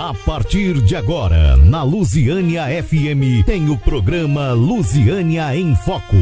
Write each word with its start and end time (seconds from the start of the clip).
A 0.00 0.14
partir 0.14 0.80
de 0.80 0.94
agora, 0.94 1.56
na 1.56 1.82
Lusiânia 1.82 2.66
FM, 2.84 3.44
tem 3.44 3.68
o 3.68 3.76
programa 3.76 4.52
Lusiânia 4.52 5.56
em 5.56 5.74
Foco. 5.74 6.14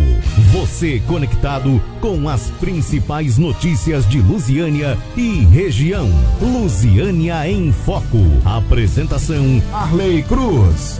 Você 0.50 1.02
conectado 1.06 1.78
com 2.00 2.26
as 2.26 2.48
principais 2.52 3.36
notícias 3.36 4.08
de 4.08 4.18
Lusiânia 4.18 4.96
e 5.14 5.44
região. 5.44 6.08
Lusiânia 6.40 7.46
em 7.50 7.70
Foco. 7.70 8.16
Apresentação: 8.46 9.62
Arley 9.70 10.22
Cruz. 10.22 10.98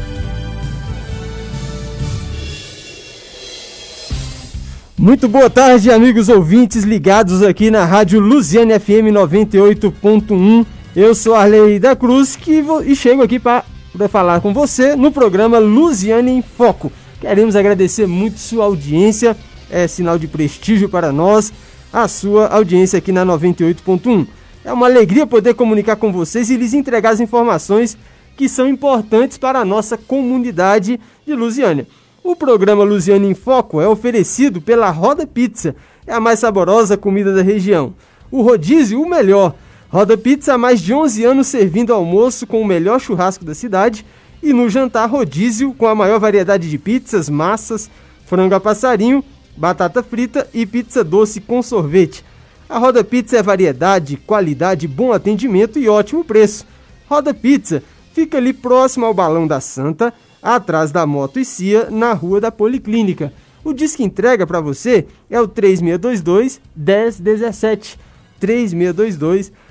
Muito 4.99 5.29
boa 5.29 5.49
tarde, 5.49 5.91
amigos 5.91 6.29
ouvintes 6.29 6.85
ligados 6.85 7.43
aqui 7.43 7.71
na 7.71 7.87
Rádio 7.87 8.21
Lusiana 8.21 8.79
FM 8.79 9.15
98.1. 9.15 10.76
Eu 10.97 11.15
sou 11.15 11.35
Arley 11.35 11.79
da 11.79 11.95
Cruz 11.95 12.37
que 12.37 12.65
e 12.87 12.97
chego 12.97 13.23
aqui 13.23 13.39
para 13.39 13.63
falar 14.09 14.41
com 14.41 14.55
você 14.55 14.97
no 14.97 15.13
programa 15.13 15.59
Lusiana 15.59 16.31
em 16.31 16.41
Foco. 16.41 16.91
Queremos 17.21 17.55
agradecer 17.55 18.07
muito 18.07 18.39
sua 18.39 18.65
audiência, 18.65 19.37
é 19.71 19.87
sinal 19.87 20.19
de 20.19 20.27
prestígio 20.27 20.89
para 20.89 21.13
nós, 21.13 21.53
a 21.93 22.09
sua 22.09 22.47
audiência 22.47 22.97
aqui 22.97 23.13
na 23.13 23.27
98.1. 23.27 24.27
É 24.65 24.73
uma 24.73 24.87
alegria 24.87 25.27
poder 25.27 25.53
comunicar 25.53 25.97
com 25.97 26.11
vocês 26.11 26.49
e 26.49 26.57
lhes 26.57 26.73
entregar 26.73 27.11
as 27.11 27.21
informações 27.21 27.95
que 28.35 28.49
são 28.49 28.67
importantes 28.67 29.37
para 29.37 29.59
a 29.59 29.67
nossa 29.67 29.99
comunidade 29.99 30.99
de 31.27 31.35
Lusiânia. 31.35 31.87
O 32.25 32.35
programa 32.35 32.85
Luziana 32.85 33.27
em 33.27 33.35
Foco 33.35 33.83
é 33.83 33.87
oferecido 33.87 34.63
pela 34.63 34.89
Roda 34.89 35.27
Pizza, 35.27 35.77
é 36.07 36.15
a 36.15 36.21
mais 36.21 36.39
saborosa 36.39 36.97
comida 36.97 37.35
da 37.35 37.43
região. 37.43 37.93
O 38.31 38.41
rodízio, 38.41 39.03
o 39.03 39.07
melhor. 39.07 39.55
Roda 39.89 40.19
Pizza 40.19 40.55
há 40.55 40.59
mais 40.59 40.81
de 40.81 40.93
11 40.93 41.25
anos 41.25 41.47
servindo 41.47 41.95
almoço 41.95 42.45
com 42.45 42.61
o 42.61 42.67
melhor 42.67 43.01
churrasco 43.01 43.45
da 43.45 43.55
cidade 43.55 44.05
e 44.43 44.53
no 44.53 44.69
jantar 44.69 45.09
rodízio 45.09 45.73
com 45.73 45.87
a 45.87 45.95
maior 45.95 46.19
variedade 46.19 46.69
de 46.69 46.77
pizzas, 46.77 47.29
massas, 47.29 47.89
frango 48.25 48.57
a 48.57 48.61
passarinho, 48.61 49.25
batata 49.57 50.03
frita 50.03 50.49
e 50.53 50.67
pizza 50.67 51.05
doce 51.05 51.41
com 51.41 51.63
sorvete. 51.63 52.25
A 52.69 52.79
Roda 52.79 53.05
Pizza 53.05 53.39
é 53.39 53.43
variedade, 53.43 54.17
qualidade, 54.17 54.89
bom 54.89 55.13
atendimento 55.13 55.79
e 55.79 55.89
ótimo 55.89 56.25
preço. 56.25 56.67
Roda 57.09 57.33
Pizza 57.33 57.81
fica 58.13 58.39
ali 58.39 58.53
próximo 58.53 59.07
ao 59.07 59.15
Balão 59.15 59.47
da 59.47 59.61
Santa, 59.61 60.13
atrás 60.43 60.91
da 60.91 61.07
Moto 61.07 61.39
e 61.39 61.45
Cia, 61.45 61.89
na 61.91 62.13
Rua 62.13 62.41
da 62.41 62.51
Policlínica. 62.51 63.33
O 63.63 63.73
disco 63.73 64.03
entrega 64.03 64.45
para 64.47 64.61
você 64.61 65.07
é 65.31 65.41
o 65.41 65.47
3622 65.47 66.61
1017. 66.75 67.99
3622 68.41 69.51
1017. 69.51 69.66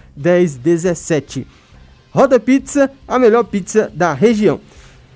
Roda 2.11 2.39
Pizza, 2.39 2.89
a 3.07 3.19
melhor 3.19 3.43
pizza 3.43 3.91
da 3.93 4.13
região. 4.13 4.61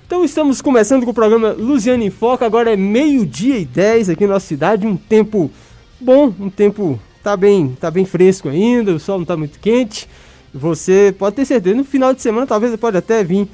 Então 0.06 0.24
estamos 0.24 0.60
começando 0.60 1.04
com 1.04 1.12
o 1.12 1.14
programa 1.14 1.52
Luziane 1.52 2.06
em 2.06 2.10
Foca. 2.10 2.44
Agora 2.44 2.72
é 2.72 2.76
meio-dia 2.76 3.58
e 3.58 3.64
10 3.64 4.10
aqui 4.10 4.26
na 4.26 4.34
nossa 4.34 4.46
cidade. 4.46 4.86
Um 4.86 4.96
tempo 4.96 5.50
bom, 6.00 6.34
um 6.38 6.50
tempo 6.50 6.98
tá 7.22 7.36
bem, 7.36 7.76
tá 7.80 7.90
bem 7.90 8.04
fresco 8.04 8.48
ainda, 8.48 8.94
o 8.94 8.98
sol 8.98 9.18
não 9.18 9.24
tá 9.24 9.36
muito 9.36 9.58
quente. 9.58 10.08
Você 10.52 11.14
pode 11.18 11.36
ter 11.36 11.44
certeza, 11.44 11.76
no 11.76 11.84
final 11.84 12.12
de 12.12 12.20
semana 12.20 12.46
talvez 12.46 12.74
pode 12.76 12.96
até 12.96 13.22
vir 13.22 13.48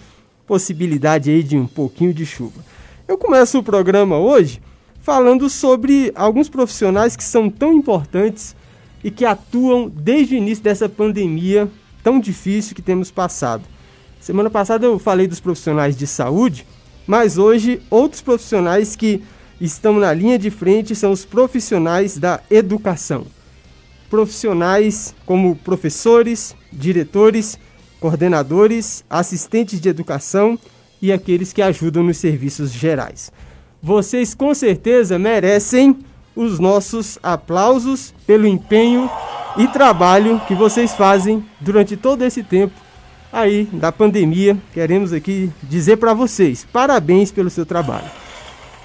possibilidade 0.47 1.31
aí 1.31 1.42
de 1.42 1.56
um 1.56 1.66
pouquinho 1.66 2.14
de 2.14 2.25
chuva. 2.25 2.64
Eu 3.06 3.19
começo 3.19 3.58
o 3.58 3.62
programa 3.62 4.19
hoje 4.19 4.60
falando 5.03 5.48
sobre 5.48 6.10
alguns 6.14 6.48
profissionais 6.48 7.14
que 7.14 7.22
são 7.22 7.48
tão 7.50 7.72
importantes 7.72 8.56
e 9.02 9.11
que 9.11 9.25
atuam 9.25 9.89
desde 9.89 10.34
o 10.34 10.39
início 10.39 10.64
dessa 10.64 10.89
pandemia 10.89 11.69
tão 12.02 12.20
difícil 12.20 12.75
que 12.75 12.83
temos 12.83 13.11
passado. 13.11 13.64
Semana 14.20 14.50
passada 14.50 14.86
eu 14.86 14.98
falei 14.98 15.27
dos 15.27 15.41
profissionais 15.41 15.97
de 15.97 16.06
saúde, 16.06 16.66
mas 17.06 17.38
hoje 17.38 17.80
outros 17.91 18.20
profissionais 18.20 18.97
que 18.97 19.22
estão 19.61 19.98
na 19.98 20.12
linha 20.12 20.38
de 20.38 20.50
frente 20.50 20.94
são 20.94 21.12
os 21.12 21.25
profissionais 21.25 22.19
da 22.19 22.41
educação. 22.50 23.26
Profissionais 24.10 25.15
como 25.25 25.56
professores, 25.56 26.54
diretores, 26.72 27.59
coordenadores, 28.00 29.04
assistentes 29.09 29.81
de 29.81 29.88
educação 29.88 30.59
e 31.00 31.12
aqueles 31.12 31.53
que 31.53 31.62
ajudam 31.62 32.03
nos 32.03 32.19
serviços 32.19 32.72
gerais. 32.72 33.32
Vocês 33.82 34.34
com 34.34 34.54
certeza 34.54 35.19
merecem 35.19 35.97
os 36.36 36.60
nossos 36.60 37.19
aplausos 37.22 38.14
pelo 38.26 38.47
empenho 38.47 39.10
e 39.56 39.66
trabalho 39.66 40.41
que 40.47 40.54
vocês 40.54 40.94
fazem 40.94 41.42
durante 41.58 41.97
todo 41.97 42.22
esse 42.22 42.42
tempo 42.42 42.74
aí 43.32 43.64
da 43.72 43.91
pandemia. 43.91 44.56
Queremos 44.72 45.12
aqui 45.12 45.50
dizer 45.62 45.97
para 45.97 46.12
vocês, 46.12 46.66
parabéns 46.70 47.32
pelo 47.32 47.48
seu 47.48 47.64
trabalho. 47.64 48.08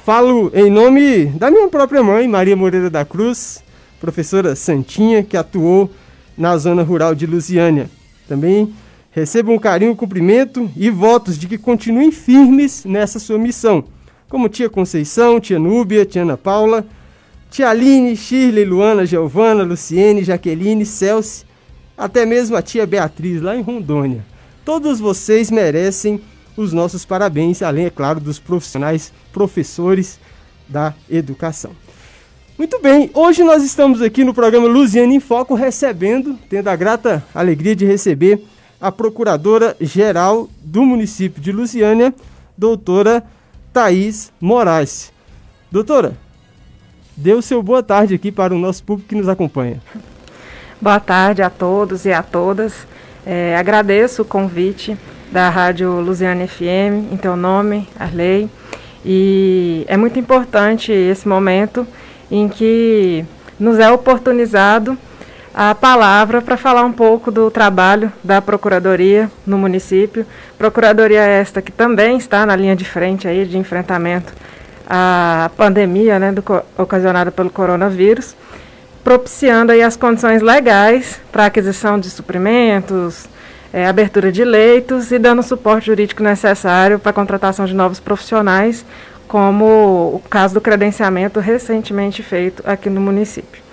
Falo 0.05 0.49
em 0.53 0.71
nome 0.71 1.25
da 1.25 1.51
minha 1.51 1.67
própria 1.67 2.01
mãe, 2.01 2.27
Maria 2.27 2.55
Moreira 2.55 2.89
da 2.89 3.05
Cruz, 3.05 3.63
professora 3.99 4.55
Santinha, 4.55 5.21
que 5.21 5.37
atuou 5.37 5.91
na 6.37 6.57
zona 6.57 6.81
rural 6.81 7.13
de 7.13 7.27
Lusiânia. 7.27 7.89
Também 8.27 8.73
recebam 9.11 9.55
um 9.55 9.59
carinho, 9.59 9.95
cumprimento 9.95 10.71
e 10.75 10.89
votos 10.89 11.37
de 11.37 11.47
que 11.47 11.57
continuem 11.57 12.11
firmes 12.11 12.85
nessa 12.85 13.19
sua 13.19 13.37
missão, 13.37 13.83
como 14.27 14.49
tia 14.49 14.69
Conceição, 14.69 15.39
tia 15.39 15.59
Núbia, 15.59 16.05
tia 16.05 16.23
Ana 16.23 16.37
Paula, 16.37 16.85
tia 17.51 17.69
Aline, 17.69 18.15
Shirley, 18.15 18.63
Luana, 18.63 19.05
Giovana, 19.05 19.63
Luciene, 19.63 20.23
Jaqueline, 20.23 20.85
Celso, 20.85 21.45
até 21.97 22.25
mesmo 22.25 22.55
a 22.55 22.61
tia 22.61 22.87
Beatriz 22.87 23.41
lá 23.41 23.55
em 23.55 23.61
Rondônia. 23.61 24.25
Todos 24.63 25.01
vocês 25.01 25.51
merecem 25.51 26.21
os 26.55 26.71
nossos 26.71 27.03
parabéns, 27.03 27.61
além, 27.61 27.85
é 27.85 27.89
claro, 27.89 28.21
dos 28.21 28.39
profissionais, 28.39 29.11
professores 29.33 30.17
da 30.67 30.95
educação. 31.09 31.71
Muito 32.57 32.79
bem, 32.79 33.11
hoje 33.13 33.43
nós 33.43 33.63
estamos 33.63 34.01
aqui 34.01 34.23
no 34.23 34.33
programa 34.33 34.67
Luziane 34.67 35.15
em 35.15 35.19
Foco 35.19 35.53
recebendo, 35.53 36.39
tendo 36.49 36.69
a 36.69 36.75
grata 36.75 37.23
alegria 37.35 37.75
de 37.75 37.85
receber 37.85 38.41
a 38.79 38.91
Procuradora-Geral 38.91 40.49
do 40.63 40.85
município 40.85 41.41
de 41.41 41.51
Lusiânia, 41.51 42.13
doutora 42.57 43.23
Thaís 43.73 44.31
Moraes. 44.39 45.11
Doutora, 45.69 46.17
dê 47.15 47.33
o 47.33 47.41
seu 47.41 47.61
boa 47.61 47.83
tarde 47.83 48.15
aqui 48.15 48.31
para 48.31 48.53
o 48.53 48.57
nosso 48.57 48.83
público 48.83 49.09
que 49.09 49.15
nos 49.15 49.29
acompanha. 49.29 49.81
Boa 50.79 50.99
tarde 50.99 51.41
a 51.41 51.49
todos 51.49 52.05
e 52.05 52.11
a 52.11 52.23
todas. 52.23 52.87
É, 53.25 53.55
agradeço 53.55 54.23
o 54.23 54.25
convite 54.25 54.97
da 55.31 55.49
Rádio 55.49 55.99
Lusiana 56.01 56.47
FM, 56.47 57.13
em 57.13 57.17
teu 57.17 57.35
nome, 57.35 57.87
Arley. 57.99 58.49
E 59.05 59.85
é 59.87 59.95
muito 59.95 60.19
importante 60.19 60.91
esse 60.91 61.27
momento 61.27 61.85
em 62.29 62.47
que 62.47 63.25
nos 63.59 63.79
é 63.79 63.91
oportunizado 63.91 64.97
a 65.53 65.75
palavra 65.75 66.41
para 66.41 66.55
falar 66.55 66.83
um 66.83 66.93
pouco 66.93 67.29
do 67.29 67.51
trabalho 67.51 68.11
da 68.23 68.41
Procuradoria 68.41 69.29
no 69.45 69.57
município. 69.57 70.25
Procuradoria 70.57 71.21
esta 71.21 71.61
que 71.61 71.71
também 71.71 72.17
está 72.17 72.45
na 72.45 72.55
linha 72.55 72.75
de 72.75 72.85
frente 72.85 73.27
aí 73.27 73.45
de 73.45 73.57
enfrentamento 73.57 74.33
à 74.93 75.49
pandemia 75.55 76.19
né, 76.19 76.33
do, 76.33 76.43
ocasionada 76.77 77.31
pelo 77.31 77.49
coronavírus, 77.49 78.35
propiciando 79.01 79.71
aí 79.71 79.81
as 79.81 79.95
condições 79.95 80.41
legais 80.41 81.21
para 81.31 81.45
aquisição 81.45 81.97
de 81.97 82.09
suprimentos, 82.09 83.25
é, 83.71 83.87
abertura 83.87 84.33
de 84.33 84.43
leitos 84.43 85.09
e 85.13 85.17
dando 85.17 85.39
o 85.39 85.43
suporte 85.43 85.85
jurídico 85.85 86.21
necessário 86.21 86.99
para 86.99 87.11
a 87.11 87.13
contratação 87.13 87.65
de 87.65 87.73
novos 87.73 88.01
profissionais, 88.01 88.85
como 89.29 89.65
o 90.13 90.21
caso 90.29 90.55
do 90.55 90.59
credenciamento 90.59 91.39
recentemente 91.39 92.21
feito 92.21 92.61
aqui 92.65 92.89
no 92.89 92.99
município. 92.99 93.63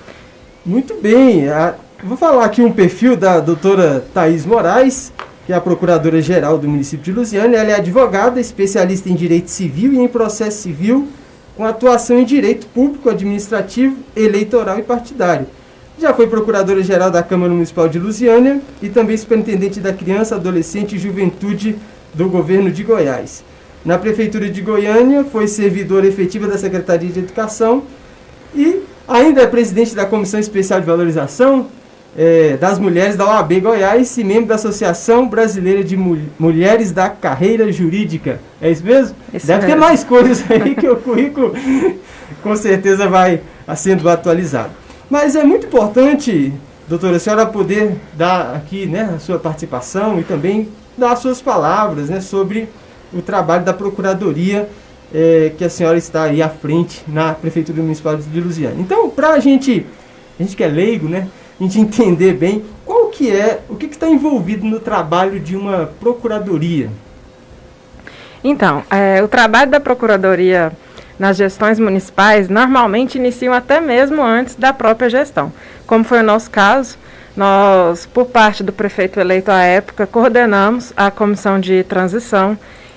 Muito 0.64 0.94
bem. 1.02 1.48
A, 1.48 1.74
vou 2.00 2.16
falar 2.16 2.44
aqui 2.44 2.62
um 2.62 2.70
perfil 2.70 3.16
da 3.16 3.40
doutora 3.40 4.04
Thaís 4.14 4.46
Moraes, 4.46 5.12
que 5.48 5.52
é 5.54 5.56
a 5.56 5.62
procuradora-geral 5.62 6.58
do 6.58 6.68
município 6.68 7.02
de 7.02 7.10
Lusiana. 7.10 7.56
Ela 7.56 7.70
é 7.70 7.74
advogada, 7.76 8.38
especialista 8.38 9.08
em 9.08 9.14
direito 9.14 9.48
civil 9.48 9.94
e 9.94 9.98
em 9.98 10.06
processo 10.06 10.60
civil, 10.60 11.08
com 11.56 11.64
atuação 11.64 12.18
em 12.18 12.24
direito 12.26 12.66
público, 12.66 13.08
administrativo, 13.08 13.96
eleitoral 14.14 14.78
e 14.78 14.82
partidário. 14.82 15.46
Já 15.98 16.12
foi 16.12 16.26
procuradora-geral 16.26 17.10
da 17.10 17.22
Câmara 17.22 17.50
Municipal 17.50 17.88
de 17.88 17.98
Lusiânia 17.98 18.60
e 18.82 18.90
também 18.90 19.16
superintendente 19.16 19.80
da 19.80 19.90
Criança, 19.90 20.34
Adolescente 20.34 20.96
e 20.96 20.98
Juventude 20.98 21.78
do 22.12 22.28
governo 22.28 22.70
de 22.70 22.84
Goiás. 22.84 23.42
Na 23.82 23.96
Prefeitura 23.96 24.50
de 24.50 24.60
Goiânia, 24.60 25.24
foi 25.24 25.48
servidora 25.48 26.06
efetiva 26.06 26.46
da 26.46 26.58
Secretaria 26.58 27.08
de 27.08 27.20
Educação 27.20 27.84
e 28.54 28.82
Ainda 29.08 29.40
é 29.40 29.46
presidente 29.46 29.94
da 29.94 30.04
Comissão 30.04 30.38
Especial 30.38 30.80
de 30.80 30.86
Valorização 30.86 31.66
é, 32.18 32.56
das 32.56 32.80
Mulheres 32.80 33.14
da 33.14 33.24
OAB 33.24 33.60
Goiás 33.60 34.18
e 34.18 34.24
membro 34.24 34.46
da 34.46 34.56
Associação 34.56 35.28
Brasileira 35.28 35.84
de 35.84 35.96
Mul 35.96 36.18
Mulheres 36.36 36.90
da 36.90 37.08
Carreira 37.08 37.70
Jurídica. 37.70 38.40
É 38.60 38.68
isso 38.68 38.84
mesmo? 38.84 39.14
Isso 39.32 39.46
Deve 39.46 39.60
mesmo. 39.60 39.74
ter 39.74 39.80
mais 39.80 40.02
coisas 40.02 40.44
aí 40.50 40.74
que 40.74 40.88
o 40.88 40.96
currículo 40.96 41.54
com 42.42 42.56
certeza 42.56 43.06
vai 43.06 43.40
sendo 43.76 44.08
atualizado. 44.08 44.70
Mas 45.08 45.36
é 45.36 45.44
muito 45.44 45.68
importante 45.68 46.52
doutora, 46.88 47.16
a 47.16 47.20
senhora 47.20 47.46
poder 47.46 47.94
dar 48.14 48.56
aqui 48.56 48.84
né, 48.86 49.12
a 49.14 49.20
sua 49.20 49.38
participação 49.38 50.18
e 50.18 50.24
também 50.24 50.68
dar 50.96 51.12
as 51.12 51.20
suas 51.20 51.40
palavras 51.40 52.08
né, 52.08 52.20
sobre 52.20 52.68
o 53.12 53.22
trabalho 53.22 53.64
da 53.64 53.72
Procuradoria 53.72 54.68
é, 55.14 55.52
que 55.56 55.64
a 55.64 55.70
senhora 55.70 55.96
está 55.96 56.24
aí 56.24 56.42
à 56.42 56.48
frente 56.48 57.04
na 57.06 57.32
Prefeitura 57.32 57.80
Municipal 57.80 58.16
de 58.16 58.40
Lusiana. 58.40 58.76
Então, 58.80 59.08
para 59.08 59.30
a 59.30 59.38
gente, 59.38 59.86
a 60.38 60.42
gente 60.42 60.56
que 60.56 60.64
é 60.64 60.66
leigo, 60.66 61.08
né, 61.08 61.28
a 61.60 61.62
gente 61.62 61.80
entender 61.80 62.34
bem 62.34 62.64
qual 62.84 63.08
que 63.08 63.30
é, 63.30 63.60
o 63.68 63.74
que 63.74 63.86
está 63.86 64.08
envolvido 64.08 64.64
no 64.64 64.78
trabalho 64.78 65.40
de 65.40 65.56
uma 65.56 65.90
Procuradoria. 65.98 66.88
Então, 68.42 68.84
é, 68.90 69.22
o 69.22 69.28
trabalho 69.28 69.70
da 69.70 69.80
Procuradoria 69.80 70.72
nas 71.18 71.36
gestões 71.36 71.80
municipais 71.80 72.48
normalmente 72.48 73.18
iniciam 73.18 73.52
até 73.52 73.80
mesmo 73.80 74.22
antes 74.22 74.54
da 74.54 74.72
própria 74.72 75.10
gestão. 75.10 75.52
Como 75.86 76.04
foi 76.04 76.20
o 76.20 76.22
nosso 76.22 76.48
caso, 76.50 76.96
nós, 77.36 78.06
por 78.06 78.26
parte 78.26 78.62
do 78.62 78.72
prefeito 78.72 79.18
eleito 79.18 79.50
à 79.50 79.62
época, 79.62 80.06
coordenamos 80.06 80.92
a 80.96 81.10
comissão 81.10 81.58
de 81.58 81.82
transição. 81.84 82.56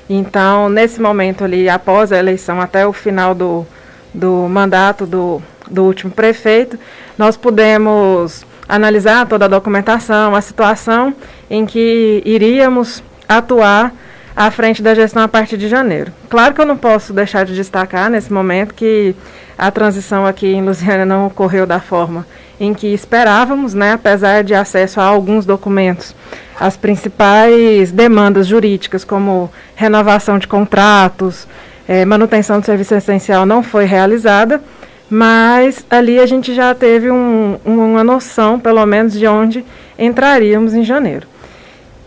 Então, 0.09 0.69
nesse 0.69 1.01
momento 1.01 1.43
ali, 1.43 1.67
após 1.67 2.11
a 2.11 2.17
eleição, 2.17 2.61
até 2.61 2.85
o 2.85 2.93
final 2.93 3.33
do, 3.33 3.65
do 4.13 4.47
mandato 4.49 5.05
do, 5.05 5.41
do 5.69 5.83
último 5.83 6.11
prefeito, 6.11 6.77
nós 7.17 7.37
pudemos 7.37 8.45
analisar 8.71 9.27
toda 9.27 9.43
a 9.43 9.47
documentação, 9.49 10.33
a 10.33 10.39
situação 10.39 11.13
em 11.49 11.65
que 11.65 12.23
iríamos 12.25 13.03
atuar 13.27 13.93
à 14.33 14.49
frente 14.49 14.81
da 14.81 14.95
gestão 14.95 15.21
a 15.21 15.27
partir 15.27 15.57
de 15.57 15.67
janeiro. 15.67 16.13
Claro 16.29 16.55
que 16.55 16.61
eu 16.61 16.65
não 16.65 16.77
posso 16.77 17.11
deixar 17.11 17.43
de 17.43 17.53
destacar 17.53 18.09
nesse 18.09 18.31
momento 18.31 18.73
que 18.73 19.13
a 19.57 19.69
transição 19.69 20.25
aqui 20.25 20.47
em 20.47 20.63
Lusiana 20.63 21.05
não 21.05 21.27
ocorreu 21.27 21.67
da 21.67 21.81
forma 21.81 22.25
em 22.61 22.73
que 22.73 22.87
esperávamos, 22.93 23.73
né, 23.73 23.93
apesar 23.93 24.43
de 24.43 24.53
acesso 24.53 25.01
a 25.01 25.03
alguns 25.03 25.45
documentos. 25.45 26.15
As 26.57 26.77
principais 26.77 27.91
demandas 27.91 28.47
jurídicas, 28.47 29.03
como 29.03 29.51
renovação 29.75 30.37
de 30.37 30.47
contratos, 30.47 31.47
eh, 31.87 32.05
manutenção 32.05 32.59
do 32.59 32.65
serviço 32.65 32.93
essencial, 32.93 33.47
não 33.47 33.63
foi 33.63 33.85
realizada, 33.85 34.61
mas 35.11 35.85
ali 35.89 36.17
a 36.19 36.25
gente 36.25 36.53
já 36.53 36.73
teve 36.73 37.11
um, 37.11 37.59
uma 37.65 38.01
noção, 38.01 38.57
pelo 38.57 38.85
menos, 38.85 39.11
de 39.11 39.27
onde 39.27 39.65
entraríamos 39.99 40.73
em 40.73 40.85
janeiro. 40.85 41.27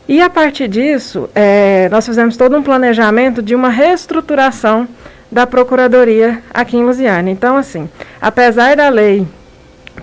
E 0.09 0.23
a 0.23 0.31
partir 0.31 0.69
disso, 0.69 1.29
é, 1.35 1.87
nós 1.91 2.06
fizemos 2.06 2.35
todo 2.35 2.56
um 2.56 2.62
planejamento 2.62 3.43
de 3.43 3.55
uma 3.55 3.69
reestruturação 3.69 4.89
da 5.31 5.47
Procuradoria 5.47 6.43
aqui 6.53 6.79
em 6.79 6.85
Lusiana. 6.85 7.31
Então, 7.31 7.59
assim, 7.59 7.91
apesar 8.23 8.75
da 8.75 8.89
lei 8.89 9.29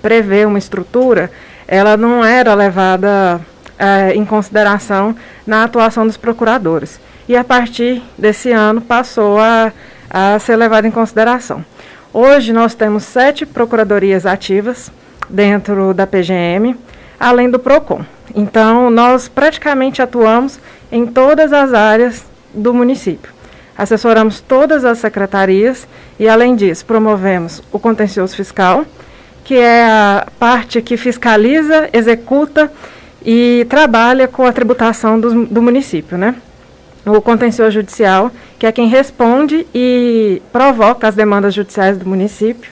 prever 0.00 0.46
uma 0.46 0.58
estrutura, 0.58 1.28
ela 1.66 1.96
não 1.96 2.24
era 2.24 2.54
levada 2.54 3.40
é, 3.76 4.14
em 4.14 4.24
consideração 4.24 5.16
na 5.44 5.64
atuação 5.64 6.06
dos 6.06 6.16
procuradores. 6.16 7.00
E 7.28 7.36
a 7.36 7.42
partir 7.42 8.00
desse 8.16 8.52
ano 8.52 8.80
passou 8.80 9.40
a, 9.40 9.72
a 10.08 10.38
ser 10.38 10.54
levada 10.54 10.86
em 10.86 10.90
consideração. 10.92 11.64
Hoje 12.14 12.52
nós 12.52 12.74
temos 12.74 13.04
sete 13.04 13.46
procuradorias 13.46 14.26
ativas 14.26 14.92
dentro 15.30 15.94
da 15.94 16.06
PGM, 16.06 16.76
além 17.18 17.48
do 17.48 17.58
PROCON. 17.58 18.04
Então, 18.34 18.90
nós 18.90 19.28
praticamente 19.28 20.02
atuamos 20.02 20.60
em 20.90 21.06
todas 21.06 21.54
as 21.54 21.72
áreas 21.72 22.26
do 22.52 22.74
município. 22.74 23.32
Assessoramos 23.78 24.42
todas 24.42 24.84
as 24.84 24.98
secretarias 24.98 25.88
e, 26.18 26.28
além 26.28 26.54
disso, 26.54 26.84
promovemos 26.84 27.62
o 27.72 27.78
contencioso 27.78 28.36
fiscal, 28.36 28.84
que 29.42 29.54
é 29.54 29.82
a 29.82 30.26
parte 30.38 30.82
que 30.82 30.98
fiscaliza, 30.98 31.88
executa 31.94 32.70
e 33.24 33.66
trabalha 33.70 34.28
com 34.28 34.44
a 34.44 34.52
tributação 34.52 35.18
do, 35.18 35.46
do 35.46 35.62
município, 35.62 36.18
né? 36.18 36.34
O 37.04 37.20
contencioso 37.20 37.72
judicial, 37.72 38.30
que 38.58 38.66
é 38.66 38.70
quem 38.70 38.86
responde 38.88 39.66
e 39.74 40.40
provoca 40.52 41.08
as 41.08 41.16
demandas 41.16 41.52
judiciais 41.52 41.98
do 41.98 42.08
município. 42.08 42.70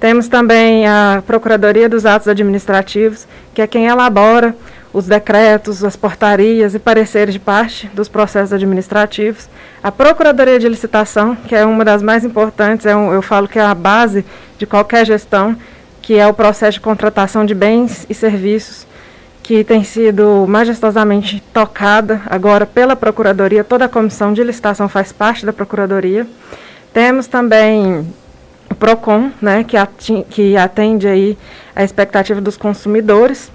Temos 0.00 0.28
também 0.28 0.86
a 0.86 1.22
Procuradoria 1.26 1.88
dos 1.88 2.06
Atos 2.06 2.28
Administrativos, 2.28 3.26
que 3.52 3.60
é 3.60 3.66
quem 3.66 3.86
elabora 3.86 4.54
os 4.92 5.06
decretos, 5.06 5.84
as 5.84 5.96
portarias 5.96 6.74
e 6.74 6.78
pareceres 6.78 7.34
de 7.34 7.40
parte 7.40 7.88
dos 7.88 8.08
processos 8.08 8.52
administrativos. 8.52 9.48
A 9.82 9.92
Procuradoria 9.92 10.58
de 10.58 10.68
Licitação, 10.68 11.36
que 11.36 11.54
é 11.54 11.64
uma 11.64 11.84
das 11.84 12.02
mais 12.02 12.24
importantes, 12.24 12.86
é 12.86 12.96
um, 12.96 13.12
eu 13.12 13.20
falo 13.20 13.46
que 13.46 13.58
é 13.58 13.62
a 13.62 13.74
base 13.74 14.24
de 14.56 14.66
qualquer 14.66 15.04
gestão, 15.04 15.56
que 16.00 16.14
é 16.18 16.26
o 16.26 16.32
processo 16.32 16.74
de 16.74 16.80
contratação 16.80 17.44
de 17.44 17.54
bens 17.54 18.06
e 18.08 18.14
serviços, 18.14 18.86
que 19.48 19.64
tem 19.64 19.82
sido 19.82 20.44
majestosamente 20.46 21.42
tocada 21.54 22.20
agora 22.26 22.66
pela 22.66 22.94
Procuradoria. 22.94 23.64
Toda 23.64 23.86
a 23.86 23.88
comissão 23.88 24.34
de 24.34 24.44
licitação 24.44 24.90
faz 24.90 25.10
parte 25.10 25.46
da 25.46 25.54
Procuradoria. 25.54 26.26
Temos 26.92 27.26
também 27.26 28.06
o 28.70 28.74
PROCON, 28.74 29.30
né, 29.40 29.64
que, 29.64 30.22
que 30.24 30.54
atende 30.54 31.08
aí 31.08 31.38
a 31.74 31.82
expectativa 31.82 32.42
dos 32.42 32.58
consumidores. 32.58 33.50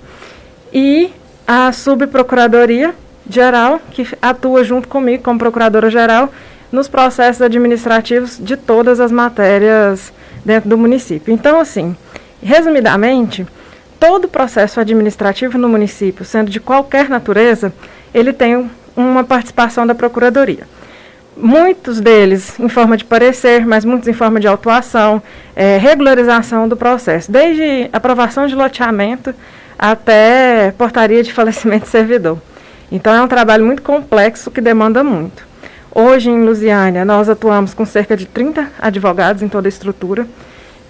E 0.73 1.13
a 1.45 1.71
subprocuradoria 1.71 2.95
geral, 3.29 3.79
que 3.91 4.07
atua 4.19 4.63
junto 4.63 4.87
comigo 4.87 5.21
como 5.21 5.37
procuradora 5.37 5.91
geral 5.91 6.33
nos 6.71 6.87
processos 6.87 7.43
administrativos 7.43 8.39
de 8.39 8.57
todas 8.57 8.99
as 8.99 9.11
matérias 9.11 10.11
dentro 10.43 10.71
do 10.71 10.75
município. 10.75 11.31
Então, 11.31 11.59
assim, 11.59 11.95
resumidamente, 12.41 13.45
todo 14.03 14.27
processo 14.27 14.81
administrativo 14.81 15.57
no 15.57 15.69
município, 15.69 16.25
sendo 16.25 16.51
de 16.51 16.59
qualquer 16.59 17.07
natureza, 17.07 17.71
ele 18.13 18.33
tem 18.33 18.69
uma 18.97 19.23
participação 19.23 19.87
da 19.87 19.95
procuradoria. 19.95 20.67
Muitos 21.37 22.01
deles 22.01 22.59
em 22.59 22.67
forma 22.67 22.97
de 22.97 23.05
parecer, 23.05 23.65
mas 23.65 23.85
muitos 23.85 24.09
em 24.09 24.11
forma 24.11 24.41
de 24.41 24.47
autuação, 24.47 25.23
é, 25.55 25.77
regularização 25.77 26.67
do 26.67 26.75
processo, 26.75 27.31
desde 27.31 27.89
aprovação 27.93 28.45
de 28.45 28.53
loteamento 28.55 29.33
até 29.79 30.73
portaria 30.77 31.23
de 31.23 31.31
falecimento 31.31 31.85
de 31.85 31.89
servidor. 31.91 32.37
Então 32.91 33.13
é 33.13 33.21
um 33.21 33.27
trabalho 33.29 33.65
muito 33.65 33.81
complexo 33.81 34.51
que 34.51 34.59
demanda 34.59 35.01
muito. 35.01 35.47
Hoje 35.95 36.29
em 36.29 36.43
Lusiânia 36.43 37.05
nós 37.05 37.29
atuamos 37.29 37.73
com 37.73 37.85
cerca 37.85 38.17
de 38.17 38.25
30 38.25 38.69
advogados 38.81 39.41
em 39.41 39.47
toda 39.47 39.65
a 39.65 39.69
estrutura 39.69 40.27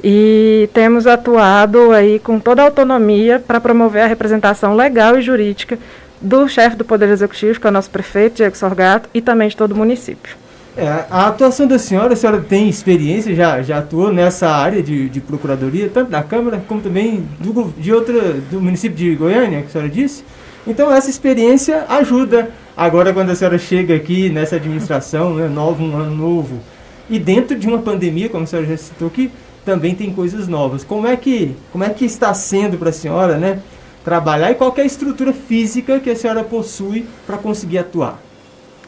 e 0.03 0.69
temos 0.73 1.07
atuado 1.07 1.91
aí 1.91 2.19
com 2.19 2.39
toda 2.39 2.61
a 2.61 2.65
autonomia 2.65 3.39
para 3.39 3.61
promover 3.61 4.03
a 4.03 4.07
representação 4.07 4.75
legal 4.75 5.17
e 5.17 5.21
jurídica 5.21 5.79
do 6.19 6.47
chefe 6.47 6.75
do 6.75 6.85
Poder 6.85 7.09
Executivo, 7.09 7.59
que 7.59 7.67
é 7.67 7.69
o 7.69 7.73
nosso 7.73 7.89
prefeito, 7.89 8.37
Diego 8.37 8.57
Sorgato, 8.57 9.09
e 9.13 9.21
também 9.21 9.47
de 9.47 9.55
todo 9.55 9.71
o 9.71 9.77
município. 9.77 10.35
É, 10.75 10.87
a 11.09 11.27
atuação 11.27 11.67
da 11.67 11.77
senhora, 11.77 12.13
a 12.13 12.15
senhora 12.15 12.41
tem 12.41 12.67
experiência, 12.67 13.35
já, 13.35 13.61
já 13.61 13.77
atuou 13.77 14.11
nessa 14.11 14.49
área 14.49 14.81
de, 14.81 15.07
de 15.07 15.21
procuradoria, 15.21 15.89
tanto 15.93 16.09
da 16.09 16.23
Câmara 16.23 16.63
como 16.67 16.81
também 16.81 17.27
do, 17.39 17.73
de 17.77 17.93
outra, 17.93 18.33
do 18.49 18.59
município 18.59 18.97
de 18.97 19.15
Goiânia, 19.15 19.61
que 19.61 19.67
a 19.67 19.69
senhora 19.69 19.89
disse. 19.89 20.23
Então 20.65 20.91
essa 20.91 21.09
experiência 21.09 21.85
ajuda 21.87 22.49
agora 22.75 23.13
quando 23.13 23.29
a 23.29 23.35
senhora 23.35 23.59
chega 23.59 23.95
aqui 23.95 24.29
nessa 24.29 24.55
administração, 24.55 25.35
né, 25.35 25.47
novo, 25.47 25.83
um 25.83 25.95
ano 25.95 26.15
novo, 26.15 26.59
e 27.07 27.19
dentro 27.19 27.55
de 27.55 27.67
uma 27.67 27.79
pandemia, 27.79 28.29
como 28.29 28.45
a 28.45 28.47
senhora 28.47 28.67
já 28.67 28.77
citou 28.77 29.09
aqui, 29.09 29.29
também 29.65 29.95
tem 29.95 30.13
coisas 30.13 30.47
novas. 30.47 30.83
Como 30.83 31.07
é 31.07 31.15
que, 31.15 31.55
como 31.71 31.83
é 31.83 31.89
que 31.89 32.05
está 32.05 32.33
sendo 32.33 32.77
para 32.77 32.89
a 32.89 32.93
senhora, 32.93 33.37
né, 33.37 33.59
trabalhar 34.03 34.51
e 34.51 34.55
qual 34.55 34.73
é 34.77 34.81
a 34.81 34.85
estrutura 34.85 35.33
física 35.33 35.99
que 35.99 36.09
a 36.09 36.15
senhora 36.15 36.43
possui 36.43 37.05
para 37.25 37.37
conseguir 37.37 37.79
atuar? 37.79 38.19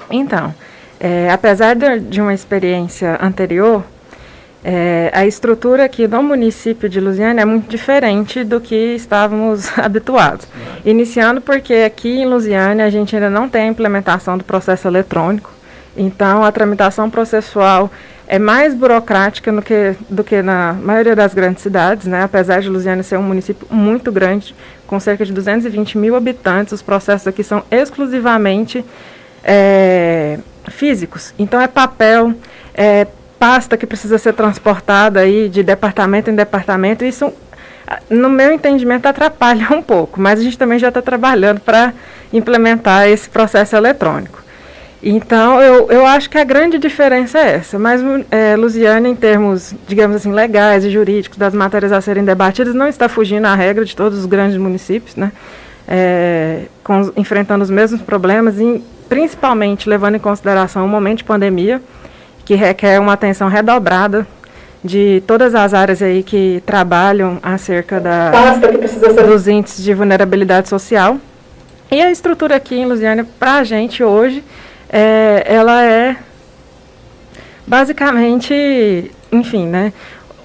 Então, 0.10 0.54
é, 1.00 1.30
apesar 1.32 1.76
de, 1.76 2.22
uma 2.22 2.34
experiência 2.34 3.18
anterior, 3.22 3.84
é, 4.64 5.12
a 5.14 5.26
estrutura 5.26 5.86
aqui 5.86 6.08
no 6.08 6.24
município 6.24 6.90
de 6.90 7.00
Lusiana 7.00 7.42
é 7.42 7.46
muito 7.46 7.70
diferente 7.70 8.44
do 8.44 8.60
que 8.60 8.96
estávamos 8.96 9.72
habituados. 9.78 10.48
Iniciando 10.84 11.40
porque 11.40 11.74
aqui 11.74 12.22
em 12.22 12.26
Lusiana 12.26 12.86
a 12.86 12.90
gente 12.90 13.16
ainda 13.16 13.30
não 13.30 13.48
tem 13.48 13.64
a 13.64 13.68
implementação 13.68 14.38
do 14.38 14.44
processo 14.44 14.88
eletrônico, 14.88 15.52
então 15.96 16.44
a 16.44 16.52
tramitação 16.52 17.10
processual 17.10 17.92
é 18.28 18.40
mais 18.40 18.74
burocrática 18.74 19.52
do 19.52 19.62
que, 19.62 19.96
do 20.10 20.24
que 20.24 20.42
na 20.42 20.74
maioria 20.74 21.16
das 21.16 21.34
grandes 21.34 21.62
cidades, 21.62 22.08
né? 22.08 22.24
apesar 22.24 22.62
de 22.62 22.70
Lusiana 22.70 23.04
ser 23.04 23.18
um 23.18 23.24
município 23.24 23.68
muito 23.70 24.12
grande, 24.12 24.56
com 24.88 25.00
cerca 25.00 25.26
de 25.26 25.32
220 25.32 25.98
mil 25.98 26.16
habitantes, 26.16 26.74
os 26.74 26.82
processos 26.82 27.28
aqui 27.28 27.44
são 27.44 27.64
exclusivamente 27.70 28.84
é, 29.44 30.40
físicos. 30.70 31.34
Então 31.38 31.62
é 31.62 31.68
papel, 31.68 32.34
é 32.74 33.08
pasta 33.40 33.78
que 33.78 33.86
precisa 33.86 34.18
ser 34.18 34.34
transportada 34.34 35.20
aí 35.20 35.48
de 35.48 35.62
departamento 35.62 36.32
em 36.32 36.36
departamento. 36.36 37.06
Isso, 37.06 37.32
no 38.10 38.30
meu 38.30 38.52
entendimento, 38.52 39.06
atrapalha 39.06 39.68
um 39.74 39.82
pouco, 39.82 40.20
mas 40.20 40.40
a 40.40 40.44
gente 40.44 40.58
também 40.58 40.80
já 40.80 40.90
está 40.90 41.02
trabalhando 41.02 41.60
para 41.60 41.94
implementar 42.34 43.08
esse 43.08 43.30
processo 43.30 43.76
eletrônico. 43.76 44.45
Então, 45.04 45.62
eu, 45.62 45.92
eu 45.92 46.06
acho 46.06 46.30
que 46.30 46.38
a 46.38 46.44
grande 46.44 46.78
diferença 46.78 47.38
é 47.38 47.56
essa. 47.56 47.78
Mas 47.78 48.02
é, 48.32 48.56
Lusiana, 48.56 49.08
em 49.08 49.16
termos, 49.16 49.74
digamos 49.88 50.16
assim, 50.16 50.32
legais 50.32 50.84
e 50.84 50.90
jurídicos 50.90 51.38
das 51.38 51.54
matérias 51.54 51.92
a 51.92 52.02
serem 52.02 52.24
debatidas, 52.24 52.74
não 52.74 52.88
está 52.88 53.08
fugindo 53.08 53.46
à 53.46 53.56
regra 53.56 53.86
de 53.86 53.96
todos 53.96 54.20
os 54.20 54.26
grandes 54.26 54.58
municípios, 54.58 55.16
né? 55.16 55.32
É, 55.88 56.64
com, 56.84 57.12
enfrentando 57.16 57.64
os 57.64 57.70
mesmos 57.70 58.02
problemas, 58.02 58.60
e 58.60 58.84
principalmente 59.08 59.88
levando 59.88 60.16
em 60.16 60.20
consideração 60.20 60.84
o 60.84 60.90
momento 60.90 61.20
de 61.20 61.24
pandemia, 61.24 61.80
que 62.44 62.56
requer 62.56 63.00
uma 63.00 63.14
atenção 63.14 63.48
redobrada 63.48 64.26
de 64.84 65.24
todas 65.26 65.56
as 65.56 65.74
áreas 65.74 66.02
aí 66.02 66.22
que 66.22 66.62
trabalham 66.66 67.40
acerca 67.42 68.00
da, 68.00 68.32
dos 69.28 69.48
índices 69.48 69.84
de 69.84 69.94
vulnerabilidade 69.94 70.70
social. 70.70 71.18
E 71.92 72.02
a 72.02 72.12
estrutura 72.12 72.56
aqui 72.56 72.76
em 72.76 72.86
Lusiana, 72.86 73.26
para 73.40 73.56
a 73.56 73.64
gente 73.64 74.04
hoje, 74.04 74.44
é, 74.90 75.44
ela 75.48 75.84
é 75.84 76.16
basicamente, 77.66 79.12
enfim, 79.32 79.68
né? 79.68 79.94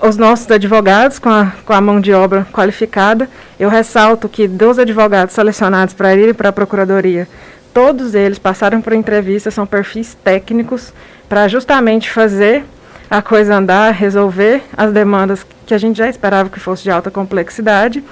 Os 0.02 0.16
nossos 0.16 0.50
advogados 0.50 1.18
com 1.18 1.28
a, 1.28 1.52
com 1.64 1.73
a 1.73 1.80
mão 1.80 2.00
de 2.00 2.12
obra 2.12 2.47
qualificada. 2.52 3.28
Eu 3.59 3.68
ressalto 3.68 4.28
que 4.28 4.49
dos 4.49 4.78
advogados 4.78 5.35
selecionados 5.35 5.92
para 5.92 6.14
ir 6.14 6.35
para 6.35 6.49
a 6.49 6.52
Procuradoria, 6.52 7.28
todos 7.75 8.14
eles 8.14 8.38
passaram 8.38 8.80
por 8.80 8.94
entrevista, 8.94 9.50
são 9.50 9.66
perfis 9.66 10.16
técnicos 10.25 10.92
para 11.28 11.47
justamente 11.49 12.11
fazer 12.11 12.64
a 13.11 13.20
coisa 13.20 13.56
andar, 13.56 13.92
resolver 13.92 14.62
as 14.76 14.92
demandas 14.92 15.44
que 15.66 15.75
a 15.75 15.78
gente 15.78 15.99
já 15.99 16.09
esperava 16.09 16.49
que 16.49 16.61
fosse 16.61 16.85
de 16.85 16.90
alta 16.90 17.11
complexidade. 17.11 18.02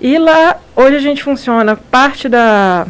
E 0.00 0.18
lá, 0.18 0.56
hoje 0.74 0.96
a 0.96 1.00
gente 1.00 1.22
funciona 1.22 1.76
parte 1.76 2.28
da, 2.28 2.86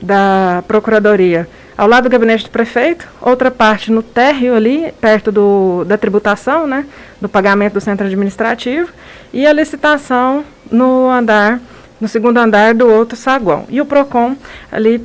da 0.00 0.62
Procuradoria 0.66 1.48
ao 1.80 1.88
lado 1.88 2.04
do 2.04 2.10
gabinete 2.10 2.44
do 2.44 2.50
prefeito, 2.50 3.08
outra 3.22 3.50
parte 3.50 3.90
no 3.90 4.02
térreo 4.02 4.54
ali, 4.54 4.92
perto 5.00 5.32
do, 5.32 5.82
da 5.86 5.96
tributação, 5.96 6.66
né, 6.66 6.84
do 7.18 7.26
pagamento 7.26 7.72
do 7.72 7.80
centro 7.80 8.04
administrativo, 8.04 8.90
e 9.32 9.46
a 9.46 9.52
licitação 9.54 10.44
no 10.70 11.08
andar, 11.08 11.58
no 11.98 12.06
segundo 12.06 12.36
andar 12.36 12.74
do 12.74 12.86
outro 12.86 13.16
saguão. 13.16 13.64
E 13.70 13.80
o 13.80 13.86
PROCON 13.86 14.36
ali 14.70 15.02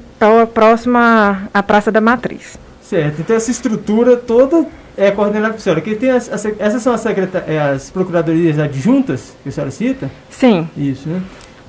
próxima 0.54 1.48
à 1.54 1.64
Praça 1.64 1.94
da 1.94 2.02
Matriz. 2.02 2.58
Certo, 2.82 3.22
então 3.22 3.38
essa 3.38 3.52
estrutura 3.52 4.18
toda 4.18 4.66
é 4.98 5.12
coordenada 5.12 5.54
por 5.54 5.62
senhora. 5.62 5.80
Que 5.80 5.96
tem 5.96 6.12
as, 6.12 6.30
as, 6.30 6.46
essas 6.60 6.82
são 6.82 6.94
as, 6.94 7.06
é, 7.06 7.72
as 7.74 7.90
procuradorias 7.90 8.60
adjuntas 8.60 9.34
que 9.44 9.48
a 9.48 9.52
senhora 9.54 9.72
cita? 9.72 10.12
Sim. 10.30 10.70
Isso, 10.76 11.08
né? 11.08 11.22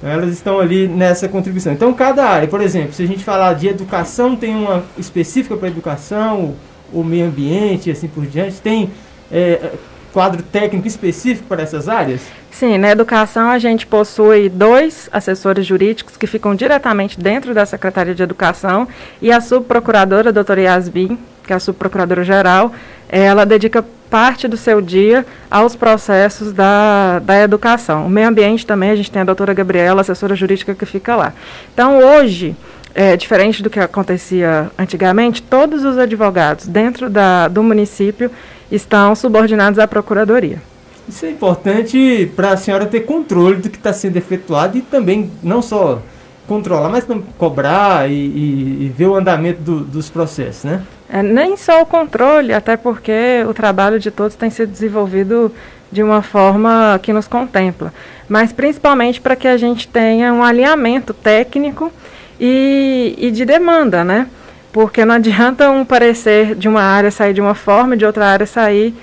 Elas 0.02 0.32
estão 0.32 0.60
ali 0.60 0.86
nessa 0.86 1.28
contribuição. 1.28 1.72
Então, 1.72 1.92
cada 1.94 2.24
área, 2.24 2.48
por 2.48 2.60
exemplo, 2.60 2.92
se 2.92 3.02
a 3.02 3.06
gente 3.06 3.24
falar 3.24 3.54
de 3.54 3.68
educação, 3.68 4.36
tem 4.36 4.54
uma 4.54 4.84
específica 4.98 5.56
para 5.56 5.68
educação, 5.68 6.54
o 6.92 7.02
meio 7.02 7.26
ambiente 7.26 7.88
e 7.88 7.92
assim 7.92 8.06
por 8.06 8.26
diante. 8.26 8.60
Tem 8.60 8.90
é, 9.32 9.72
quadro 10.12 10.42
técnico 10.42 10.86
específico 10.86 11.46
para 11.46 11.62
essas 11.62 11.88
áreas? 11.88 12.22
Sim, 12.50 12.78
na 12.78 12.90
educação 12.90 13.50
a 13.50 13.58
gente 13.58 13.86
possui 13.86 14.48
dois 14.48 15.10
assessores 15.12 15.66
jurídicos 15.66 16.16
que 16.16 16.26
ficam 16.26 16.54
diretamente 16.54 17.20
dentro 17.20 17.52
da 17.52 17.66
Secretaria 17.66 18.14
de 18.14 18.22
Educação 18.22 18.88
e 19.20 19.30
a 19.30 19.42
subprocuradora, 19.42 20.30
a 20.30 20.32
doutora 20.32 20.62
Yasmin, 20.62 21.18
que 21.46 21.52
é 21.52 21.56
a 21.56 21.60
subprocuradora-geral, 21.60 22.72
ela 23.08 23.44
dedica 23.44 23.84
parte 24.10 24.48
do 24.48 24.56
seu 24.56 24.80
dia 24.80 25.26
aos 25.50 25.76
processos 25.76 26.52
da, 26.52 27.18
da 27.18 27.42
educação. 27.42 28.06
O 28.06 28.10
meio 28.10 28.28
ambiente 28.28 28.66
também, 28.66 28.90
a 28.90 28.96
gente 28.96 29.10
tem 29.10 29.22
a 29.22 29.25
doutora 29.25 29.52
Gabriela, 29.52 30.00
assessora 30.00 30.34
jurídica, 30.34 30.75
que 30.75 30.86
fica 30.86 31.16
lá. 31.16 31.32
Então, 31.72 31.98
hoje, 31.98 32.56
é, 32.94 33.16
diferente 33.16 33.62
do 33.62 33.68
que 33.68 33.78
acontecia 33.78 34.70
antigamente, 34.78 35.42
todos 35.42 35.84
os 35.84 35.98
advogados 35.98 36.66
dentro 36.66 37.10
da, 37.10 37.46
do 37.48 37.62
município 37.62 38.30
estão 38.70 39.14
subordinados 39.14 39.78
à 39.78 39.86
procuradoria. 39.86 40.60
Isso 41.08 41.25
é 41.25 41.30
importante 41.30 42.30
para 42.34 42.50
a 42.50 42.56
senhora 42.56 42.86
ter 42.86 43.00
controle 43.00 43.56
do 43.56 43.70
que 43.70 43.76
está 43.76 43.92
sendo 43.92 44.16
efetuado 44.16 44.76
e 44.78 44.80
também 44.80 45.30
não 45.42 45.62
só 45.62 46.02
controlar, 46.46 46.88
mas 46.88 47.04
também 47.04 47.24
cobrar 47.38 48.10
e, 48.10 48.14
e, 48.14 48.86
e 48.86 48.94
ver 48.96 49.06
o 49.06 49.14
andamento 49.14 49.60
do, 49.60 49.80
dos 49.80 50.08
processos, 50.08 50.64
né? 50.64 50.82
É, 51.08 51.22
nem 51.22 51.56
só 51.56 51.82
o 51.82 51.86
controle, 51.86 52.52
até 52.52 52.76
porque 52.76 53.44
o 53.48 53.54
trabalho 53.54 53.98
de 53.98 54.10
todos 54.10 54.34
tem 54.34 54.50
sido 54.50 54.70
desenvolvido 54.70 55.52
de 55.90 56.02
uma 56.02 56.20
forma 56.20 56.98
que 57.02 57.12
nos 57.12 57.28
contempla, 57.28 57.92
mas 58.28 58.52
principalmente 58.52 59.20
para 59.20 59.36
que 59.36 59.46
a 59.46 59.56
gente 59.56 59.86
tenha 59.86 60.32
um 60.32 60.42
alinhamento 60.42 61.14
técnico 61.14 61.92
e, 62.40 63.14
e 63.18 63.30
de 63.30 63.44
demanda, 63.44 64.04
né? 64.04 64.26
Porque 64.72 65.04
não 65.04 65.14
adianta 65.14 65.70
um 65.70 65.84
parecer 65.84 66.54
de 66.54 66.68
uma 66.68 66.82
área 66.82 67.10
sair 67.10 67.32
de 67.32 67.40
uma 67.40 67.54
forma 67.54 67.94
e 67.94 67.98
de 67.98 68.04
outra 68.04 68.26
área 68.26 68.46
sair 68.46 68.94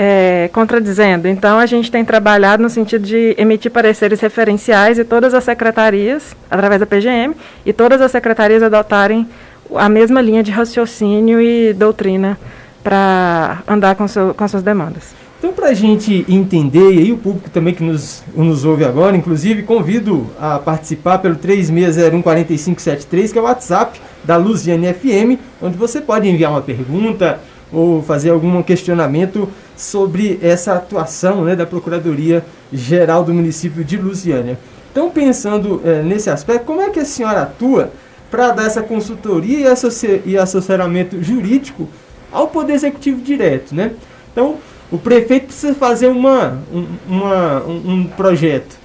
é, 0.00 0.48
contradizendo. 0.52 1.26
Então, 1.26 1.58
a 1.58 1.66
gente 1.66 1.90
tem 1.90 2.04
trabalhado 2.04 2.62
no 2.62 2.70
sentido 2.70 3.04
de 3.04 3.34
emitir 3.36 3.68
pareceres 3.68 4.20
referenciais 4.20 4.96
e 4.96 5.04
todas 5.04 5.34
as 5.34 5.42
secretarias, 5.42 6.36
através 6.48 6.78
da 6.78 6.86
PGM, 6.86 7.34
e 7.66 7.72
todas 7.72 8.00
as 8.00 8.12
secretarias 8.12 8.62
adotarem 8.62 9.26
a 9.74 9.88
mesma 9.88 10.20
linha 10.20 10.40
de 10.40 10.52
raciocínio 10.52 11.40
e 11.40 11.72
doutrina 11.72 12.38
para 12.80 13.60
andar 13.66 13.96
com, 13.96 14.06
seu, 14.06 14.32
com 14.34 14.44
as 14.44 14.52
suas 14.52 14.62
demandas. 14.62 15.16
Então, 15.36 15.52
para 15.52 15.70
a 15.70 15.74
gente 15.74 16.24
entender, 16.28 16.92
e 16.92 16.98
aí 16.98 17.12
o 17.12 17.18
público 17.18 17.50
também 17.50 17.74
que 17.74 17.82
nos, 17.82 18.22
nos 18.36 18.64
ouve 18.64 18.84
agora, 18.84 19.16
inclusive, 19.16 19.64
convido 19.64 20.28
a 20.38 20.60
participar 20.60 21.18
pelo 21.18 21.34
3601-4573, 21.34 23.32
que 23.32 23.38
é 23.38 23.42
o 23.42 23.44
WhatsApp 23.44 24.00
da 24.22 24.36
Luziane 24.36 24.92
FM, 24.94 25.40
onde 25.60 25.76
você 25.76 26.00
pode 26.00 26.28
enviar 26.28 26.52
uma 26.52 26.62
pergunta 26.62 27.40
ou 27.72 28.02
fazer 28.02 28.30
algum 28.30 28.62
questionamento 28.62 29.48
sobre 29.76 30.38
essa 30.42 30.74
atuação 30.74 31.44
né, 31.44 31.54
da 31.54 31.66
Procuradoria 31.66 32.44
Geral 32.72 33.24
do 33.24 33.32
município 33.32 33.84
de 33.84 33.96
Lusiânia. 33.96 34.58
Então, 34.90 35.10
pensando 35.10 35.80
é, 35.84 36.02
nesse 36.02 36.28
aspecto, 36.30 36.64
como 36.64 36.80
é 36.80 36.90
que 36.90 36.98
a 36.98 37.04
senhora 37.04 37.42
atua 37.42 37.92
para 38.30 38.50
dar 38.50 38.66
essa 38.66 38.82
consultoria 38.82 39.72
e, 39.72 40.30
e 40.30 40.36
assessoramento 40.36 41.22
jurídico 41.22 41.88
ao 42.32 42.48
Poder 42.48 42.74
Executivo 42.74 43.20
direto, 43.22 43.74
né? 43.74 43.92
Então, 44.32 44.56
o 44.90 44.98
prefeito 44.98 45.46
precisa 45.46 45.74
fazer 45.74 46.08
uma, 46.08 46.58
um, 46.72 46.86
uma, 47.08 47.62
um, 47.64 47.92
um 47.92 48.04
projeto. 48.06 48.76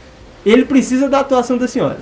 Ele 0.45 0.65
precisa 0.65 1.09
da 1.09 1.19
atuação 1.19 1.57
da 1.57 1.67
senhora. 1.67 1.99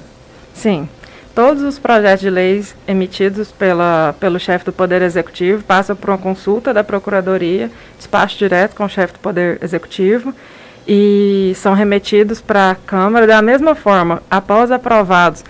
Sim. 0.54 0.88
Todos 1.34 1.64
os 1.64 1.80
projetos 1.80 2.20
de 2.20 2.30
leis 2.30 2.76
emitidos 2.86 3.52
pela, 3.52 4.14
pelo 4.20 4.38
chefe 4.38 4.66
do 4.66 4.74
Poder 4.74 5.02
Executivo 5.02 5.64
passam 5.64 5.96
por 5.96 6.10
uma 6.10 6.18
consulta 6.18 6.74
da 6.74 6.84
Procuradoria, 6.84 7.72
despacho 7.98 8.38
direto 8.38 8.76
com 8.76 8.84
o 8.84 8.90
chefe 8.90 9.14
do 9.14 9.20
Poder 9.20 9.58
Executivo 9.64 10.34
e 10.86 11.54
são 11.56 11.74
remetidos 11.74 12.42
para 12.42 12.72
a 12.72 12.76
Câmara 12.76 13.26
da 13.26 13.42
mesma 13.42 13.76
forma, 13.76 14.22
após 14.30 14.72
aprovados 14.72 15.44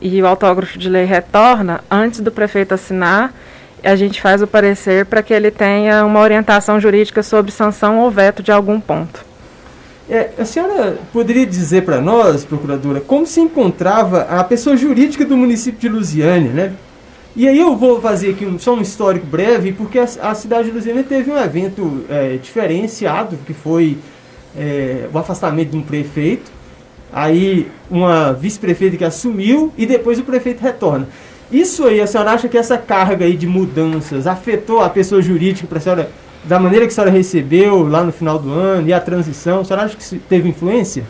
e 0.00 0.20
o 0.20 0.26
autógrafo 0.26 0.78
de 0.78 0.88
lei 0.88 1.04
retorna, 1.04 1.80
antes 1.90 2.20
do 2.20 2.32
prefeito 2.32 2.74
assinar, 2.74 3.32
a 3.82 3.94
gente 3.94 4.20
faz 4.20 4.42
o 4.42 4.46
parecer 4.46 5.06
para 5.06 5.22
que 5.22 5.32
ele 5.32 5.50
tenha 5.50 6.04
uma 6.04 6.20
orientação 6.20 6.80
jurídica 6.80 7.22
sobre 7.22 7.52
sanção 7.52 7.98
ou 8.00 8.10
veto 8.10 8.42
de 8.42 8.50
algum 8.50 8.80
ponto. 8.80 9.27
É, 10.10 10.30
a 10.38 10.44
senhora 10.44 10.98
poderia 11.12 11.44
dizer 11.44 11.84
para 11.84 12.00
nós, 12.00 12.42
procuradora, 12.42 12.98
como 13.00 13.26
se 13.26 13.40
encontrava 13.40 14.22
a 14.22 14.42
pessoa 14.42 14.74
jurídica 14.74 15.24
do 15.24 15.36
município 15.36 15.78
de 15.78 15.88
Lusiane, 15.88 16.48
né? 16.48 16.72
E 17.36 17.46
aí 17.46 17.58
eu 17.58 17.76
vou 17.76 18.00
fazer 18.00 18.30
aqui 18.30 18.46
um, 18.46 18.58
só 18.58 18.74
um 18.74 18.80
histórico 18.80 19.26
breve, 19.26 19.72
porque 19.72 19.98
a, 19.98 20.04
a 20.22 20.34
cidade 20.34 20.68
de 20.68 20.74
Lusiane 20.74 21.02
teve 21.04 21.30
um 21.30 21.38
evento 21.38 22.04
é, 22.08 22.38
diferenciado, 22.42 23.36
que 23.46 23.52
foi 23.52 23.98
é, 24.56 25.06
o 25.12 25.18
afastamento 25.18 25.70
de 25.70 25.76
um 25.76 25.82
prefeito, 25.82 26.50
aí 27.12 27.68
uma 27.90 28.32
vice-prefeita 28.32 28.96
que 28.96 29.04
assumiu 29.04 29.72
e 29.76 29.84
depois 29.84 30.18
o 30.18 30.22
prefeito 30.22 30.62
retorna. 30.62 31.06
Isso 31.52 31.84
aí, 31.84 32.00
a 32.00 32.06
senhora 32.06 32.32
acha 32.32 32.48
que 32.48 32.56
essa 32.56 32.78
carga 32.78 33.26
aí 33.26 33.36
de 33.36 33.46
mudanças 33.46 34.26
afetou 34.26 34.80
a 34.80 34.88
pessoa 34.88 35.20
jurídica 35.20 35.66
para 35.66 35.78
a 35.78 35.80
senhora 35.80 36.10
da 36.44 36.58
maneira 36.58 36.86
que 36.86 36.92
a 36.92 36.94
senhora 36.94 37.10
recebeu 37.10 37.86
lá 37.86 38.02
no 38.02 38.12
final 38.12 38.38
do 38.38 38.52
ano 38.52 38.88
e 38.88 38.92
a 38.92 39.00
transição, 39.00 39.60
a 39.60 39.64
senhora 39.64 39.86
acha 39.86 39.96
que 39.96 40.18
teve 40.20 40.48
influência? 40.48 41.04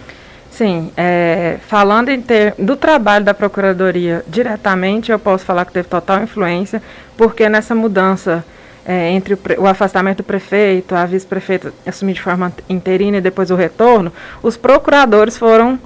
Sim, 0.50 0.90
é, 0.97 1.58
falando 1.68 2.11
ter, 2.23 2.54
do 2.58 2.75
trabalho 2.75 3.25
da 3.25 3.32
Procuradoria 3.32 4.25
diretamente, 4.26 5.12
eu 5.12 5.18
posso 5.18 5.44
falar 5.44 5.64
que 5.64 5.73
teve 5.73 5.88
total 5.88 6.23
influência, 6.23 6.82
porque 7.16 7.49
nessa 7.49 7.75
mudança 7.75 8.44
é, 8.85 9.11
entre 9.11 9.35
o, 9.35 9.38
o, 9.58 9.66
afastamento 9.66 10.18
do 10.18 10.25
prefeito, 10.25 10.94
a 10.94 11.04
vice-prefeita 11.04 11.73
assumir 11.87 12.14
de 12.14 12.23
forma 12.23 12.52
interina 12.68 13.18
e 13.18 13.20
depois 13.20 13.50
o 13.50 13.54
retorno, 13.54 14.11
os 14.42 14.56
procuradores 14.56 15.37
foram 15.37 15.78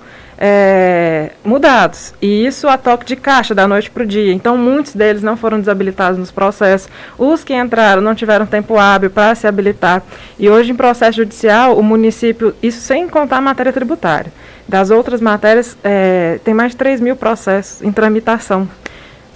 é, 0.45 1.31
mudados. 1.45 2.13
E 2.21 2.45
isso 2.45 2.67
a 2.67 2.77
toque 2.77 3.07
de 3.07 3.15
caixa, 3.15 3.55
da 3.55 3.69
noite 3.69 3.89
para 3.89 4.03
o 4.03 4.07
dia. 4.07 4.33
Então, 4.33 4.59
muitos 4.59 4.93
deles 4.93 5.23
não 5.23 5.37
foram 5.37 5.61
desabilitados 5.61 6.19
nos 6.19 6.33
processos. 6.33 6.89
Os 7.17 7.45
que 7.45 7.55
entraram 7.55 8.03
não 8.03 8.13
tiveram 8.13 8.45
tempo 8.45 8.77
hábil 8.77 9.09
para 9.09 9.37
se 9.37 9.47
habilitar. 9.47 10.03
E 10.37 10.51
hoje, 10.51 10.73
em 10.73 10.75
processo 10.75 11.19
judicial, 11.19 11.79
o 11.79 11.83
município, 11.83 12.57
isso 12.61 12.81
sem 12.81 13.09
contar 13.09 13.37
a 13.37 13.41
matéria 13.41 13.73
tributária. 13.73 14.33
Das 14.67 14.91
outras 14.91 15.21
matérias, 15.21 15.79
é, 15.85 16.41
tem 16.43 16.53
mais 16.53 16.73
de 16.73 16.77
3 16.77 17.01
mil 17.01 17.15
processos 17.15 17.81
em 17.81 17.93
tramitação. 17.93 18.69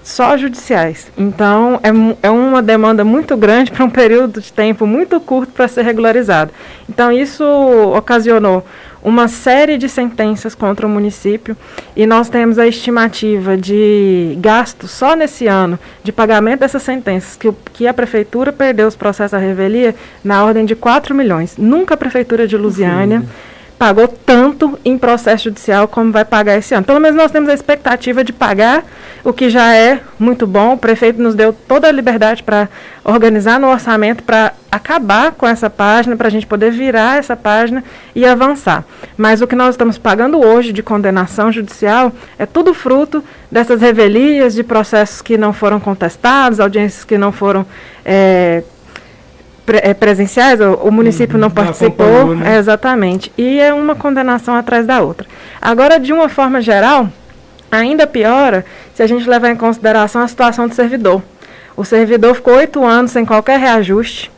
só 0.03 0.37
judiciais. 0.37 1.11
Então, 1.17 1.81
é, 1.85 2.27
é 2.27 2.31
uma 2.31 2.63
demanda 2.63 3.05
muito 3.05 3.37
grande 3.37 3.71
para 3.71 3.85
um 3.85 3.91
período 3.91 4.41
de 4.41 4.53
tempo 4.53 4.87
muito 4.87 5.21
curto 5.21 5.53
para 5.53 5.69
ser 5.69 5.83
regularizado. 5.83 6.51
Então, 6.89 7.13
isso 7.13 7.45
ocasionou 7.95 8.65
uma 9.07 9.29
série 9.29 9.79
de 9.79 9.89
sentenças 9.89 10.53
contra 10.53 10.85
o 10.85 10.91
município 10.91 11.57
e 11.95 12.05
nós 12.05 12.29
temos 12.29 12.59
a 12.59 12.67
estimativa 12.67 13.57
de 13.57 14.37
gastos 14.41 14.91
só 14.91 15.15
nesse 15.15 15.47
ano 15.47 15.79
de 16.03 16.11
pagamento 16.11 16.59
dessas 16.59 16.83
sentenças 16.83 17.37
que, 17.37 17.53
que 17.73 17.87
a 17.87 17.95
prefeitura 17.95 18.53
perdeu 18.53 18.89
os 18.89 18.97
processos 18.97 19.35
à 19.35 19.39
revelia 19.39 19.95
na 20.25 20.45
ordem 20.45 20.65
de 20.65 20.75
4 20.75 21.15
milhões. 21.15 21.57
Nunca 21.57 21.95
a 21.95 21.97
prefeitura 21.97 22.49
de 22.49 22.57
Lusiânia 22.57 23.23
pagou 23.79 24.09
tanto 24.09 24.79
em 24.85 24.97
processo 24.97 25.45
judicial 25.45 25.87
como 25.87 26.11
vai 26.11 26.25
pagar 26.25 26.57
esse 26.57 26.75
ano. 26.75 26.85
Pelo 26.85 27.01
menos 27.01 27.17
nós 27.17 27.31
temos 27.31 27.49
a 27.49 27.55
expectativa 27.55 28.25
de 28.25 28.33
pagar, 28.33 28.85
o 29.23 29.33
que 29.33 29.51
já 29.51 29.75
é 29.75 30.01
muito 30.19 30.47
bom. 30.47 30.75
O 30.75 30.79
prefeito 30.79 31.21
nos 31.21 31.35
deu 31.35 31.53
toda 31.53 31.87
a 31.87 31.93
liberdade 31.93 32.43
para 32.43 32.69
organizar 33.05 33.61
no 33.61 33.69
orçamento 33.69 34.23
para 34.23 34.53
acabar 34.71 35.33
com 35.33 35.47
essa 35.47 35.69
página, 35.69 36.17
para 36.17 36.29
a 36.29 36.31
gente 36.31 36.47
poder 36.47 36.71
virar 36.71 37.19
essa 37.19 37.37
página 37.37 37.85
e 38.15 38.25
avançar. 38.25 38.85
Mas 39.17 39.43
o 39.43 39.47
que 39.47 39.55
nós 39.55 39.75
estamos 39.75 39.99
pagando 39.99 40.41
hoje 40.41 40.73
de 40.73 40.83
condenação 40.83 41.53
judicial 41.53 42.13
é 42.39 42.47
tudo 42.47 42.73
fruto 42.73 43.23
dessas 43.51 43.81
revelias 43.81 44.55
de 44.55 44.63
processos 44.63 45.21
que 45.21 45.37
não 45.37 45.53
foram 45.53 45.79
contestados, 45.79 46.61
audiências 46.61 47.05
que 47.05 47.19
não 47.19 47.31
foram 47.31 47.67
é, 48.05 48.63
pre 49.67 49.81
é, 49.83 49.93
presenciais, 49.93 50.61
o, 50.61 50.75
o 50.75 50.93
município 50.93 51.35
uhum, 51.35 51.41
não 51.41 51.51
participou. 51.51 52.35
Né? 52.35 52.55
É, 52.55 52.59
exatamente. 52.59 53.33
E 53.37 53.59
é 53.59 53.75
uma 53.75 53.97
condenação 53.97 54.55
atrás 54.55 54.87
da 54.87 55.03
outra. 55.03 55.27
Agora, 55.61 55.99
de 55.99 56.13
uma 56.13 56.29
forma 56.29 56.63
geral, 56.63 57.09
ainda 57.71 58.07
piora 58.07 58.65
se 58.95 59.03
a 59.03 59.07
gente 59.07 59.29
levar 59.29 59.51
em 59.51 59.57
consideração 59.57 60.23
a 60.23 60.29
situação 60.29 60.69
do 60.69 60.75
servidor. 60.75 61.21
O 61.77 61.85
servidor 61.85 62.35
ficou 62.35 62.55
oito 62.55 62.83
anos 62.85 63.11
sem 63.11 63.27
qualquer 63.27 63.59
reajuste 63.59 64.31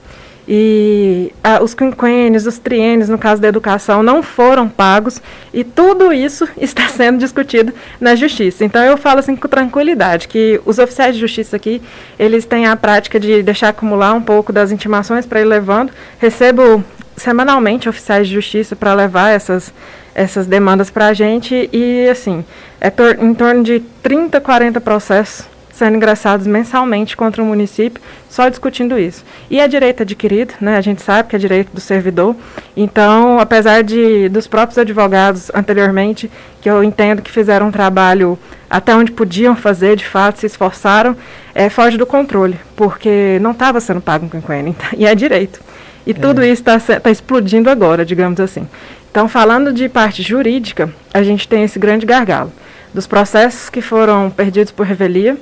e 0.51 1.31
ah, 1.45 1.63
os 1.63 1.75
quinquênios, 1.75 2.47
os 2.47 2.59
triênios, 2.59 3.11
no 3.11 3.19
caso 3.19 3.43
da 3.43 3.49
educação, 3.49 4.03
não 4.03 4.23
foram 4.23 4.67
pagos 4.67 5.21
e 5.53 5.63
tudo 5.63 6.11
isso 6.11 6.49
está 6.57 6.89
sendo 6.89 7.19
discutido 7.19 7.75
na 8.01 8.15
justiça. 8.15 8.65
Então 8.65 8.83
eu 8.83 8.97
falo 8.97 9.19
assim 9.19 9.37
com 9.37 9.47
tranquilidade 9.47 10.27
que 10.27 10.59
os 10.65 10.79
oficiais 10.79 11.15
de 11.15 11.21
justiça 11.21 11.57
aqui, 11.57 11.83
eles 12.19 12.47
têm 12.47 12.67
a 12.67 12.75
prática 12.75 13.21
de 13.21 13.43
deixar 13.43 13.69
acumular 13.69 14.15
um 14.15 14.23
pouco 14.23 14.51
das 14.51 14.73
intimações 14.73 15.27
para 15.27 15.43
ir 15.43 15.45
levando. 15.45 15.93
Recebo 16.19 16.83
semanalmente 17.15 17.87
oficiais 17.87 18.27
de 18.27 18.33
justiça 18.33 18.75
para 18.75 18.95
levar 18.95 19.29
essas 19.31 19.73
essas 20.15 20.49
demandas 20.49 20.91
para 20.91 21.09
a 21.09 21.13
gente 21.13 21.69
e 21.73 22.09
assim, 22.09 22.45
é 22.81 22.93
em 23.21 23.33
torno 23.35 23.63
de 23.63 23.81
30, 24.03 24.41
40 24.41 24.81
processos 24.81 25.47
sendo 25.79 25.97
ingressados 25.97 26.47
mensalmente 26.47 27.17
contra 27.17 27.43
o 27.43 27.47
município, 27.47 28.03
só 28.29 28.49
discutindo 28.49 28.99
isso. 28.99 29.25
E 29.49 29.61
é 29.61 29.69
direito 29.69 30.03
adquirido, 30.03 30.55
né? 30.61 30.77
A 30.77 30.81
gente 30.81 31.01
sabe 31.01 31.29
que 31.29 31.37
é 31.37 31.39
direito 31.39 31.71
do 31.73 31.81
servidor. 31.81 32.35
Então, 32.77 33.39
apesar 33.39 33.83
de 33.83 34.29
dos 34.29 34.47
próprios 34.47 34.77
advogados 34.77 35.51
anteriormente, 35.55 36.31
que 36.61 36.69
eu 36.69 36.83
entendo 36.83 37.23
que 37.23 37.31
fizeram 37.31 37.69
um 37.69 37.71
trabalho 37.71 38.39
até 38.69 38.95
onde 38.95 39.13
podiam 39.13 39.55
fazer, 39.55 39.97
de 39.97 40.05
fato, 40.05 40.41
se 40.41 40.47
esforçaram, 40.47 41.17
é, 41.55 41.71
foge 41.71 41.97
do 41.97 42.05
controle, 42.05 42.59
porque 42.77 43.39
não 43.41 43.53
estava 43.53 43.81
sendo 43.81 44.01
pago 44.01 44.27
um 44.27 44.29
quinquênio, 44.29 44.75
e 44.97 45.07
é 45.07 45.15
direito. 45.15 45.61
E 46.07 46.11
é. 46.11 46.15
tudo 46.15 46.43
isso 46.43 46.63
está 46.63 46.79
tá 47.01 47.11
explodindo 47.11 47.71
agora, 47.71 48.05
digamos 48.05 48.41
assim. 48.41 48.67
Então, 49.11 49.29
falando 49.29 49.73
de 49.73 49.89
parte 49.89 50.23
jurídica, 50.23 50.93
a 51.15 51.23
gente 51.23 51.49
tem 51.49 51.65
esse 51.65 51.79
grande 51.79 52.05
gargalo 52.05 52.53
dos 52.93 53.07
processos 53.07 53.69
que 53.69 53.81
foram 53.81 54.31
perdidos 54.31 54.73
por 54.73 54.87
revelia, 54.87 55.37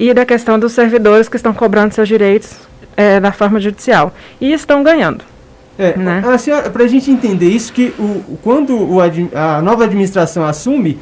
e 0.00 0.14
da 0.14 0.24
questão 0.24 0.58
dos 0.58 0.72
servidores 0.72 1.28
que 1.28 1.36
estão 1.36 1.52
cobrando 1.52 1.92
seus 1.92 2.08
direitos 2.08 2.56
é, 2.96 3.20
da 3.20 3.32
forma 3.32 3.60
judicial. 3.60 4.14
E 4.40 4.50
estão 4.50 4.82
ganhando. 4.82 5.22
É, 5.78 5.94
né? 5.96 6.22
para 6.72 6.84
a 6.84 6.86
gente 6.86 7.10
entender 7.10 7.50
isso, 7.50 7.70
que 7.70 7.92
o, 7.98 8.38
quando 8.42 8.74
o, 8.74 8.98
a 9.00 9.60
nova 9.60 9.84
administração 9.84 10.42
assume, 10.46 10.98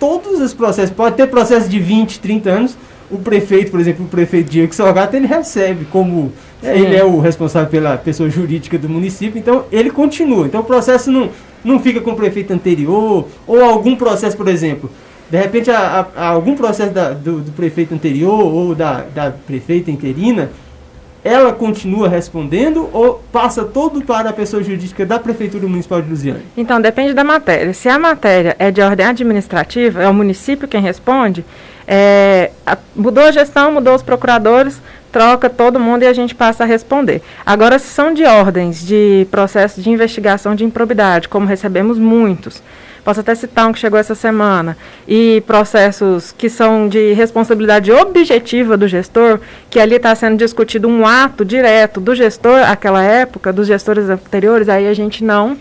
todos 0.00 0.40
os 0.40 0.52
processos, 0.52 0.90
pode 0.90 1.14
ter 1.14 1.28
processo 1.28 1.68
de 1.68 1.78
20, 1.78 2.18
30 2.18 2.50
anos, 2.50 2.76
o 3.08 3.18
prefeito, 3.18 3.70
por 3.70 3.78
exemplo, 3.78 4.04
o 4.04 4.08
prefeito 4.08 4.50
Diego 4.50 4.74
Salgato, 4.74 5.14
ele 5.14 5.28
recebe 5.28 5.84
como 5.84 6.32
é, 6.60 6.76
ele 6.76 6.96
é 6.96 7.04
o 7.04 7.20
responsável 7.20 7.68
pela 7.68 7.96
pessoa 7.98 8.28
jurídica 8.28 8.76
do 8.76 8.88
município, 8.88 9.38
então 9.38 9.64
ele 9.70 9.90
continua. 9.90 10.46
Então 10.46 10.60
o 10.60 10.64
processo 10.64 11.10
não, 11.10 11.30
não 11.64 11.78
fica 11.78 12.00
com 12.00 12.10
o 12.10 12.16
prefeito 12.16 12.52
anterior, 12.52 13.28
ou 13.46 13.64
algum 13.64 13.94
processo, 13.94 14.36
por 14.36 14.48
exemplo, 14.48 14.90
de 15.30 15.38
repente, 15.38 15.70
a, 15.70 16.06
a, 16.16 16.26
algum 16.28 16.56
processo 16.56 16.92
da, 16.92 17.12
do, 17.12 17.40
do, 17.40 17.52
prefeito 17.52 17.94
anterior 17.94 18.42
ou 18.42 18.74
da, 18.74 19.04
da 19.14 19.30
prefeita 19.30 19.88
interina, 19.88 20.50
ela 21.22 21.52
continua 21.52 22.08
respondendo 22.08 22.88
ou 22.92 23.22
passa 23.30 23.62
todo 23.64 24.02
para 24.02 24.30
a 24.30 24.32
pessoa 24.32 24.62
jurídica 24.62 25.06
da 25.06 25.18
Prefeitura 25.20 25.68
Municipal 25.68 26.02
de 26.02 26.08
Lusiana? 26.08 26.40
Então, 26.56 26.80
depende 26.80 27.12
da 27.12 27.22
matéria. 27.22 27.72
Se 27.72 27.88
a 27.88 27.98
matéria 27.98 28.56
é 28.58 28.72
de 28.72 28.80
ordem 28.80 29.06
administrativa, 29.06 30.02
é 30.02 30.08
o 30.08 30.14
município 30.14 30.66
quem 30.66 30.80
responde, 30.80 31.44
é, 31.92 32.52
a, 32.64 32.78
mudou 32.94 33.24
a 33.24 33.32
gestão, 33.32 33.72
mudou 33.72 33.96
os 33.96 34.02
procuradores, 34.02 34.80
troca 35.10 35.50
todo 35.50 35.80
mundo 35.80 36.04
e 36.04 36.06
a 36.06 36.12
gente 36.12 36.36
passa 36.36 36.62
a 36.62 36.66
responder. 36.66 37.20
Agora, 37.44 37.80
se 37.80 37.88
são 37.88 38.14
de 38.14 38.24
ordens 38.24 38.86
de 38.86 39.26
processo 39.28 39.80
de 39.80 39.90
investigação 39.90 40.54
de 40.54 40.64
improbidade, 40.64 41.28
como 41.28 41.46
recebemos 41.46 41.98
muitos, 41.98 42.62
posso 43.04 43.18
até 43.18 43.34
citar 43.34 43.66
um 43.66 43.72
que 43.72 43.80
chegou 43.80 43.98
essa 43.98 44.14
semana, 44.14 44.76
e 45.08 45.42
processos 45.48 46.30
que 46.30 46.48
são 46.48 46.88
de 46.88 47.12
responsabilidade 47.12 47.90
objetiva 47.90 48.76
do 48.76 48.86
gestor, 48.86 49.40
que 49.68 49.80
ali 49.80 49.96
está 49.96 50.14
sendo 50.14 50.36
discutido 50.36 50.86
um 50.86 51.04
ato 51.04 51.44
direto 51.44 52.00
do 52.00 52.14
gestor, 52.14 52.60
aquela 52.70 53.02
época, 53.02 53.52
dos 53.52 53.66
gestores 53.66 54.08
anteriores, 54.08 54.68
aí 54.68 54.86
a 54.86 54.94
gente 54.94 55.24
não, 55.24 55.56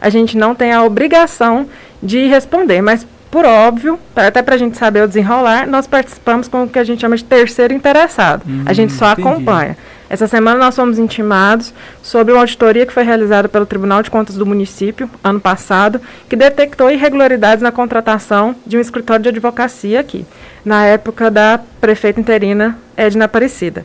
a 0.00 0.08
gente 0.08 0.36
não 0.36 0.56
tem 0.56 0.72
a 0.72 0.82
obrigação 0.82 1.68
de 2.02 2.26
responder, 2.26 2.82
mas 2.82 3.06
por 3.30 3.44
óbvio, 3.44 3.98
até 4.16 4.42
para 4.42 4.54
a 4.54 4.58
gente 4.58 4.76
saber 4.76 5.02
o 5.02 5.06
desenrolar, 5.06 5.66
nós 5.66 5.86
participamos 5.86 6.48
com 6.48 6.64
o 6.64 6.68
que 6.68 6.78
a 6.78 6.84
gente 6.84 7.00
chama 7.00 7.16
de 7.16 7.24
terceiro 7.24 7.74
interessado. 7.74 8.42
Hum, 8.48 8.62
a 8.64 8.72
gente 8.72 8.92
só 8.92 9.12
entendi. 9.12 9.28
acompanha. 9.28 9.76
Essa 10.10 10.26
semana 10.26 10.58
nós 10.58 10.74
fomos 10.74 10.98
intimados 10.98 11.74
sobre 12.02 12.32
uma 12.32 12.40
auditoria 12.40 12.86
que 12.86 12.92
foi 12.92 13.02
realizada 13.02 13.48
pelo 13.48 13.66
Tribunal 13.66 14.02
de 14.02 14.10
Contas 14.10 14.36
do 14.36 14.46
município, 14.46 15.10
ano 15.22 15.38
passado, 15.38 16.00
que 16.28 16.34
detectou 16.34 16.90
irregularidades 16.90 17.62
na 17.62 17.70
contratação 17.70 18.56
de 18.66 18.78
um 18.78 18.80
escritório 18.80 19.22
de 19.22 19.28
advocacia 19.28 20.00
aqui, 20.00 20.24
na 20.64 20.86
época 20.86 21.30
da 21.30 21.60
prefeita 21.80 22.18
interina 22.18 22.78
Edna 22.96 23.26
Aparecida. 23.26 23.84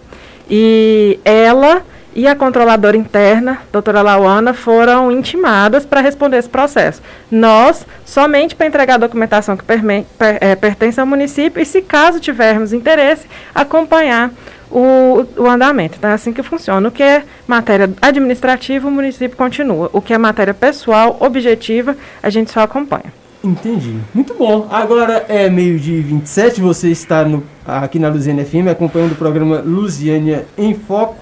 E 0.50 1.20
ela 1.26 1.84
e 2.16 2.28
a 2.28 2.36
controladora 2.36 2.96
interna, 2.96 3.62
doutora 3.72 4.02
Lauana, 4.02 4.54
foram 4.54 5.12
intimadas 5.12 5.86
para 5.86 6.02
responder 6.02 6.38
esse 6.38 6.50
processo. 6.50 7.02
Nós, 7.32 7.86
somente 8.06 8.56
para 8.56 8.68
entregar 8.68 8.96
a 8.96 8.98
documentação 8.98 9.58
que 9.58 9.64
per, 9.64 9.82
é, 10.20 10.56
pertence 10.56 11.00
ao 11.00 11.08
município 11.08 11.62
e, 11.62 11.66
se 11.66 11.82
caso 11.82 12.20
tivermos 12.20 12.74
interesse, 12.74 13.28
acompanhar 13.54 14.32
o, 14.70 15.26
o 15.38 15.48
andamento. 15.48 15.98
Então, 15.98 16.10
é 16.10 16.14
assim 16.14 16.34
que 16.34 16.44
funciona. 16.44 16.88
O 16.88 16.92
que 16.92 17.04
é 17.04 17.24
matéria 17.48 17.90
administrativa, 18.02 18.88
o 18.88 18.92
município 18.92 19.38
continua. 19.38 19.90
O 19.94 20.02
que 20.02 20.14
é 20.14 20.18
matéria 20.18 20.54
pessoal, 20.54 21.18
objetiva, 21.20 21.96
a 22.22 22.30
gente 22.30 22.52
só 22.52 22.62
acompanha. 22.62 23.14
Entendi. 23.44 23.98
Muito 24.14 24.34
bom. 24.36 24.68
Agora 24.72 25.26
é 25.28 25.50
meio-dia 25.50 26.02
27, 26.02 26.62
você 26.62 26.90
está 26.90 27.26
no, 27.26 27.44
aqui 27.66 28.00
na 28.00 28.08
Luziânia 28.08 28.46
FM 28.46 28.70
acompanhando 28.72 29.12
o 29.12 29.16
programa 29.16 29.60
Luziânia 29.60 30.46
em 30.58 30.74
Foco 30.74 31.18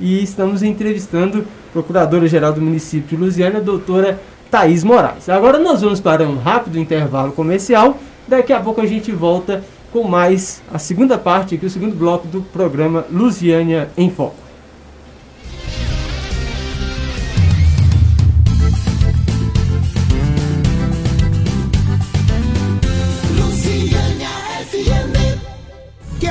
e 0.00 0.22
estamos 0.22 0.62
entrevistando 0.62 1.40
a 1.40 1.72
Procuradora-Geral 1.72 2.52
do 2.52 2.60
município 2.60 3.16
de 3.16 3.22
Luziânia, 3.22 3.58
a 3.58 3.62
doutora 3.62 4.18
Thaís 4.50 4.82
Moraes. 4.82 5.28
Agora 5.28 5.58
nós 5.58 5.82
vamos 5.82 6.00
para 6.00 6.24
um 6.24 6.38
rápido 6.38 6.78
intervalo 6.78 7.32
comercial, 7.32 7.98
daqui 8.26 8.52
a 8.52 8.60
pouco 8.60 8.80
a 8.80 8.86
gente 8.86 9.12
volta 9.12 9.62
com 9.92 10.04
mais 10.04 10.62
a 10.72 10.78
segunda 10.78 11.18
parte 11.18 11.54
aqui, 11.54 11.66
o 11.66 11.70
segundo 11.70 11.94
bloco 11.94 12.26
do 12.26 12.42
programa 12.42 13.04
Lusiânia 13.10 13.90
em 13.96 14.10
Foco. 14.10 14.49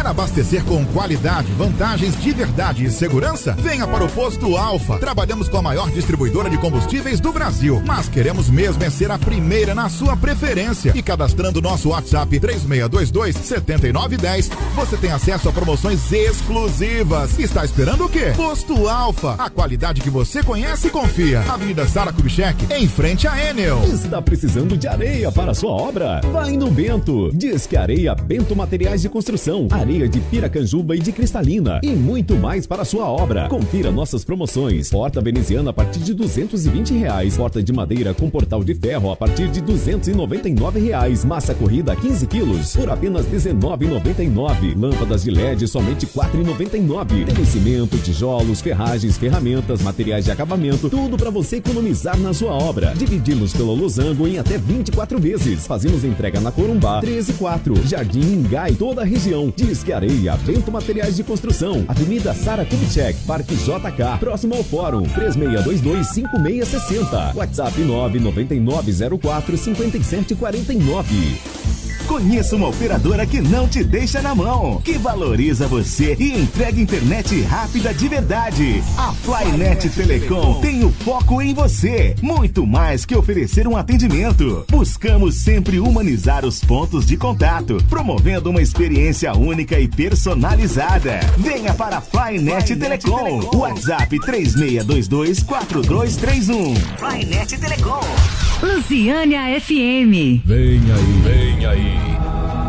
Abastecer 0.09 0.63
com 0.63 0.83
qualidade, 0.87 1.51
vantagens 1.53 2.19
de 2.21 2.31
verdade 2.31 2.85
e 2.85 2.91
segurança? 2.91 3.55
Venha 3.59 3.87
para 3.87 4.03
o 4.03 4.09
Posto 4.09 4.57
Alfa. 4.57 4.97
Trabalhamos 4.97 5.47
com 5.47 5.57
a 5.57 5.61
maior 5.61 5.89
distribuidora 5.91 6.49
de 6.49 6.57
combustíveis 6.57 7.19
do 7.19 7.31
Brasil, 7.31 7.81
mas 7.85 8.09
queremos 8.09 8.49
mesmo 8.49 8.83
é 8.83 8.89
ser 8.89 9.11
a 9.11 9.19
primeira 9.19 9.75
na 9.75 9.89
sua 9.89 10.17
preferência. 10.17 10.93
E 10.95 11.01
cadastrando 11.01 11.61
nosso 11.61 11.89
WhatsApp 11.89 12.39
3622 12.39 13.35
7910, 13.35 14.49
você 14.75 14.97
tem 14.97 15.11
acesso 15.11 15.49
a 15.49 15.51
promoções 15.51 16.11
exclusivas. 16.11 17.37
Está 17.37 17.63
esperando 17.63 18.05
o 18.05 18.09
quê? 18.09 18.33
Posto 18.35 18.87
Alfa, 18.87 19.35
a 19.37 19.49
qualidade 19.49 20.01
que 20.01 20.09
você 20.09 20.41
conhece 20.41 20.87
e 20.87 20.91
confia. 20.91 21.41
Avenida 21.41 21.87
Sara 21.87 22.11
Kubitschek, 22.11 22.73
em 22.73 22.87
frente 22.87 23.27
a 23.27 23.49
Enel. 23.49 23.83
Está 23.83 24.21
precisando 24.21 24.77
de 24.77 24.87
areia 24.87 25.31
para 25.31 25.53
sua 25.53 25.71
obra? 25.71 26.21
Vai 26.31 26.57
no 26.57 26.71
Bento. 26.71 27.29
Diz 27.33 27.67
que 27.67 27.77
Areia 27.77 28.15
Bento 28.15 28.55
Materiais 28.55 29.01
de 29.01 29.09
Construção, 29.09 29.67
areia 29.71 29.98
de 30.07 30.19
Piracanjuba 30.21 30.95
e 30.95 30.99
de 30.99 31.11
Cristalina 31.11 31.79
e 31.83 31.89
muito 31.89 32.35
mais 32.35 32.65
para 32.65 32.85
sua 32.85 33.09
obra. 33.09 33.47
Confira 33.49 33.91
nossas 33.91 34.23
promoções. 34.23 34.89
Porta 34.89 35.19
veneziana 35.21 35.71
a 35.71 35.73
partir 35.73 35.99
de 35.99 36.13
220 36.13 36.93
reais. 36.93 37.35
Porta 37.35 37.61
de 37.61 37.73
madeira 37.73 38.13
com 38.13 38.29
portal 38.29 38.63
de 38.63 38.73
ferro 38.75 39.11
a 39.11 39.15
partir 39.15 39.49
de 39.49 39.61
299 39.61 40.79
reais. 40.79 41.25
Massa 41.25 41.53
corrida 41.53 41.95
15 41.95 42.27
quilos 42.27 42.75
por 42.75 42.89
apenas 42.89 43.25
19,99. 43.25 44.79
Lâmpadas 44.79 45.23
de 45.23 45.31
LED 45.31 45.67
somente 45.67 46.05
4,99. 46.07 47.33
Tem 47.33 47.45
cimento, 47.45 47.97
tijolos, 47.97 48.61
ferragens, 48.61 49.17
ferramentas, 49.17 49.81
materiais 49.81 50.25
de 50.25 50.31
acabamento, 50.31 50.89
tudo 50.89 51.17
para 51.17 51.29
você 51.29 51.57
economizar 51.57 52.17
na 52.17 52.33
sua 52.33 52.51
obra. 52.51 52.93
Dividimos 52.95 53.53
pelo 53.53 53.73
losango 53.73 54.27
em 54.27 54.37
até 54.37 54.57
24 54.57 55.19
vezes. 55.19 55.65
Fazemos 55.67 56.03
entrega 56.03 56.39
na 56.39 56.51
Corumbá 56.51 57.01
134, 57.01 57.87
Jardim 57.87 58.21
Ingai, 58.21 58.73
toda 58.73 59.01
a 59.01 59.05
região. 59.05 59.53
Disque 59.55 59.88
Areia, 59.91 60.35
Bento 60.37 60.71
Materiais 60.71 61.15
de 61.15 61.23
Construção, 61.23 61.85
Avenida 61.87 62.33
Sara 62.33 62.65
Kubitschek, 62.65 63.19
Parque 63.25 63.55
JK, 63.55 64.19
próximo 64.19 64.55
ao 64.55 64.63
Fórum 64.63 65.03
3622 65.03 66.07
5660. 66.07 67.33
WhatsApp 67.35 67.79
99904 67.79 69.57
5749. 69.57 71.88
Conheça 72.09 72.55
uma 72.55 72.69
operadora 72.69 73.23
que 73.23 73.39
não 73.39 73.67
te 73.67 73.83
deixa 73.83 74.19
na 74.19 74.33
mão, 74.33 74.81
que 74.83 74.97
valoriza 74.97 75.67
você 75.67 76.17
e 76.19 76.33
entrega 76.33 76.81
internet 76.81 77.39
rápida 77.43 77.93
de 77.93 78.07
verdade. 78.07 78.83
A 78.97 79.13
Flynet 79.13 79.87
Telecom 79.91 80.59
tem 80.59 80.83
o 80.83 80.91
foco 80.91 81.39
em 81.39 81.53
você, 81.53 82.15
muito 82.19 82.65
mais 82.65 83.05
que 83.05 83.15
oferecer 83.15 83.67
um 83.67 83.77
atendimento. 83.77 84.65
Buscamos 84.71 85.35
sempre 85.35 85.79
humanizar 85.79 86.43
os 86.45 86.59
pontos 86.59 87.05
de 87.05 87.15
contato, 87.15 87.77
promovendo 87.87 88.49
uma 88.49 88.61
experiência 88.61 89.31
única 89.37 89.79
e 89.79 89.87
personalizada. 89.87 91.19
Venha 91.37 91.75
para 91.75 91.97
a 91.97 92.01
Flynet 92.01 92.75
Telecom. 92.75 93.55
WhatsApp 93.55 94.19
3622 94.19 95.43
4231. 95.43 96.73
Flynet 96.97 97.55
Telecom. 97.55 98.38
Luciânia 98.61 99.59
FM. 99.59 100.43
Vem 100.43 100.81
aí, 100.91 101.21
vem 101.23 101.65
aí. 101.65 101.97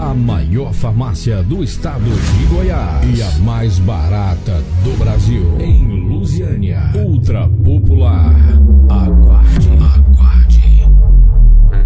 A 0.02 0.14
maior 0.14 0.72
farmácia 0.72 1.42
do 1.42 1.64
estado 1.64 2.04
de 2.04 2.46
Goiás 2.46 3.18
e 3.18 3.22
a 3.22 3.30
mais 3.44 3.78
barata 3.80 4.62
do 4.84 4.96
Brasil. 4.98 5.56
Em 5.60 5.86
Lusiânia. 6.08 6.92
Ultra 6.94 7.48
popular. 7.48 8.34
Aguarde. 8.88 9.69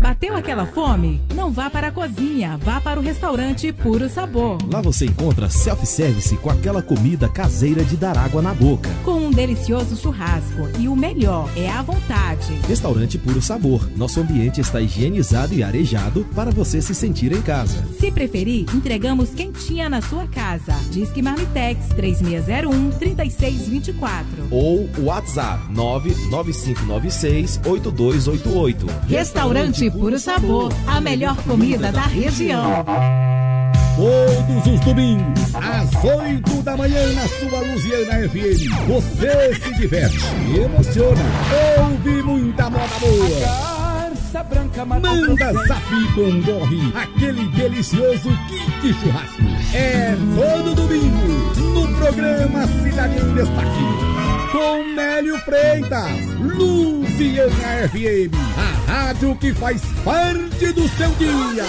Bateu 0.05 0.37
aquela 0.37 0.67
fome? 0.67 1.19
Não 1.35 1.51
vá 1.51 1.71
para 1.71 1.87
a 1.87 1.91
cozinha, 1.91 2.59
vá 2.63 2.79
para 2.79 3.01
o 3.01 3.03
restaurante 3.03 3.73
Puro 3.73 4.07
Sabor. 4.07 4.59
Lá 4.71 4.83
você 4.83 5.07
encontra 5.07 5.49
self-service 5.49 6.37
com 6.37 6.51
aquela 6.51 6.83
comida 6.83 7.27
caseira 7.27 7.83
de 7.83 7.97
dar 7.97 8.19
água 8.19 8.43
na 8.43 8.53
boca. 8.53 8.91
Com 9.03 9.13
um 9.13 9.31
delicioso 9.31 9.97
churrasco 9.97 10.69
e 10.79 10.89
o 10.89 10.95
melhor 10.95 11.49
é 11.57 11.71
a 11.71 11.81
vontade. 11.81 12.53
Restaurante 12.69 13.17
Puro 13.17 13.41
Sabor. 13.41 13.89
Nosso 13.97 14.21
ambiente 14.21 14.61
está 14.61 14.79
higienizado 14.79 15.55
e 15.55 15.63
arejado 15.63 16.27
para 16.35 16.51
você 16.51 16.83
se 16.83 16.95
sentir 16.95 17.33
em 17.33 17.41
casa. 17.41 17.83
Se 17.99 18.13
preferir, 18.13 18.67
entregamos 18.75 19.31
quentinha 19.31 19.89
na 19.89 20.03
sua 20.03 20.27
casa. 20.27 20.75
Disque 20.91 21.23
Marmitex 21.23 21.89
3601 21.97 22.91
3624. 22.99 24.27
Ou 24.51 24.87
WhatsApp 24.99 25.73
99596 25.73 27.59
8288. 27.65 28.87
Restaurante 29.09 29.94
Puro 29.95 30.19
Sabor, 30.19 30.73
a 30.89 31.01
melhor 31.01 31.37
comida 31.45 31.93
da 31.93 32.03
região. 32.03 32.85
Todos 33.97 34.75
os 34.75 34.81
domingos, 34.81 35.55
às 35.55 36.05
8 36.05 36.63
da 36.63 36.77
manhã, 36.77 37.13
na 37.13 37.29
sua 37.29 37.61
Luziana 37.61 38.29
FM. 38.29 38.89
Você 38.89 39.55
se 39.55 39.73
diverte, 39.79 40.19
emociona, 40.57 41.23
ouve 41.79 42.23
muita 42.25 42.69
moda 42.69 42.89
boa. 42.99 43.75
Manda 45.01 45.53
zap 45.67 46.13
com 46.17 46.41
gorre, 46.43 46.93
aquele 46.97 47.47
delicioso 47.51 48.31
kit 48.49 48.93
churrasco. 48.95 49.43
É 49.73 50.17
todo 50.35 50.75
domingo, 50.75 51.55
no 51.73 51.97
programa 51.97 52.67
Cidade 52.67 53.17
em 53.17 53.35
Destaque. 53.35 54.14
Com 54.55 54.85
Nélio 54.95 55.37
Freitas, 55.41 56.29
Luziana 56.39 57.89
FM, 57.89 58.33
a 58.57 58.93
rádio 58.93 59.35
que 59.35 59.53
faz 59.53 59.83
parte 60.05 60.73
do 60.73 60.89
seu 60.91 61.11
dia. 61.17 61.65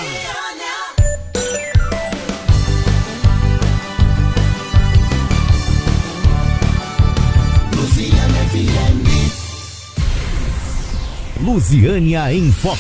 Lusiânia 11.42 12.32
em 12.32 12.52
Foco. 12.52 12.78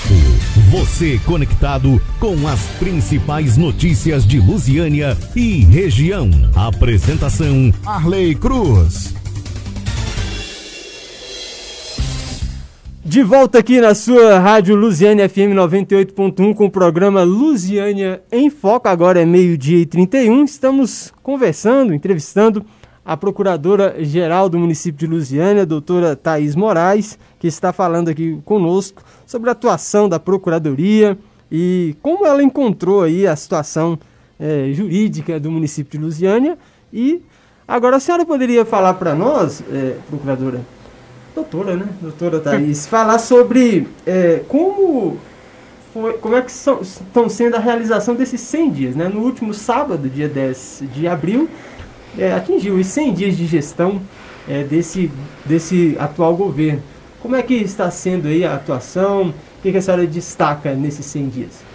Você 0.70 1.20
conectado 1.26 2.00
com 2.20 2.48
as 2.48 2.60
principais 2.78 3.58
notícias 3.58 4.24
de 4.24 4.40
Lusiânia 4.40 5.18
e 5.36 5.66
região. 5.66 6.30
Apresentação 6.56 7.74
Arley 7.84 8.36
Cruz. 8.36 9.16
De 13.08 13.22
volta 13.22 13.60
aqui 13.60 13.80
na 13.80 13.94
sua 13.94 14.40
rádio 14.40 14.76
Lusiânia 14.76 15.30
FM 15.30 15.54
98.1 15.54 16.56
com 16.56 16.66
o 16.66 16.72
programa 16.72 17.22
Lusiânia 17.22 18.24
em 18.32 18.50
Foco. 18.50 18.88
Agora 18.88 19.22
é 19.22 19.26
meio-dia 19.26 19.78
e 19.78 19.86
31. 19.86 20.44
Estamos 20.44 21.14
conversando, 21.22 21.94
entrevistando 21.94 22.66
a 23.06 23.16
Procuradora-Geral 23.16 24.50
do 24.50 24.58
município 24.58 24.98
de 24.98 25.06
Lusiânia, 25.06 25.62
a 25.62 25.66
doutora 25.66 26.16
Thaís 26.16 26.56
Moraes, 26.56 27.20
que 27.38 27.46
está 27.46 27.72
falando 27.72 28.10
aqui 28.10 28.42
conosco 28.44 29.04
sobre 29.28 29.50
a 29.50 29.52
atuação 29.52 30.10
da 30.10 30.20
Procuradoria 30.20 31.16
e 31.52 31.96
como 32.02 32.26
ela 32.26 32.42
encontrou 32.42 33.04
aí 33.04 33.28
a 33.28 33.36
situação 33.36 34.00
é, 34.40 34.72
jurídica 34.74 35.40
do 35.40 35.52
município 35.52 36.00
de 36.00 36.04
Lusiânia. 36.04 36.58
E 36.92 37.22
agora 37.68 37.98
a 37.98 38.00
senhora 38.00 38.26
poderia 38.26 38.66
falar 38.66 38.96
para 38.96 39.14
nós, 39.14 39.64
é, 39.72 39.96
Procuradora, 40.10 40.60
doutora, 41.36 41.76
né? 41.76 41.88
Doutora 42.02 42.40
Thaís, 42.40 42.88
falar 42.88 43.20
sobre 43.20 43.88
é, 44.08 44.42
como 44.48 45.18
foi, 45.94 46.14
como 46.14 46.36
é 46.36 46.42
que 46.42 46.50
estão 46.50 47.30
sendo 47.30 47.56
a 47.56 47.60
realização 47.60 48.16
desses 48.16 48.40
100 48.42 48.72
dias, 48.72 48.96
né? 48.96 49.10
No 49.10 49.22
último 49.22 49.54
sábado, 49.54 50.10
dia 50.10 50.30
10 50.30 50.84
de 50.94 51.08
abril, 51.08 51.50
é, 52.18 52.32
atingiu 52.34 52.76
os 52.76 52.88
100 52.88 53.14
dias 53.14 53.38
de 53.38 53.46
gestão 53.46 54.02
é, 54.48 54.64
desse, 54.64 55.12
desse 55.46 55.96
atual 56.00 56.36
governo. 56.36 56.82
Como 57.22 57.36
é 57.36 57.42
que 57.42 57.56
está 57.56 57.92
sendo 57.92 58.28
aí 58.28 58.46
a 58.46 58.56
atuação? 58.56 59.30
O 59.30 59.62
que, 59.62 59.72
que 59.72 59.78
a 59.78 59.82
senhora 59.82 60.08
destaca 60.08 60.74
nesses 60.74 61.06
100 61.06 61.30
dias? 61.30 61.75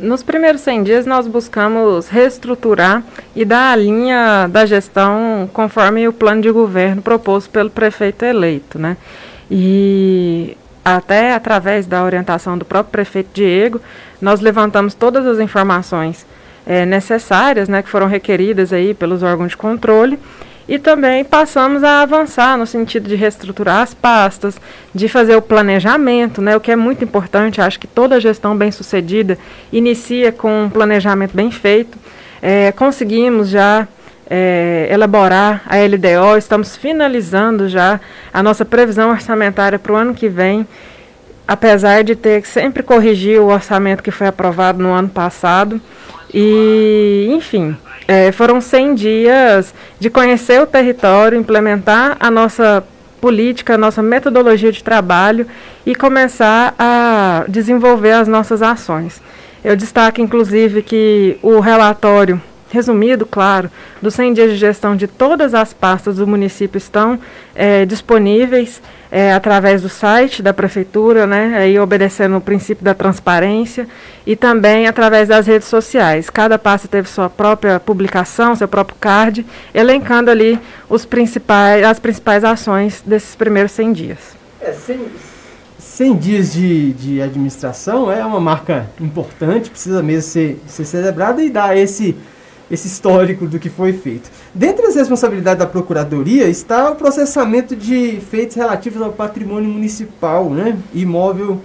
Nos 0.00 0.22
primeiros 0.22 0.60
100 0.60 0.82
dias, 0.84 1.06
nós 1.06 1.26
buscamos 1.26 2.08
reestruturar 2.08 3.02
e 3.34 3.44
dar 3.44 3.72
a 3.72 3.76
linha 3.76 4.46
da 4.48 4.64
gestão 4.64 5.50
conforme 5.52 6.06
o 6.06 6.12
plano 6.12 6.40
de 6.40 6.50
governo 6.50 7.02
proposto 7.02 7.50
pelo 7.50 7.68
prefeito 7.68 8.24
eleito. 8.24 8.78
Né? 8.78 8.96
E 9.50 10.56
até 10.84 11.34
através 11.34 11.86
da 11.86 12.04
orientação 12.04 12.56
do 12.56 12.64
próprio 12.64 12.92
prefeito 12.92 13.30
Diego, 13.34 13.80
nós 14.20 14.40
levantamos 14.40 14.94
todas 14.94 15.26
as 15.26 15.40
informações 15.40 16.24
é, 16.66 16.86
necessárias, 16.86 17.68
né, 17.68 17.82
que 17.82 17.88
foram 17.88 18.06
requeridas 18.06 18.72
aí 18.72 18.94
pelos 18.94 19.22
órgãos 19.22 19.50
de 19.50 19.56
controle, 19.56 20.18
e 20.68 20.78
também 20.78 21.24
passamos 21.24 21.82
a 21.82 22.02
avançar 22.02 22.58
no 22.58 22.66
sentido 22.66 23.08
de 23.08 23.14
reestruturar 23.14 23.80
as 23.80 23.94
pastas, 23.94 24.60
de 24.94 25.08
fazer 25.08 25.34
o 25.34 25.40
planejamento, 25.40 26.42
né, 26.42 26.54
o 26.54 26.60
que 26.60 26.70
é 26.70 26.76
muito 26.76 27.02
importante. 27.02 27.60
Acho 27.60 27.80
que 27.80 27.86
toda 27.86 28.20
gestão 28.20 28.54
bem 28.54 28.70
sucedida 28.70 29.38
inicia 29.72 30.30
com 30.30 30.64
um 30.64 30.70
planejamento 30.70 31.34
bem 31.34 31.50
feito. 31.50 31.96
É, 32.42 32.70
conseguimos 32.72 33.48
já 33.48 33.88
é, 34.28 34.88
elaborar 34.90 35.62
a 35.66 35.76
LDO, 35.78 36.36
estamos 36.36 36.76
finalizando 36.76 37.66
já 37.66 37.98
a 38.32 38.42
nossa 38.42 38.64
previsão 38.64 39.08
orçamentária 39.10 39.78
para 39.78 39.92
o 39.92 39.96
ano 39.96 40.12
que 40.12 40.28
vem, 40.28 40.68
apesar 41.46 42.04
de 42.04 42.14
ter 42.14 42.42
que 42.42 42.48
sempre 42.48 42.82
corrigir 42.82 43.40
o 43.40 43.46
orçamento 43.46 44.02
que 44.02 44.10
foi 44.10 44.26
aprovado 44.26 44.82
no 44.82 44.90
ano 44.90 45.08
passado. 45.08 45.80
E, 46.32 47.26
enfim, 47.30 47.74
é, 48.08 48.32
foram 48.32 48.58
100 48.58 48.94
dias 48.94 49.74
de 50.00 50.08
conhecer 50.08 50.58
o 50.62 50.66
território, 50.66 51.38
implementar 51.38 52.16
a 52.18 52.30
nossa 52.30 52.82
política, 53.20 53.74
a 53.74 53.78
nossa 53.78 54.02
metodologia 54.02 54.72
de 54.72 54.82
trabalho 54.82 55.46
e 55.84 55.94
começar 55.94 56.74
a 56.78 57.44
desenvolver 57.46 58.12
as 58.12 58.26
nossas 58.26 58.62
ações. 58.62 59.20
Eu 59.62 59.76
destaco, 59.76 60.22
inclusive, 60.22 60.82
que 60.82 61.38
o 61.42 61.60
relatório 61.60 62.40
resumido, 62.70 63.24
claro, 63.26 63.70
dos 64.00 64.14
100 64.14 64.32
dias 64.32 64.50
de 64.50 64.56
gestão 64.56 64.96
de 64.96 65.06
todas 65.06 65.54
as 65.54 65.72
pastas 65.72 66.16
do 66.16 66.26
município 66.26 66.78
estão 66.78 67.18
é, 67.54 67.84
disponíveis 67.84 68.80
é, 69.10 69.32
através 69.32 69.82
do 69.82 69.88
site 69.88 70.42
da 70.42 70.52
prefeitura, 70.52 71.26
né, 71.26 71.54
aí 71.56 71.78
obedecendo 71.78 72.36
o 72.36 72.40
princípio 72.40 72.84
da 72.84 72.94
transparência 72.94 73.88
e 74.26 74.36
também 74.36 74.86
através 74.86 75.28
das 75.28 75.46
redes 75.46 75.68
sociais. 75.68 76.28
Cada 76.28 76.58
pasta 76.58 76.86
teve 76.86 77.08
sua 77.08 77.30
própria 77.30 77.80
publicação, 77.80 78.54
seu 78.54 78.68
próprio 78.68 78.96
card, 79.00 79.46
elencando 79.74 80.30
ali 80.30 80.58
os 80.88 81.04
principais, 81.04 81.84
as 81.84 81.98
principais 81.98 82.44
ações 82.44 83.02
desses 83.04 83.34
primeiros 83.34 83.72
100 83.72 83.92
dias. 83.92 84.18
É, 84.60 84.72
100, 84.72 85.06
100 85.78 86.16
dias 86.16 86.52
de, 86.52 86.92
de 86.92 87.22
administração 87.22 88.12
é 88.12 88.24
uma 88.24 88.40
marca 88.40 88.90
importante, 89.00 89.70
precisa 89.70 90.02
mesmo 90.02 90.30
ser, 90.30 90.60
ser 90.66 90.84
celebrada 90.84 91.42
e 91.42 91.48
dar 91.48 91.76
esse 91.76 92.14
esse 92.70 92.86
histórico 92.86 93.46
do 93.46 93.58
que 93.58 93.70
foi 93.70 93.92
feito. 93.92 94.30
Dentre 94.54 94.86
as 94.86 94.94
responsabilidades 94.94 95.58
da 95.58 95.66
Procuradoria 95.66 96.48
está 96.48 96.90
o 96.90 96.96
processamento 96.96 97.74
de 97.74 98.20
feitos 98.30 98.56
relativos 98.56 99.00
ao 99.00 99.12
patrimônio 99.12 99.70
municipal, 99.70 100.50
né, 100.50 100.76
imóvel. 100.94 101.60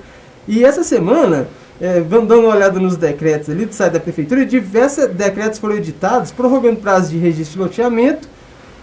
E 0.48 0.64
essa 0.64 0.84
semana, 0.84 1.48
é, 1.80 2.00
vamos 2.00 2.28
dar 2.28 2.38
uma 2.38 2.56
olhada 2.56 2.80
nos 2.80 2.96
decretos 2.96 3.50
ali 3.50 3.66
do 3.66 3.74
site 3.74 3.94
da 3.94 4.00
Prefeitura, 4.00 4.46
diversos 4.46 5.08
decretos 5.08 5.60
foram 5.60 5.76
editados 5.76 6.32
prorrogando 6.32 6.78
prazo 6.78 7.12
de 7.12 7.18
registro 7.18 7.58
de 7.58 7.60
loteamento 7.60 8.28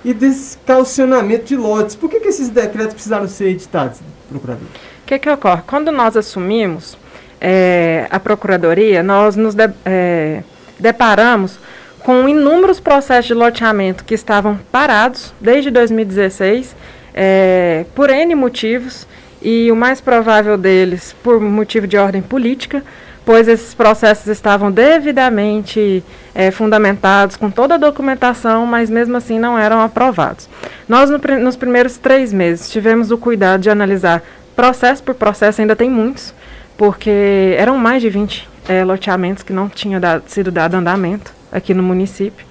e 0.04 0.12
descalcionamento 0.12 1.44
de 1.44 1.56
lotes. 1.56 1.94
Por 1.96 2.11
que, 2.11 2.20
que 2.20 2.28
esses 2.28 2.48
decretos 2.48 2.94
precisaram 2.94 3.28
ser 3.28 3.48
editados, 3.48 4.00
Procurador? 4.28 4.66
O 5.02 5.06
que, 5.06 5.18
que 5.18 5.28
ocorre? 5.28 5.62
Quando 5.66 5.90
nós 5.90 6.16
assumimos 6.16 6.96
é, 7.40 8.06
a 8.11 8.20
Procuradoria, 8.20 9.02
nós 9.02 9.37
nos 9.37 9.54
de, 9.54 9.70
é, 9.85 10.42
deparamos 10.78 11.59
com 12.04 12.28
inúmeros 12.28 12.80
processos 12.80 13.26
de 13.26 13.34
loteamento 13.34 14.04
que 14.04 14.14
estavam 14.14 14.58
parados 14.72 15.34
desde 15.40 15.70
2016, 15.70 16.74
é, 17.14 17.84
por 17.94 18.10
N 18.10 18.34
motivos, 18.34 19.06
e 19.42 19.70
o 19.72 19.76
mais 19.76 20.00
provável 20.00 20.58
deles 20.58 21.14
por 21.22 21.40
motivo 21.40 21.86
de 21.86 21.96
ordem 21.96 22.20
política, 22.20 22.82
pois 23.24 23.48
esses 23.48 23.74
processos 23.74 24.26
estavam 24.26 24.70
devidamente 24.70 26.04
é, 26.34 26.50
fundamentados, 26.50 27.36
com 27.36 27.50
toda 27.50 27.74
a 27.74 27.78
documentação, 27.78 28.66
mas 28.66 28.90
mesmo 28.90 29.16
assim 29.16 29.38
não 29.38 29.58
eram 29.58 29.80
aprovados. 29.80 30.48
Nós, 30.88 31.10
no, 31.10 31.18
nos 31.38 31.56
primeiros 31.56 31.96
três 31.96 32.32
meses, 32.32 32.70
tivemos 32.70 33.10
o 33.10 33.18
cuidado 33.18 33.62
de 33.62 33.70
analisar 33.70 34.22
processo 34.54 35.02
por 35.02 35.14
processo, 35.14 35.60
ainda 35.60 35.76
tem 35.76 35.88
muitos, 35.88 36.34
porque 36.76 37.54
eram 37.56 37.78
mais 37.78 38.02
de 38.02 38.10
20 38.10 38.48
é, 38.68 38.84
loteamentos 38.84 39.42
que 39.42 39.52
não 39.52 39.68
tinham 39.68 40.00
sido 40.26 40.50
dado 40.50 40.74
andamento 40.74 41.39
aqui 41.52 41.74
no 41.74 41.82
município. 41.82 42.50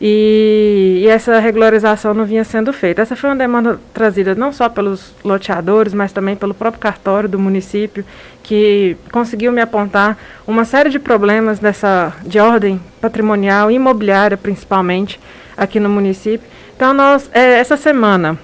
E, 0.00 1.00
e, 1.04 1.08
essa 1.08 1.38
regularização 1.38 2.12
não 2.12 2.24
vinha 2.24 2.44
sendo 2.44 2.72
feita. 2.72 3.00
Essa 3.00 3.16
foi 3.16 3.30
uma 3.30 3.36
demanda 3.36 3.80
trazida 3.94 4.34
não 4.34 4.52
só 4.52 4.68
pelos 4.68 5.14
loteadores, 5.24 5.94
mas 5.94 6.12
também 6.12 6.36
pelo 6.36 6.52
próprio 6.52 6.80
cartório 6.80 7.28
do 7.28 7.38
município, 7.38 8.04
que 8.42 8.96
conseguiu 9.10 9.50
me 9.52 9.60
apontar 9.60 10.18
uma 10.46 10.64
série 10.64 10.90
de 10.90 10.98
problemas 10.98 11.58
dessa, 11.58 12.12
de 12.22 12.38
ordem 12.38 12.80
patrimonial 13.00 13.70
imobiliária, 13.70 14.36
principalmente, 14.36 15.18
aqui 15.56 15.80
no 15.80 15.88
município. 15.88 16.46
Então, 16.76 16.92
nós, 16.92 17.30
é, 17.32 17.58
essa 17.58 17.76
semana, 17.78 18.38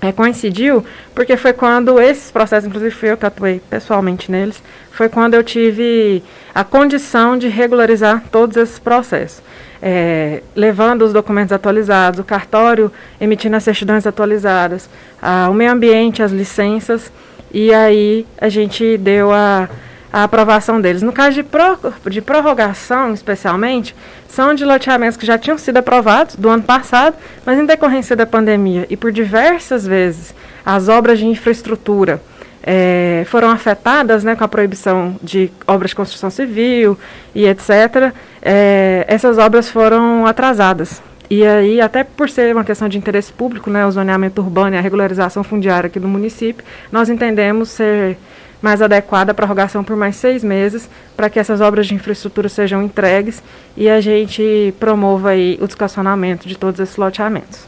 é, 0.00 0.12
coincidiu 0.12 0.84
porque 1.14 1.36
foi 1.36 1.52
quando 1.52 2.00
esses 2.00 2.30
processos, 2.30 2.68
inclusive 2.68 2.90
fui 2.90 3.10
eu 3.10 3.16
que 3.16 3.26
atuei 3.26 3.60
pessoalmente 3.70 4.30
neles, 4.30 4.62
foi 4.90 5.08
quando 5.08 5.34
eu 5.34 5.42
tive 5.42 6.22
a 6.54 6.64
condição 6.64 7.36
de 7.36 7.48
regularizar 7.48 8.22
todos 8.30 8.56
esses 8.56 8.78
processos. 8.78 9.42
É, 9.82 10.42
levando 10.54 11.02
os 11.02 11.12
documentos 11.12 11.52
atualizados, 11.52 12.18
o 12.18 12.24
cartório 12.24 12.90
emitindo 13.20 13.56
as 13.56 13.62
certidões 13.62 14.06
atualizadas, 14.06 14.88
a, 15.20 15.48
o 15.50 15.54
meio 15.54 15.70
ambiente, 15.70 16.22
as 16.22 16.32
licenças, 16.32 17.12
e 17.52 17.72
aí 17.72 18.26
a 18.38 18.48
gente 18.48 18.96
deu 18.96 19.30
a, 19.32 19.68
a 20.12 20.24
aprovação 20.24 20.80
deles. 20.80 21.02
No 21.02 21.12
caso 21.12 21.34
de, 21.34 21.42
pro, 21.42 21.78
de 22.06 22.20
prorrogação, 22.20 23.12
especialmente, 23.12 23.94
são 24.28 24.54
de 24.54 24.64
loteamentos 24.64 25.16
que 25.16 25.26
já 25.26 25.38
tinham 25.38 25.58
sido 25.58 25.76
aprovados 25.76 26.36
do 26.36 26.48
ano 26.48 26.62
passado, 26.62 27.16
mas 27.44 27.58
em 27.58 27.66
decorrência 27.66 28.14
da 28.16 28.26
pandemia 28.26 28.86
e 28.88 28.96
por 28.96 29.12
diversas 29.12 29.86
vezes 29.86 30.34
as 30.64 30.88
obras 30.88 31.18
de 31.18 31.26
infraestrutura 31.26 32.20
é, 32.62 33.24
foram 33.26 33.50
afetadas 33.50 34.24
né, 34.24 34.34
com 34.34 34.42
a 34.42 34.48
proibição 34.48 35.16
de 35.22 35.52
obras 35.66 35.90
de 35.90 35.96
construção 35.96 36.30
civil 36.30 36.98
e 37.32 37.46
etc., 37.46 38.12
é, 38.42 39.04
essas 39.06 39.38
obras 39.38 39.70
foram 39.70 40.26
atrasadas. 40.26 41.00
E 41.28 41.44
aí, 41.44 41.80
até 41.80 42.04
por 42.04 42.28
ser 42.28 42.54
uma 42.54 42.64
questão 42.64 42.88
de 42.88 42.98
interesse 42.98 43.32
público, 43.32 43.68
né, 43.68 43.84
o 43.86 43.90
zoneamento 43.90 44.40
urbano 44.40 44.76
e 44.76 44.78
a 44.78 44.80
regularização 44.80 45.42
fundiária 45.42 45.88
aqui 45.88 45.98
do 45.98 46.06
município, 46.06 46.64
nós 46.90 47.08
entendemos 47.08 47.70
ser 47.70 48.16
mais 48.60 48.80
adequada 48.80 49.32
a 49.32 49.34
prorrogação 49.34 49.84
por 49.84 49.96
mais 49.96 50.16
seis 50.16 50.42
meses 50.42 50.88
para 51.16 51.28
que 51.28 51.38
essas 51.38 51.60
obras 51.60 51.86
de 51.86 51.94
infraestrutura 51.94 52.48
sejam 52.48 52.82
entregues 52.82 53.42
e 53.76 53.88
a 53.88 54.00
gente 54.00 54.74
promova 54.78 55.30
aí 55.30 55.58
o 55.60 55.66
descacionamento 55.66 56.48
de 56.48 56.56
todos 56.56 56.80
esses 56.80 56.96
loteamentos. 56.96 57.60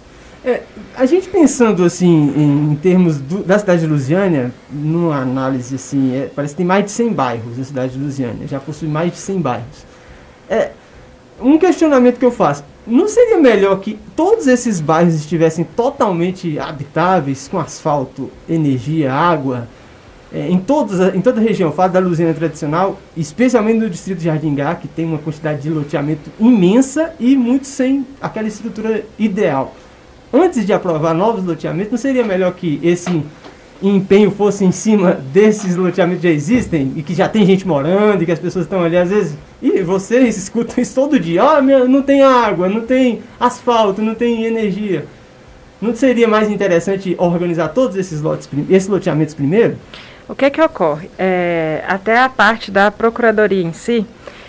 É, 0.44 0.62
a 0.96 1.04
gente 1.04 1.28
pensando 1.28 1.84
assim 1.84 2.32
em, 2.36 2.72
em 2.72 2.76
termos 2.76 3.18
do, 3.18 3.42
da 3.42 3.58
cidade 3.58 3.82
de 3.82 3.86
Lusiânia, 3.86 4.52
numa 4.70 5.16
análise 5.16 5.74
assim, 5.74 6.16
é, 6.16 6.30
parece 6.34 6.54
que 6.54 6.58
tem 6.58 6.66
mais 6.66 6.84
de 6.84 6.90
100 6.92 7.12
bairros 7.12 7.58
na 7.58 7.64
cidade 7.64 7.92
de 7.92 7.98
Lusiânia, 7.98 8.46
já 8.46 8.60
possui 8.60 8.88
mais 8.88 9.12
de 9.12 9.18
100 9.18 9.40
bairros. 9.40 9.84
É, 10.48 10.70
um 11.40 11.58
questionamento 11.58 12.18
que 12.18 12.24
eu 12.24 12.30
faço, 12.30 12.64
não 12.86 13.06
seria 13.08 13.38
melhor 13.38 13.78
que 13.80 13.98
todos 14.16 14.46
esses 14.46 14.80
bairros 14.80 15.14
estivessem 15.14 15.64
totalmente 15.64 16.58
habitáveis, 16.58 17.48
com 17.48 17.58
asfalto, 17.58 18.30
energia, 18.48 19.12
água, 19.12 19.68
é, 20.32 20.48
em, 20.48 20.58
todos, 20.58 21.00
em 21.14 21.20
toda 21.20 21.40
a 21.40 21.42
região, 21.42 21.72
falo 21.72 21.92
da 21.92 22.00
Lusiana 22.00 22.34
tradicional, 22.34 22.98
especialmente 23.16 23.78
no 23.78 23.88
distrito 23.88 24.18
de 24.18 24.24
Jardim 24.24 24.54
Gá, 24.54 24.74
que 24.74 24.86
tem 24.86 25.04
uma 25.04 25.18
quantidade 25.18 25.62
de 25.62 25.70
loteamento 25.70 26.30
imensa 26.38 27.14
e 27.18 27.36
muito 27.36 27.66
sem 27.66 28.06
aquela 28.20 28.48
estrutura 28.48 29.04
ideal 29.18 29.74
antes 30.32 30.66
de 30.66 30.72
aprovar 30.72 31.14
novos 31.14 31.44
loteamentos, 31.44 31.90
não 31.90 31.98
seria 31.98 32.24
melhor 32.24 32.52
que 32.52 32.78
esse 32.82 33.22
empenho 33.82 34.30
fosse 34.30 34.64
em 34.64 34.72
cima 34.72 35.12
desses 35.12 35.76
loteamentos 35.76 36.22
que 36.22 36.28
já 36.28 36.34
existem 36.34 36.92
e 36.96 37.02
que 37.02 37.14
já 37.14 37.28
tem 37.28 37.46
gente 37.46 37.66
morando 37.66 38.22
e 38.22 38.26
que 38.26 38.32
as 38.32 38.38
pessoas 38.38 38.64
estão 38.64 38.82
ali 38.82 38.96
às 38.96 39.10
vezes 39.10 39.36
e 39.62 39.82
vocês 39.82 40.36
escutam 40.36 40.82
isso 40.82 40.94
todo 40.94 41.18
dia, 41.18 41.42
oh, 41.44 41.62
não 41.62 42.02
tem 42.02 42.22
água, 42.22 42.68
não 42.68 42.82
tem 42.82 43.22
asfalto, 43.38 44.02
não 44.02 44.14
tem 44.14 44.44
energia. 44.44 45.06
Não 45.80 45.94
seria 45.94 46.26
mais 46.26 46.50
interessante 46.50 47.14
organizar 47.18 47.68
todos 47.68 47.96
esses 47.96 48.20
lotes, 48.20 48.48
esses 48.68 48.88
loteamentos 48.88 49.32
primeiro? 49.32 49.76
O 50.28 50.34
que 50.34 50.44
é 50.44 50.50
que 50.50 50.60
ocorre? 50.60 51.10
É, 51.18 51.82
até 51.88 52.18
a 52.20 52.28
parte 52.28 52.70
da 52.70 52.90
procuradoria 52.90 53.62
em 53.62 53.72
si 53.72 54.06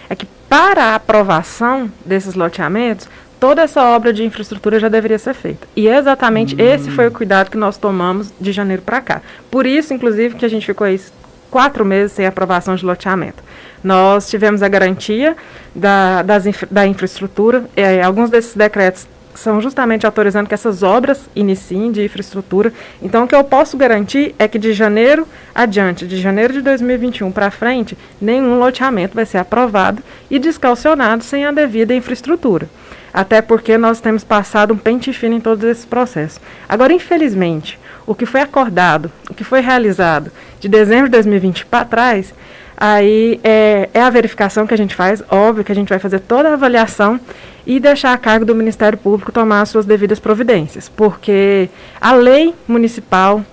é 0.09 0.15
que 0.15 0.27
para 0.49 0.85
a 0.85 0.95
aprovação 0.95 1.89
desses 2.05 2.35
loteamentos 2.35 3.07
toda 3.39 3.61
essa 3.61 3.81
obra 3.83 4.11
de 4.11 4.23
infraestrutura 4.23 4.79
já 4.79 4.89
deveria 4.89 5.17
ser 5.17 5.33
feita. 5.33 5.65
E 5.75 5.87
exatamente 5.87 6.55
hum. 6.55 6.59
esse 6.59 6.91
foi 6.91 7.07
o 7.07 7.11
cuidado 7.11 7.49
que 7.49 7.57
nós 7.57 7.77
tomamos 7.77 8.33
de 8.39 8.51
janeiro 8.51 8.81
para 8.81 8.99
cá. 8.99 9.21
Por 9.49 9.65
isso, 9.65 9.93
inclusive, 9.93 10.35
que 10.35 10.45
a 10.45 10.49
gente 10.49 10.65
ficou 10.65 10.85
aí 10.85 10.99
quatro 11.49 11.85
meses 11.85 12.11
sem 12.11 12.25
aprovação 12.25 12.75
de 12.75 12.85
loteamento. 12.85 13.41
Nós 13.83 14.29
tivemos 14.29 14.61
a 14.61 14.67
garantia 14.67 15.37
da, 15.73 16.21
das 16.21 16.43
da 16.69 16.85
infraestrutura, 16.85 17.63
é, 17.75 18.03
alguns 18.03 18.29
desses 18.29 18.53
decretos 18.53 19.07
são 19.35 19.61
justamente 19.61 20.05
autorizando 20.05 20.47
que 20.47 20.53
essas 20.53 20.83
obras 20.83 21.29
iniciem 21.35 21.91
de 21.91 22.03
infraestrutura. 22.03 22.73
Então, 23.01 23.23
o 23.23 23.27
que 23.27 23.35
eu 23.35 23.43
posso 23.43 23.77
garantir 23.77 24.35
é 24.37 24.47
que 24.47 24.59
de 24.59 24.73
janeiro 24.73 25.27
adiante, 25.53 26.07
de 26.07 26.17
janeiro 26.17 26.53
de 26.53 26.61
2021 26.61 27.31
para 27.31 27.51
frente, 27.51 27.97
nenhum 28.19 28.59
loteamento 28.59 29.15
vai 29.15 29.25
ser 29.25 29.37
aprovado 29.37 30.03
e 30.29 30.39
descalcionado 30.39 31.23
sem 31.23 31.45
a 31.45 31.51
devida 31.51 31.93
infraestrutura 31.93 32.69
até 33.13 33.41
porque 33.41 33.77
nós 33.77 33.99
temos 33.99 34.23
passado 34.23 34.73
um 34.73 34.77
pente 34.77 35.11
fino 35.11 35.35
em 35.35 35.41
todos 35.41 35.63
esses 35.63 35.85
processos. 35.85 36.39
Agora, 36.67 36.93
infelizmente, 36.93 37.79
o 38.05 38.15
que 38.15 38.25
foi 38.25 38.41
acordado, 38.41 39.11
o 39.29 39.33
que 39.33 39.43
foi 39.43 39.61
realizado 39.61 40.31
de 40.59 40.67
dezembro 40.67 41.05
de 41.05 41.11
2020 41.11 41.65
para 41.65 41.85
trás, 41.85 42.33
aí 42.79 43.41
é, 43.43 43.89
é, 43.93 44.01
a 44.01 44.09
verificação 44.09 44.65
que 44.65 44.73
a 44.73 44.77
gente 44.77 44.95
faz, 44.95 45.21
óbvio 45.29 45.65
que 45.65 45.71
a 45.71 45.75
gente 45.75 45.89
vai 45.89 45.99
fazer 45.99 46.19
toda 46.21 46.49
a 46.49 46.53
avaliação 46.53 47.19
e 47.67 47.77
deixar 47.77 48.13
a 48.13 48.17
cargo 48.17 48.45
do 48.45 48.55
Ministério 48.55 48.97
Público 48.97 49.33
tomar 49.33 49.61
as 49.61 49.69
suas 49.69 49.85
devidas 49.85 50.17
providências, 50.17 50.87
porque 50.87 51.69
a 51.99 52.13
lei 52.13 52.55
municipal 52.65 53.43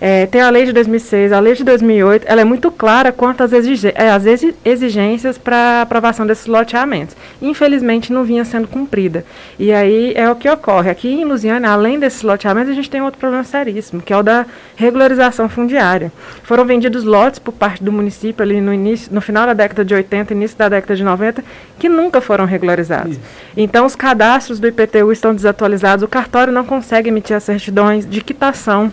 É, 0.00 0.24
tem 0.24 0.40
a 0.40 0.48
lei 0.48 0.64
de 0.64 0.72
2006, 0.72 1.30
a 1.30 1.38
lei 1.38 1.54
de 1.54 1.62
2008, 1.62 2.24
ela 2.26 2.40
é 2.40 2.44
muito 2.44 2.70
clara 2.70 3.12
quanto 3.12 3.42
às, 3.42 3.52
exige 3.52 3.92
é, 3.94 4.10
às 4.10 4.24
exigências 4.64 5.36
para 5.36 5.82
aprovação 5.82 6.26
desses 6.26 6.46
loteamentos. 6.46 7.14
Infelizmente, 7.42 8.10
não 8.10 8.24
vinha 8.24 8.44
sendo 8.44 8.66
cumprida. 8.66 9.26
E 9.58 9.70
aí 9.72 10.14
é 10.16 10.30
o 10.30 10.36
que 10.36 10.48
ocorre. 10.48 10.88
Aqui 10.88 11.08
em 11.08 11.24
Lusiana, 11.24 11.70
além 11.70 11.98
desses 11.98 12.22
loteamentos, 12.22 12.70
a 12.70 12.74
gente 12.74 12.88
tem 12.88 13.02
outro 13.02 13.20
problema 13.20 13.44
seríssimo, 13.44 14.00
que 14.00 14.12
é 14.12 14.16
o 14.16 14.22
da 14.22 14.46
regularização 14.74 15.50
fundiária. 15.50 16.10
Foram 16.44 16.64
vendidos 16.64 17.04
lotes 17.04 17.38
por 17.38 17.52
parte 17.52 17.84
do 17.84 17.92
município 17.92 18.42
ali 18.42 18.58
no 18.58 18.72
início, 18.72 19.12
no 19.12 19.20
final 19.20 19.46
da 19.46 19.52
década 19.52 19.84
de 19.84 19.92
80, 19.92 20.32
início 20.32 20.56
da 20.56 20.70
década 20.70 20.96
de 20.96 21.04
90, 21.04 21.44
que 21.78 21.90
nunca 21.90 22.22
foram 22.22 22.46
regularizados. 22.46 23.12
Isso. 23.12 23.20
Então, 23.54 23.84
os 23.84 23.94
cadastros 23.94 24.58
do 24.58 24.66
IPTU 24.66 25.12
estão 25.12 25.34
desatualizados, 25.34 26.02
o 26.02 26.08
cartório 26.08 26.52
não 26.52 26.64
consegue 26.64 27.10
emitir 27.10 27.36
as 27.36 27.44
certidões 27.44 28.08
de 28.08 28.22
quitação 28.22 28.90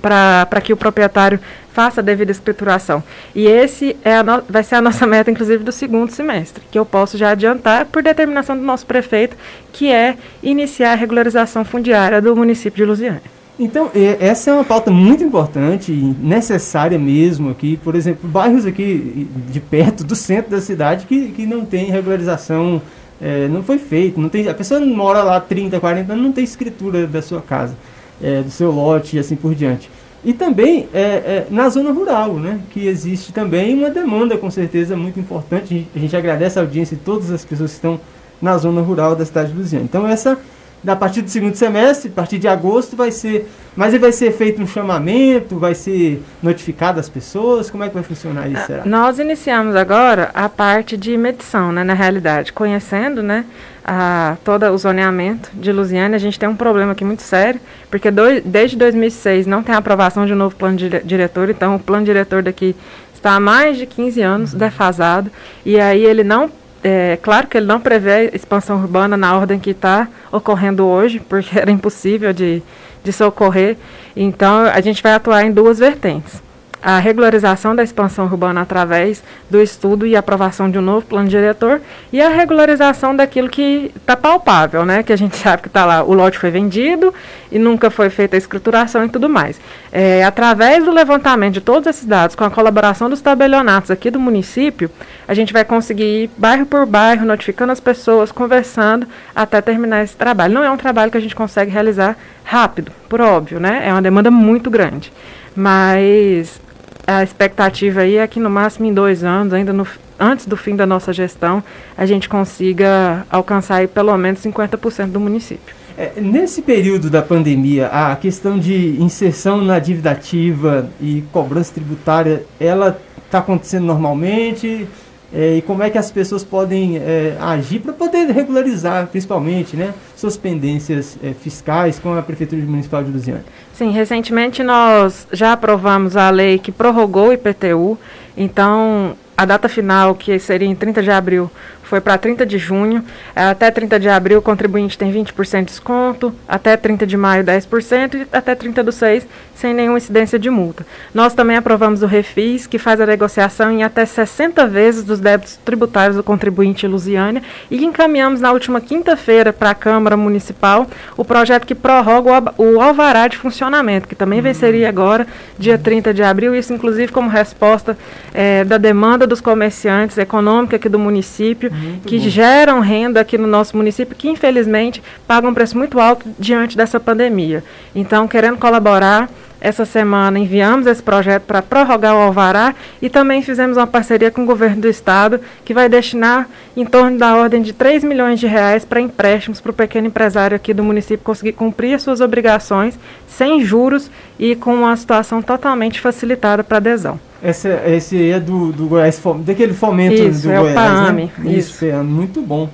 para 0.00 0.60
que 0.62 0.72
o 0.72 0.76
proprietário 0.76 1.40
faça 1.76 2.00
a 2.00 2.02
devida 2.02 2.32
escrituração. 2.32 3.04
E 3.34 3.46
esse 3.46 3.94
é 4.02 4.22
no, 4.22 4.42
vai 4.48 4.64
ser 4.64 4.76
a 4.76 4.80
nossa 4.80 5.04
meta, 5.06 5.30
inclusive, 5.30 5.62
do 5.62 5.70
segundo 5.70 6.10
semestre, 6.10 6.62
que 6.70 6.78
eu 6.78 6.86
posso 6.86 7.18
já 7.18 7.30
adiantar 7.32 7.84
por 7.84 8.02
determinação 8.02 8.56
do 8.56 8.62
nosso 8.62 8.86
prefeito, 8.86 9.36
que 9.74 9.92
é 9.92 10.16
iniciar 10.42 10.92
a 10.92 10.94
regularização 10.94 11.66
fundiária 11.66 12.22
do 12.22 12.34
município 12.34 12.78
de 12.78 12.84
Lusiânia. 12.86 13.36
Então, 13.58 13.90
essa 14.20 14.50
é 14.50 14.54
uma 14.54 14.64
pauta 14.64 14.90
muito 14.90 15.22
importante 15.22 15.92
necessária 15.92 16.98
mesmo 16.98 17.50
aqui. 17.50 17.78
Por 17.78 17.94
exemplo, 17.94 18.28
bairros 18.28 18.64
aqui 18.64 19.28
de 19.48 19.60
perto 19.60 20.02
do 20.02 20.14
centro 20.14 20.50
da 20.50 20.60
cidade 20.60 21.06
que, 21.06 21.28
que 21.28 21.46
não 21.46 21.64
tem 21.64 21.90
regularização, 21.90 22.80
é, 23.20 23.48
não 23.48 23.62
foi 23.62 23.78
feito. 23.78 24.20
Não 24.20 24.28
tem, 24.30 24.48
a 24.48 24.54
pessoa 24.54 24.80
mora 24.80 25.22
lá 25.22 25.40
30, 25.40 25.78
40 25.78 26.12
anos, 26.12 26.24
não 26.24 26.32
tem 26.32 26.44
escritura 26.44 27.06
da 27.06 27.20
sua 27.20 27.40
casa 27.40 27.74
é, 28.22 28.42
do 28.42 28.50
seu 28.50 28.70
lote 28.70 29.16
e 29.16 29.18
assim 29.18 29.36
por 29.36 29.54
diante. 29.54 29.90
E 30.24 30.32
também 30.32 30.88
é, 30.92 31.00
é, 31.00 31.46
na 31.50 31.68
zona 31.68 31.92
rural, 31.92 32.34
né, 32.34 32.60
que 32.70 32.86
existe 32.86 33.32
também 33.32 33.78
uma 33.78 33.90
demanda 33.90 34.36
com 34.36 34.50
certeza 34.50 34.96
muito 34.96 35.20
importante. 35.20 35.86
A 35.94 35.98
gente 35.98 36.16
agradece 36.16 36.58
a 36.58 36.62
audiência 36.62 36.96
de 36.96 37.02
todas 37.02 37.30
as 37.30 37.44
pessoas 37.44 37.70
que 37.70 37.76
estão 37.76 38.00
na 38.42 38.58
zona 38.58 38.80
rural 38.80 39.14
da 39.14 39.24
cidade 39.24 39.52
de 39.52 39.58
Luziana. 39.58 39.84
Então 39.84 40.06
essa 40.06 40.38
a 40.86 40.96
partir 40.96 41.22
do 41.22 41.30
segundo 41.30 41.54
semestre, 41.54 42.10
a 42.10 42.14
partir 42.14 42.38
de 42.38 42.46
agosto, 42.46 42.96
vai 42.96 43.10
ser. 43.10 43.48
Mas 43.74 43.98
vai 43.98 44.12
ser 44.12 44.32
feito 44.32 44.62
um 44.62 44.66
chamamento, 44.66 45.58
vai 45.58 45.74
ser 45.74 46.22
notificado 46.42 46.98
as 46.98 47.08
pessoas? 47.08 47.68
Como 47.70 47.84
é 47.84 47.88
que 47.88 47.94
vai 47.94 48.02
funcionar 48.02 48.48
isso? 48.48 48.66
Será? 48.66 48.84
Nós 48.86 49.18
iniciamos 49.18 49.76
agora 49.76 50.30
a 50.32 50.48
parte 50.48 50.96
de 50.96 51.16
medição, 51.16 51.72
né, 51.72 51.84
na 51.84 51.92
realidade, 51.92 52.52
conhecendo 52.52 53.22
né, 53.22 53.44
a, 53.86 54.36
todo 54.44 54.66
o 54.66 54.76
zoneamento 54.76 55.50
de 55.54 55.70
Lusiana. 55.70 56.16
A 56.16 56.18
gente 56.18 56.38
tem 56.38 56.48
um 56.48 56.56
problema 56.56 56.92
aqui 56.92 57.04
muito 57.04 57.22
sério, 57.22 57.60
porque 57.88 58.10
do, 58.10 58.22
desde 58.44 58.76
2006 58.76 59.46
não 59.46 59.62
tem 59.62 59.74
aprovação 59.74 60.26
de 60.26 60.32
um 60.32 60.36
novo 60.36 60.56
plano 60.56 60.76
de, 60.76 60.88
diretor, 61.04 61.48
então 61.48 61.76
o 61.76 61.78
plano 61.78 62.04
diretor 62.04 62.42
daqui 62.42 62.74
está 63.14 63.36
há 63.36 63.40
mais 63.40 63.78
de 63.78 63.86
15 63.86 64.20
anos 64.20 64.52
uhum. 64.52 64.58
defasado, 64.58 65.30
e 65.64 65.78
aí 65.78 66.04
ele 66.04 66.24
não 66.24 66.50
é 66.82 67.18
claro 67.20 67.46
que 67.46 67.56
ele 67.56 67.66
não 67.66 67.80
prevê 67.80 68.30
expansão 68.32 68.76
urbana 68.80 69.16
na 69.16 69.36
ordem 69.36 69.58
que 69.58 69.70
está 69.70 70.08
ocorrendo 70.30 70.84
hoje, 70.84 71.20
porque 71.20 71.56
era 71.58 71.70
impossível 71.70 72.32
de, 72.32 72.62
de 73.02 73.12
socorrer. 73.12 73.76
Então, 74.14 74.66
a 74.66 74.80
gente 74.80 75.02
vai 75.02 75.12
atuar 75.12 75.44
em 75.44 75.50
duas 75.50 75.78
vertentes 75.78 76.45
a 76.86 77.00
regularização 77.00 77.74
da 77.74 77.82
expansão 77.82 78.26
urbana 78.26 78.60
através 78.60 79.20
do 79.50 79.60
estudo 79.60 80.06
e 80.06 80.14
aprovação 80.14 80.70
de 80.70 80.78
um 80.78 80.80
novo 80.80 81.04
plano 81.04 81.28
diretor 81.28 81.80
e 82.12 82.22
a 82.22 82.28
regularização 82.28 83.16
daquilo 83.16 83.48
que 83.48 83.90
está 83.96 84.16
palpável, 84.16 84.86
né? 84.86 85.02
Que 85.02 85.12
a 85.12 85.16
gente 85.16 85.34
sabe 85.42 85.62
que 85.62 85.68
está 85.68 85.84
lá, 85.84 86.04
o 86.04 86.14
lote 86.14 86.38
foi 86.38 86.48
vendido 86.48 87.12
e 87.50 87.58
nunca 87.58 87.90
foi 87.90 88.08
feita 88.08 88.36
a 88.36 88.38
escrituração 88.38 89.04
e 89.04 89.08
tudo 89.08 89.28
mais. 89.28 89.60
É, 89.90 90.22
através 90.22 90.84
do 90.84 90.92
levantamento 90.92 91.54
de 91.54 91.60
todos 91.60 91.88
esses 91.88 92.04
dados, 92.04 92.36
com 92.36 92.44
a 92.44 92.50
colaboração 92.52 93.10
dos 93.10 93.20
tabelionatos 93.20 93.90
aqui 93.90 94.08
do 94.08 94.20
município, 94.20 94.88
a 95.26 95.34
gente 95.34 95.52
vai 95.52 95.64
conseguir 95.64 96.04
ir 96.04 96.30
bairro 96.38 96.66
por 96.66 96.86
bairro, 96.86 97.26
notificando 97.26 97.72
as 97.72 97.80
pessoas, 97.80 98.30
conversando, 98.30 99.08
até 99.34 99.60
terminar 99.60 100.04
esse 100.04 100.16
trabalho. 100.16 100.54
Não 100.54 100.62
é 100.62 100.70
um 100.70 100.76
trabalho 100.76 101.10
que 101.10 101.18
a 101.18 101.20
gente 101.20 101.34
consegue 101.34 101.72
realizar 101.72 102.16
rápido, 102.44 102.92
por 103.08 103.20
óbvio, 103.20 103.58
né? 103.58 103.82
É 103.84 103.90
uma 103.90 104.02
demanda 104.02 104.30
muito 104.30 104.70
grande. 104.70 105.12
Mas 105.56 106.60
a 107.06 107.22
expectativa 107.22 108.00
aí 108.00 108.16
é 108.16 108.26
que 108.26 108.40
no 108.40 108.50
máximo 108.50 108.86
em 108.86 108.92
dois 108.92 109.22
anos, 109.22 109.52
ainda 109.52 109.72
no, 109.72 109.86
antes 110.18 110.46
do 110.46 110.56
fim 110.56 110.74
da 110.74 110.84
nossa 110.84 111.12
gestão, 111.12 111.62
a 111.96 112.04
gente 112.04 112.28
consiga 112.28 113.24
alcançar 113.30 113.76
aí 113.76 113.86
pelo 113.86 114.16
menos 114.16 114.40
50% 114.40 115.12
do 115.12 115.20
município. 115.20 115.74
É, 115.96 116.20
nesse 116.20 116.60
período 116.60 117.08
da 117.08 117.22
pandemia, 117.22 117.86
a 117.86 118.14
questão 118.16 118.58
de 118.58 119.00
inserção 119.00 119.62
na 119.62 119.78
dívida 119.78 120.10
ativa 120.10 120.90
e 121.00 121.24
cobrança 121.32 121.72
tributária, 121.72 122.44
ela 122.60 123.00
está 123.24 123.38
acontecendo 123.38 123.86
normalmente? 123.86 124.86
É, 125.32 125.56
e 125.56 125.62
como 125.62 125.82
é 125.82 125.90
que 125.90 125.98
as 125.98 126.10
pessoas 126.10 126.44
podem 126.44 126.98
é, 126.98 127.36
agir 127.40 127.80
para 127.80 127.92
poder 127.92 128.26
regularizar, 128.30 129.06
principalmente, 129.08 129.76
né, 129.76 129.92
suas 130.16 130.36
pendências 130.36 131.18
é, 131.22 131.32
fiscais 131.32 131.98
com 131.98 132.14
a 132.16 132.22
Prefeitura 132.22 132.62
Municipal 132.62 133.02
de 133.02 133.10
Lusiana? 133.10 133.44
Sim, 133.72 133.90
recentemente 133.90 134.62
nós 134.62 135.26
já 135.32 135.52
aprovamos 135.52 136.16
a 136.16 136.30
lei 136.30 136.58
que 136.58 136.70
prorrogou 136.70 137.28
o 137.28 137.32
IPTU, 137.32 137.98
então 138.36 139.16
a 139.36 139.44
data 139.44 139.68
final, 139.68 140.14
que 140.14 140.38
seria 140.38 140.66
em 140.66 140.74
30 140.74 141.02
de 141.02 141.10
abril, 141.10 141.50
foi 141.86 142.00
para 142.00 142.18
30 142.18 142.44
de 142.44 142.58
junho. 142.58 143.04
Até 143.34 143.70
30 143.70 143.98
de 143.98 144.08
abril, 144.08 144.38
o 144.38 144.42
contribuinte 144.42 144.98
tem 144.98 145.12
20% 145.12 145.60
de 145.60 145.64
desconto, 145.66 146.34
até 146.48 146.76
30 146.76 147.06
de 147.06 147.16
maio, 147.16 147.44
10%, 147.44 148.14
e 148.14 148.26
até 148.32 148.54
30 148.54 148.82
do 148.82 148.92
6, 148.92 149.26
sem 149.54 149.72
nenhuma 149.72 149.98
incidência 149.98 150.38
de 150.38 150.50
multa. 150.50 150.86
Nós 151.14 151.34
também 151.34 151.56
aprovamos 151.56 152.02
o 152.02 152.06
Refis, 152.06 152.66
que 152.66 152.78
faz 152.78 153.00
a 153.00 153.06
negociação 153.06 153.70
em 153.70 153.82
até 153.82 154.04
60 154.04 154.66
vezes 154.66 155.04
dos 155.04 155.20
débitos 155.20 155.58
tributários 155.64 156.16
do 156.16 156.22
contribuinte 156.22 156.86
Lusiânia, 156.86 157.42
e 157.70 157.84
encaminhamos 157.84 158.40
na 158.40 158.52
última 158.52 158.80
quinta-feira 158.80 159.52
para 159.52 159.70
a 159.70 159.74
Câmara 159.74 160.16
Municipal 160.16 160.86
o 161.16 161.24
projeto 161.24 161.66
que 161.66 161.74
prorroga 161.74 162.52
o 162.58 162.80
alvará 162.80 163.28
de 163.28 163.36
funcionamento, 163.36 164.08
que 164.08 164.14
também 164.14 164.38
uhum. 164.38 164.44
venceria 164.44 164.88
agora, 164.88 165.26
dia 165.58 165.78
30 165.78 166.12
de 166.12 166.22
abril, 166.22 166.54
isso 166.54 166.72
inclusive 166.72 167.12
como 167.12 167.28
resposta 167.28 167.96
é, 168.34 168.64
da 168.64 168.76
demanda 168.76 169.26
dos 169.26 169.40
comerciantes 169.40 170.18
econômica 170.18 170.76
aqui 170.76 170.88
do 170.88 170.98
município, 170.98 171.70
muito 171.76 172.08
que 172.08 172.18
bom. 172.18 172.28
geram 172.28 172.80
renda 172.80 173.20
aqui 173.20 173.36
no 173.36 173.46
nosso 173.46 173.76
município, 173.76 174.16
que 174.16 174.28
infelizmente 174.28 175.02
pagam 175.26 175.50
um 175.50 175.54
preço 175.54 175.76
muito 175.76 176.00
alto 176.00 176.26
diante 176.38 176.76
dessa 176.76 176.98
pandemia. 176.98 177.62
Então, 177.94 178.26
querendo 178.26 178.58
colaborar, 178.58 179.28
essa 179.66 179.84
semana 179.84 180.38
enviamos 180.38 180.86
esse 180.86 181.02
projeto 181.02 181.42
para 181.42 181.60
prorrogar 181.60 182.14
o 182.14 182.18
Alvará 182.18 182.72
e 183.02 183.10
também 183.10 183.42
fizemos 183.42 183.76
uma 183.76 183.86
parceria 183.86 184.30
com 184.30 184.44
o 184.44 184.46
governo 184.46 184.82
do 184.82 184.88
estado, 184.88 185.40
que 185.64 185.74
vai 185.74 185.88
destinar 185.88 186.48
em 186.76 186.84
torno 186.84 187.18
da 187.18 187.34
ordem 187.34 187.60
de 187.60 187.72
3 187.72 188.04
milhões 188.04 188.38
de 188.38 188.46
reais 188.46 188.84
para 188.84 189.00
empréstimos 189.00 189.60
para 189.60 189.70
o 189.70 189.74
pequeno 189.74 190.06
empresário 190.06 190.54
aqui 190.54 190.72
do 190.72 190.84
município 190.84 191.18
conseguir 191.24 191.54
cumprir 191.54 191.94
as 191.94 192.02
suas 192.02 192.20
obrigações 192.20 192.96
sem 193.26 193.64
juros 193.64 194.08
e 194.38 194.54
com 194.54 194.72
uma 194.72 194.96
situação 194.96 195.42
totalmente 195.42 196.00
facilitada 196.00 196.62
para 196.62 196.76
adesão. 196.76 197.18
Esse, 197.42 197.68
esse 197.86 198.30
é 198.30 198.38
do, 198.38 198.70
do 198.70 198.86
Goiás, 198.86 199.20
daquele 199.44 199.74
fomento 199.74 200.14
Isso, 200.14 200.42
do 200.42 200.52
é 200.52 200.58
Goiás, 200.60 200.74
o 200.74 200.74
PAME. 201.06 201.32
né? 201.38 201.50
Isso, 201.50 201.84
Isso. 201.84 201.86
é 201.86 202.02
muito 202.04 202.40
bom. 202.40 202.70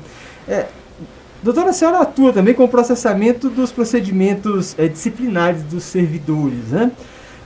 É, 0.46 0.66
doutora, 1.42 1.70
a 1.70 1.72
senhora 1.72 2.00
atua 2.00 2.32
também 2.32 2.54
com 2.54 2.64
o 2.64 2.68
processamento 2.68 3.50
dos 3.50 3.72
procedimentos 3.72 4.74
é, 4.78 4.88
disciplinares 4.88 5.62
dos 5.62 5.84
servidores, 5.84 6.68
né? 6.70 6.92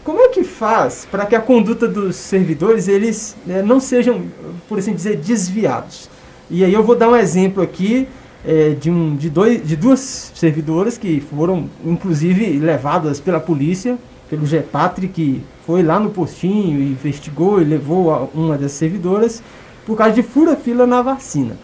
Como 0.04 0.20
é 0.20 0.28
que 0.28 0.44
faz 0.44 1.06
para 1.10 1.26
que 1.26 1.34
a 1.34 1.40
conduta 1.40 1.88
dos 1.88 2.14
servidores 2.14 2.86
eles 2.86 3.36
né, 3.44 3.60
não 3.60 3.80
sejam, 3.80 4.22
por 4.68 4.78
assim 4.78 4.94
dizer, 4.94 5.16
desviados? 5.16 6.08
E 6.48 6.64
aí 6.64 6.72
eu 6.72 6.84
vou 6.84 6.94
dar 6.94 7.08
um 7.08 7.16
exemplo 7.16 7.60
aqui 7.60 8.06
é, 8.46 8.70
de, 8.70 8.88
um, 8.88 9.16
de, 9.16 9.28
dois, 9.28 9.66
de 9.66 9.74
duas 9.74 10.30
servidoras 10.32 10.96
que 10.96 11.20
foram, 11.20 11.68
inclusive, 11.84 12.56
levadas 12.58 13.18
pela 13.18 13.40
polícia, 13.40 13.98
pelo 14.30 14.46
GEPATRI, 14.46 15.08
que 15.08 15.42
foi 15.66 15.82
lá 15.82 15.98
no 15.98 16.10
postinho 16.10 16.80
investigou 16.80 17.60
e 17.60 17.64
levou 17.64 18.30
uma 18.32 18.56
das 18.56 18.70
servidoras 18.72 19.42
por 19.84 19.96
causa 19.96 20.14
de 20.14 20.22
fura-fila 20.22 20.86
na 20.86 21.02
vacina. 21.02 21.56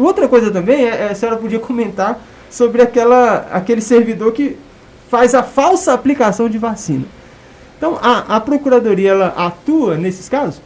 Outra 0.00 0.26
coisa 0.28 0.50
também, 0.50 0.86
é, 0.86 0.88
é, 0.88 1.08
a 1.10 1.14
senhora 1.14 1.36
podia 1.36 1.58
comentar 1.58 2.18
sobre 2.50 2.80
aquela, 2.80 3.46
aquele 3.52 3.80
servidor 3.80 4.32
que 4.32 4.56
faz 5.08 5.34
a 5.34 5.42
falsa 5.42 5.92
aplicação 5.92 6.48
de 6.48 6.56
vacina. 6.56 7.04
Então, 7.76 7.98
a, 8.00 8.36
a 8.36 8.40
Procuradoria 8.40 9.10
ela 9.10 9.34
atua 9.36 9.96
nesses 9.96 10.28
casos? 10.28 10.62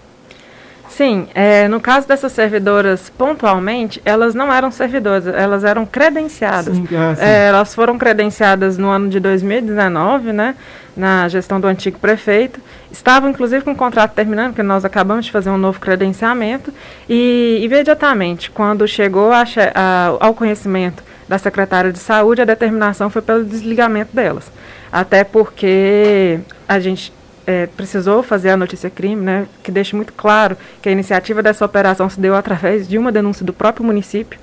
Sim, 0.89 1.27
é, 1.35 1.67
no 1.67 1.81
caso 1.81 2.07
dessas 2.07 2.33
servidoras, 2.33 3.11
pontualmente, 3.11 4.01
elas 4.05 4.35
não 4.35 4.53
eram 4.53 4.71
servidoras, 4.71 5.27
elas 5.27 5.65
eram 5.65 5.85
credenciadas. 5.85 6.77
Sim, 6.77 6.87
ah, 6.97 7.15
sim. 7.17 7.23
É, 7.25 7.47
elas 7.49 7.75
foram 7.75 7.99
credenciadas 7.99 8.79
no 8.79 8.89
ano 8.89 9.09
de 9.09 9.19
2019, 9.19 10.33
né, 10.33 10.55
na 10.97 11.29
gestão 11.29 11.61
do 11.61 11.67
antigo 11.67 11.99
prefeito. 11.99 12.61
Estavam, 12.93 13.31
inclusive, 13.31 13.65
com 13.65 13.73
o 13.73 13.77
contrato 13.77 14.13
terminando, 14.13 14.51
porque 14.51 14.63
nós 14.63 14.85
acabamos 14.85 15.25
de 15.25 15.33
fazer 15.33 15.51
um 15.51 15.59
novo 15.59 15.81
credenciamento. 15.81 16.73
E, 17.09 17.61
imediatamente, 17.63 18.51
quando 18.51 18.87
chegou 18.87 19.33
a, 19.33 19.45
a, 19.75 20.17
ao 20.21 20.33
conhecimento 20.33 21.03
da 21.29 21.39
secretária 21.39 21.91
de 21.91 21.99
saúde, 21.99 22.43
a 22.43 22.45
determinação 22.45 23.11
foi 23.11 23.23
pelo 23.23 23.45
desligamento 23.45 24.15
delas. 24.15 24.51
Até 24.93 25.25
porque 25.25 26.39
a 26.69 26.79
gente 26.79 27.13
é, 27.47 27.67
precisou 27.67 28.23
fazer 28.23 28.51
a 28.51 28.57
notícia 28.57 28.91
crime, 28.91 29.23
né, 29.23 29.47
que 29.63 29.71
deixe 29.71 29.95
muito 29.95 30.13
claro 30.13 30.57
que 30.81 30.89
a 30.89 30.93
iniciativa 30.93 31.43
dessa 31.43 31.65
operação 31.65 32.09
se 32.09 32.19
deu 32.19 32.35
através 32.35 32.89
de 32.89 32.99
uma 32.99 33.13
denúncia 33.13 33.45
do 33.45 33.53
próprio 33.53 33.85
município, 33.85 34.39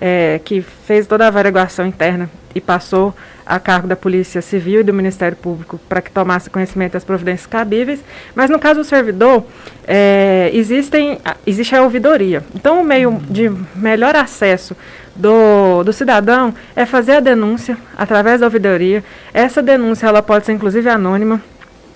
é, 0.00 0.40
que 0.44 0.60
fez 0.60 1.06
toda 1.06 1.24
a 1.24 1.28
averiguação 1.28 1.86
interna 1.86 2.28
e 2.54 2.60
passou 2.60 3.14
a 3.46 3.60
cargo 3.60 3.86
da 3.86 3.94
Polícia 3.94 4.42
Civil 4.42 4.80
e 4.80 4.82
do 4.82 4.92
Ministério 4.92 5.36
Público 5.36 5.78
para 5.88 6.02
que 6.02 6.10
tomasse 6.10 6.50
conhecimento 6.50 6.94
das 6.94 7.04
providências 7.04 7.46
cabíveis. 7.46 8.02
Mas 8.34 8.50
no 8.50 8.58
caso 8.58 8.80
do 8.80 8.84
servidor, 8.84 9.44
é, 9.86 10.50
existem, 10.52 11.18
existe 11.46 11.76
a 11.76 11.82
ouvidoria. 11.82 12.42
Então, 12.54 12.80
o 12.80 12.84
meio 12.84 13.20
de 13.30 13.48
melhor 13.74 14.16
acesso 14.16 14.76
do, 15.14 15.84
do 15.84 15.92
cidadão 15.92 16.52
é 16.74 16.84
fazer 16.84 17.12
a 17.12 17.20
denúncia 17.20 17.78
através 17.96 18.40
da 18.40 18.46
ouvidoria. 18.46 19.04
Essa 19.32 19.62
denúncia 19.62 20.06
ela 20.06 20.22
pode 20.22 20.44
ser 20.44 20.52
inclusive 20.52 20.88
anônima. 20.88 21.40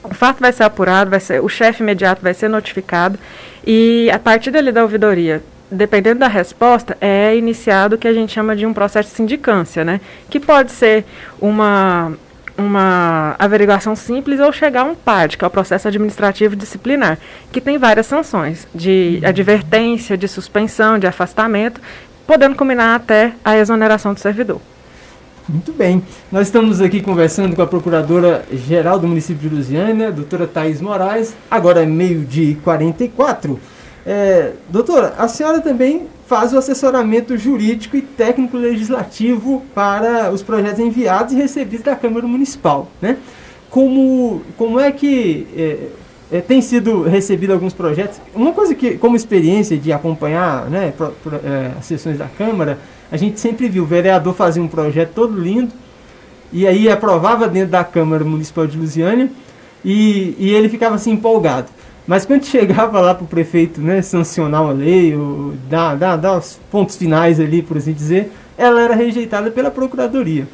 O 0.02 0.14
fato 0.14 0.40
vai 0.40 0.52
ser 0.52 0.64
apurado, 0.64 1.10
vai 1.10 1.20
ser, 1.20 1.42
o 1.42 1.48
chefe 1.48 1.82
imediato 1.82 2.22
vai 2.22 2.34
ser 2.34 2.48
notificado 2.48 3.18
e 3.66 4.10
a 4.12 4.18
partir 4.18 4.50
dali 4.50 4.72
da 4.72 4.82
ouvidoria 4.82 5.42
dependendo 5.70 6.20
da 6.20 6.28
resposta, 6.28 6.96
é 7.00 7.36
iniciado 7.36 7.94
o 7.94 7.98
que 7.98 8.08
a 8.08 8.12
gente 8.12 8.32
chama 8.32 8.56
de 8.56 8.66
um 8.66 8.72
processo 8.72 9.08
de 9.08 9.14
sindicância, 9.14 9.84
né? 9.84 10.00
Que 10.28 10.40
pode 10.40 10.72
ser 10.72 11.04
uma, 11.40 12.12
uma 12.58 13.36
averiguação 13.38 13.94
simples 13.94 14.40
ou 14.40 14.52
chegar 14.52 14.82
a 14.82 14.84
um 14.84 14.94
PAD, 14.94 15.36
que 15.36 15.44
é 15.44 15.46
o 15.46 15.50
processo 15.50 15.86
administrativo 15.86 16.56
disciplinar, 16.56 17.18
que 17.52 17.60
tem 17.60 17.78
várias 17.78 18.06
sanções, 18.06 18.66
de 18.74 19.20
advertência, 19.24 20.16
de 20.16 20.26
suspensão, 20.26 20.98
de 20.98 21.06
afastamento, 21.06 21.80
podendo 22.26 22.56
combinar 22.56 22.96
até 22.96 23.32
a 23.44 23.56
exoneração 23.56 24.12
do 24.12 24.20
servidor. 24.20 24.60
Muito 25.48 25.72
bem. 25.72 26.02
Nós 26.30 26.46
estamos 26.46 26.80
aqui 26.80 27.00
conversando 27.00 27.56
com 27.56 27.62
a 27.62 27.66
Procuradora-Geral 27.66 28.98
do 28.98 29.08
município 29.08 29.48
de 29.48 29.54
Lusiânia, 29.54 30.12
doutora 30.12 30.46
Thais 30.46 30.80
Moraes. 30.80 31.34
Agora 31.50 31.82
é 31.82 31.86
meio-dia 31.86 32.50
e 32.50 32.54
44. 32.54 33.58
É, 34.06 34.52
doutora, 34.68 35.14
a 35.18 35.28
senhora 35.28 35.60
também 35.60 36.06
faz 36.26 36.52
o 36.52 36.58
assessoramento 36.58 37.36
jurídico 37.36 37.96
e 37.96 38.02
técnico 38.02 38.56
legislativo 38.56 39.64
para 39.74 40.30
os 40.30 40.42
projetos 40.42 40.78
enviados 40.78 41.32
e 41.32 41.36
recebidos 41.36 41.84
da 41.84 41.96
Câmara 41.96 42.26
Municipal, 42.26 42.88
né? 43.00 43.16
Como, 43.68 44.42
como 44.56 44.80
é 44.80 44.90
que 44.90 45.46
é, 45.56 46.38
é, 46.38 46.40
tem 46.40 46.60
sido 46.60 47.02
recebido 47.02 47.52
alguns 47.52 47.72
projetos? 47.72 48.20
Uma 48.34 48.52
coisa 48.52 48.74
que, 48.74 48.96
como 48.96 49.16
experiência 49.16 49.76
de 49.76 49.92
acompanhar 49.92 50.68
né, 50.70 50.92
pro, 50.96 51.10
pro, 51.22 51.36
é, 51.36 51.72
as 51.78 51.84
sessões 51.84 52.18
da 52.18 52.26
Câmara, 52.26 52.78
a 53.10 53.16
gente 53.16 53.40
sempre 53.40 53.68
viu 53.68 53.82
o 53.82 53.86
vereador 53.86 54.34
fazer 54.34 54.60
um 54.60 54.68
projeto 54.68 55.12
todo 55.14 55.38
lindo 55.38 55.72
e 56.52 56.66
aí 56.66 56.88
aprovava 56.88 57.48
dentro 57.48 57.70
da 57.70 57.84
Câmara 57.84 58.24
Municipal 58.24 58.66
de 58.66 58.76
Lusiânia 58.76 59.30
e, 59.84 60.34
e 60.38 60.50
ele 60.50 60.68
ficava 60.68 60.94
assim 60.94 61.12
empolgado. 61.12 61.68
Mas 62.06 62.24
quando 62.24 62.44
chegava 62.46 63.00
lá 63.00 63.14
para 63.14 63.24
o 63.24 63.28
prefeito 63.28 63.80
né, 63.80 64.02
sancionar 64.02 64.62
uma 64.62 64.72
lei, 64.72 65.16
ou 65.16 65.54
dar, 65.68 65.96
dar, 65.96 66.16
dar 66.16 66.38
os 66.38 66.58
pontos 66.70 66.96
finais 66.96 67.40
ali, 67.40 67.62
por 67.62 67.76
assim 67.76 67.92
dizer, 67.92 68.32
ela 68.56 68.80
era 68.80 68.94
rejeitada 68.94 69.50
pela 69.50 69.70
procuradoria. 69.70 70.46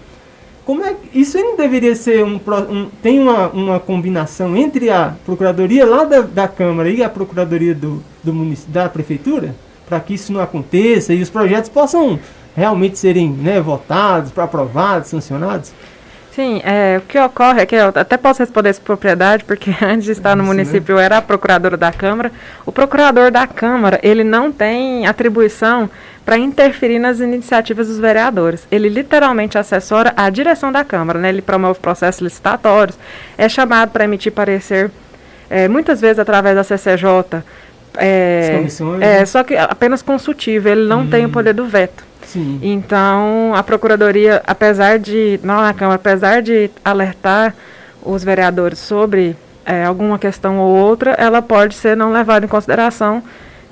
Como 0.65 0.85
é 0.85 0.97
isso 1.15 1.39
não 1.39 1.57
deveria 1.57 1.95
ser 1.95 2.25
um, 2.25 2.41
um 2.69 2.89
tem 3.01 3.21
uma, 3.21 3.49
uma 3.49 3.79
combinação 3.79 4.57
entre 4.57 4.91
a 4.91 5.15
procuradoria 5.25 5.87
lá 5.87 6.05
da, 6.05 6.23
da 6.23 6.49
Câmara 6.49 6.91
e 6.91 7.05
a 7.05 7.09
procuradoria 7.09 7.73
do, 7.73 8.03
do 8.25 8.55
da 8.67 8.89
prefeitura 8.89 9.55
para 9.89 10.01
que 10.01 10.15
isso 10.15 10.33
não 10.33 10.41
aconteça 10.41 11.15
e 11.15 11.23
os 11.23 11.31
projetos 11.31 11.71
possam 11.71 12.19
realmente 12.57 12.99
serem 12.99 13.31
né, 13.31 13.61
votados, 13.61 14.37
aprovados, 14.37 15.09
sancionados? 15.09 15.73
Sim, 16.37 16.61
é, 16.65 16.99
o 16.99 17.01
que 17.01 17.19
ocorre 17.19 17.63
é 17.63 17.67
que 17.67 17.75
eu 17.75 17.89
até 17.95 18.17
posso 18.19 18.41
responder 18.41 18.69
essa 18.69 18.81
propriedade, 18.81 19.45
porque 19.45 19.71
antes 19.83 20.05
de 20.05 20.13
estar 20.13 20.37
no 20.37 20.43
Isso, 20.43 20.53
município 20.53 20.95
né? 20.95 21.01
eu 21.01 21.05
era 21.05 21.19
a 21.19 21.23
procuradora 21.23 21.77
da 21.77 21.93
Câmara. 21.93 22.31
O 22.65 22.73
procurador 22.73 23.31
da 23.31 23.47
Câmara, 23.47 23.99
ele 24.03 24.23
não 24.23 24.53
tem 24.53 25.07
atribuição 25.07 25.89
para 26.27 26.37
interferir 26.37 26.99
nas 26.99 27.21
iniciativas 27.21 27.89
dos 27.89 27.99
vereadores. 27.99 28.67
Ele 28.71 28.89
literalmente 28.89 29.57
assessora 29.57 30.13
a 30.17 30.29
direção 30.29 30.71
da 30.71 30.85
Câmara, 30.85 31.19
né? 31.19 31.29
ele 31.29 31.41
promove 31.41 31.79
processos 31.79 32.21
licitatórios, 32.21 32.99
é 33.39 33.49
chamado 33.49 33.91
para 33.91 34.05
emitir 34.05 34.33
parecer, 34.33 34.91
é, 35.49 35.69
muitas 35.69 36.01
vezes 36.01 36.19
através 36.19 36.55
da 36.55 36.65
CCJ, 36.65 37.43
é, 37.99 38.63
é, 39.01 39.21
né? 39.21 39.25
só 39.25 39.43
que 39.43 39.57
apenas 39.57 40.03
consultivo, 40.03 40.69
ele 40.69 40.87
não 40.87 41.01
hum. 41.01 41.09
tem 41.09 41.25
o 41.25 41.31
poder 41.31 41.55
do 41.55 41.65
veto. 41.65 42.06
Sim. 42.27 42.59
Então, 42.62 43.55
a 43.55 43.62
Procuradoria, 43.62 44.43
apesar 44.47 44.99
de, 44.99 45.41
não 45.43 45.61
na 45.61 45.72
Câmara, 45.72 45.97
apesar 45.97 46.43
de 46.43 46.70
alertar 46.85 47.55
os 48.03 48.22
vereadores 48.22 48.79
sobre 48.79 49.37
é, 49.64 49.85
alguma 49.85 50.18
questão 50.18 50.59
ou 50.59 50.77
outra, 50.77 51.12
ela 51.12 51.41
pode 51.41 51.74
ser 51.74 51.97
não 51.97 52.12
levada 52.12 52.45
em 52.45 52.49
consideração 52.49 53.22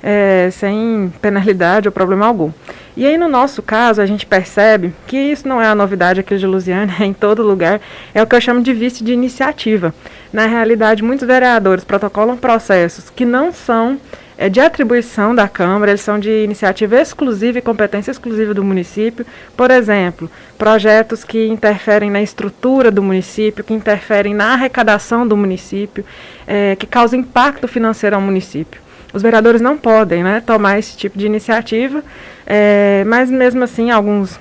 é, 0.03 0.49
sem 0.51 1.11
penalidade 1.21 1.87
ou 1.87 1.91
problema 1.91 2.27
algum. 2.27 2.51
E 2.95 3.05
aí, 3.05 3.17
no 3.17 3.27
nosso 3.27 3.61
caso, 3.63 4.01
a 4.01 4.05
gente 4.05 4.25
percebe 4.25 4.93
que 5.07 5.17
isso 5.17 5.47
não 5.47 5.61
é 5.61 5.67
a 5.67 5.75
novidade 5.75 6.19
aqui 6.19 6.37
de 6.37 6.45
Lusiana, 6.45 6.93
é 6.99 7.05
em 7.05 7.13
todo 7.13 7.41
lugar, 7.41 7.81
é 8.13 8.21
o 8.21 8.27
que 8.27 8.35
eu 8.35 8.41
chamo 8.41 8.61
de 8.61 8.71
vice 8.71 9.03
de 9.03 9.11
iniciativa. 9.11 9.93
Na 10.31 10.45
realidade, 10.45 11.03
muitos 11.03 11.27
vereadores 11.27 11.83
protocolam 11.83 12.37
processos 12.37 13.09
que 13.09 13.25
não 13.25 13.51
são 13.51 13.99
é 14.37 14.49
de 14.49 14.59
atribuição 14.59 15.33
da 15.33 15.47
Câmara, 15.47 15.91
eles 15.91 16.01
são 16.01 16.19
de 16.19 16.43
iniciativa 16.43 16.99
exclusiva 16.99 17.59
e 17.59 17.61
competência 17.61 18.11
exclusiva 18.11 18.53
do 18.53 18.63
município. 18.63 19.25
Por 19.55 19.71
exemplo, 19.71 20.29
projetos 20.57 21.23
que 21.23 21.47
interferem 21.47 22.11
na 22.11 22.21
estrutura 22.21 22.91
do 22.91 23.01
município, 23.01 23.63
que 23.63 23.73
interferem 23.73 24.33
na 24.33 24.53
arrecadação 24.53 25.27
do 25.27 25.37
município, 25.37 26.03
é, 26.45 26.75
que 26.75 26.85
causam 26.85 27.19
impacto 27.19 27.67
financeiro 27.67 28.15
ao 28.15 28.21
município. 28.21 28.81
Os 29.13 29.21
vereadores 29.21 29.61
não 29.61 29.77
podem 29.77 30.23
né, 30.23 30.43
tomar 30.45 30.77
esse 30.77 30.97
tipo 30.97 31.17
de 31.17 31.25
iniciativa, 31.25 32.03
é, 32.45 33.03
mas 33.07 33.31
mesmo 33.31 33.63
assim 33.63 33.89
alguns 33.89 34.37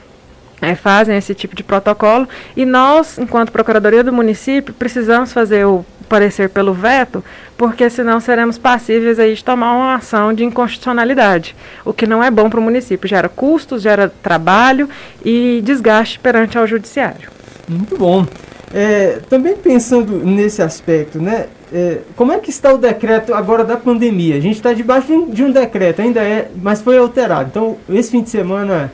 é, 0.64 0.74
fazem 0.74 1.16
esse 1.16 1.34
tipo 1.34 1.54
de 1.54 1.62
protocolo 1.62 2.28
e 2.56 2.64
nós, 2.64 3.18
enquanto 3.18 3.52
Procuradoria 3.52 4.02
do 4.02 4.12
Município, 4.12 4.74
precisamos 4.74 5.32
fazer 5.32 5.66
o 5.66 5.84
parecer 6.08 6.48
pelo 6.50 6.72
veto, 6.72 7.24
porque 7.56 7.88
senão 7.88 8.20
seremos 8.20 8.58
passíveis 8.58 9.18
aí 9.18 9.34
de 9.34 9.42
tomar 9.42 9.72
uma 9.72 9.94
ação 9.96 10.32
de 10.32 10.44
inconstitucionalidade, 10.44 11.56
o 11.84 11.92
que 11.92 12.06
não 12.06 12.22
é 12.22 12.30
bom 12.30 12.48
para 12.50 12.60
o 12.60 12.62
município, 12.62 13.08
gera 13.08 13.28
custos, 13.28 13.82
gera 13.82 14.12
trabalho 14.22 14.88
e 15.24 15.60
desgaste 15.64 16.18
perante 16.18 16.58
ao 16.58 16.66
judiciário. 16.66 17.30
Muito 17.68 17.96
bom. 17.96 18.26
É, 18.72 19.20
também 19.28 19.56
pensando 19.56 20.24
nesse 20.24 20.60
aspecto, 20.60 21.20
né? 21.20 21.46
É, 21.72 21.98
como 22.16 22.32
é 22.32 22.38
que 22.38 22.50
está 22.50 22.72
o 22.72 22.78
decreto 22.78 23.32
agora 23.32 23.64
da 23.64 23.76
pandemia? 23.76 24.36
A 24.36 24.40
gente 24.40 24.56
está 24.56 24.72
debaixo 24.72 25.06
de 25.06 25.12
um, 25.12 25.30
de 25.30 25.52
decreto, 25.52 26.02
ainda 26.02 26.20
é, 26.20 26.50
mas 26.60 26.80
foi 26.80 26.98
alterado. 26.98 27.50
Então, 27.50 27.76
esse 27.88 28.10
fim 28.10 28.22
de 28.22 28.30
semana 28.30 28.92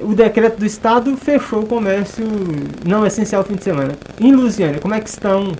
o 0.00 0.14
decreto 0.14 0.58
do 0.58 0.66
Estado 0.66 1.16
fechou 1.16 1.60
o 1.60 1.66
comércio 1.66 2.24
não 2.84 3.06
essencial 3.06 3.44
fim 3.44 3.56
de 3.56 3.64
semana. 3.64 3.94
Em 4.18 4.32
Lusiana, 4.32 4.78
como 4.78 4.94
é 4.94 5.00
que 5.00 5.08
estão 5.08 5.52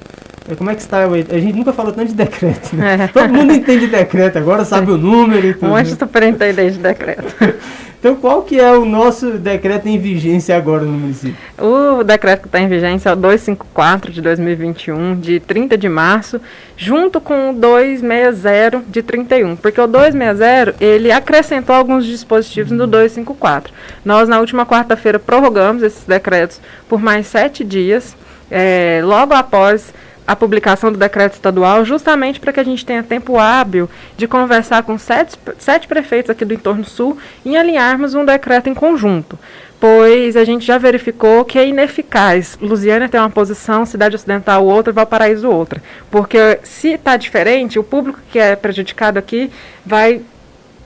como 0.56 0.70
é 0.70 0.74
que 0.74 0.80
está? 0.80 1.04
A 1.04 1.38
gente 1.38 1.56
nunca 1.56 1.72
falou 1.72 1.92
tanto 1.92 2.08
de 2.08 2.14
decreto, 2.14 2.74
né? 2.74 3.04
É. 3.04 3.08
Todo 3.08 3.32
mundo 3.32 3.52
entende 3.52 3.86
decreto 3.86 4.38
agora, 4.38 4.64
sabe 4.64 4.90
o 4.90 4.98
número 4.98 5.46
e 5.46 5.54
tudo. 5.54 5.72
Um 5.72 5.82
de 5.82 5.90
superintendente 5.90 6.72
de 6.72 6.78
decreto. 6.78 7.34
então, 7.98 8.16
qual 8.16 8.42
que 8.42 8.58
é 8.58 8.72
o 8.72 8.84
nosso 8.84 9.32
decreto 9.38 9.86
em 9.86 9.98
vigência 9.98 10.56
agora 10.56 10.84
no 10.84 10.92
município? 10.92 11.36
O 11.58 12.02
decreto 12.02 12.42
que 12.42 12.48
está 12.48 12.60
em 12.60 12.68
vigência 12.68 13.10
é 13.10 13.12
o 13.12 13.16
254 13.16 14.12
de 14.12 14.20
2021, 14.20 15.20
de 15.20 15.38
30 15.38 15.78
de 15.78 15.88
março, 15.88 16.40
junto 16.76 17.20
com 17.20 17.50
o 17.50 17.52
260 17.52 18.82
de 18.88 19.02
31, 19.02 19.56
porque 19.56 19.80
o 19.80 19.86
260, 19.86 20.74
ele 20.84 21.12
acrescentou 21.12 21.74
alguns 21.74 22.04
dispositivos 22.04 22.72
no 22.72 22.86
254. 22.86 23.72
Nós, 24.04 24.28
na 24.28 24.40
última 24.40 24.66
quarta-feira, 24.66 25.20
prorrogamos 25.20 25.82
esses 25.82 26.04
decretos 26.04 26.60
por 26.88 27.00
mais 27.00 27.28
sete 27.28 27.62
dias, 27.62 28.16
é, 28.50 29.00
logo 29.02 29.32
após 29.32 29.94
a 30.26 30.36
publicação 30.36 30.92
do 30.92 30.98
decreto 30.98 31.34
estadual, 31.34 31.84
justamente 31.84 32.38
para 32.38 32.52
que 32.52 32.60
a 32.60 32.64
gente 32.64 32.86
tenha 32.86 33.02
tempo 33.02 33.38
hábil 33.38 33.88
de 34.16 34.26
conversar 34.28 34.82
com 34.82 34.96
sete, 34.96 35.36
sete 35.58 35.88
prefeitos 35.88 36.30
aqui 36.30 36.44
do 36.44 36.54
entorno 36.54 36.84
sul 36.84 37.18
e 37.44 37.56
alinharmos 37.56 38.14
um 38.14 38.24
decreto 38.24 38.68
em 38.68 38.74
conjunto. 38.74 39.38
Pois 39.80 40.36
a 40.36 40.44
gente 40.44 40.64
já 40.64 40.78
verificou 40.78 41.44
que 41.44 41.58
é 41.58 41.66
ineficaz. 41.66 42.56
Lusiana 42.62 43.08
tem 43.08 43.18
uma 43.18 43.28
posição, 43.28 43.84
Cidade 43.84 44.14
Ocidental 44.14 44.64
outra, 44.64 44.92
Valparaíso 44.92 45.50
outra. 45.50 45.82
Porque 46.08 46.60
se 46.62 46.90
está 46.90 47.16
diferente, 47.16 47.80
o 47.80 47.82
público 47.82 48.20
que 48.30 48.38
é 48.38 48.54
prejudicado 48.54 49.18
aqui 49.18 49.50
vai 49.84 50.22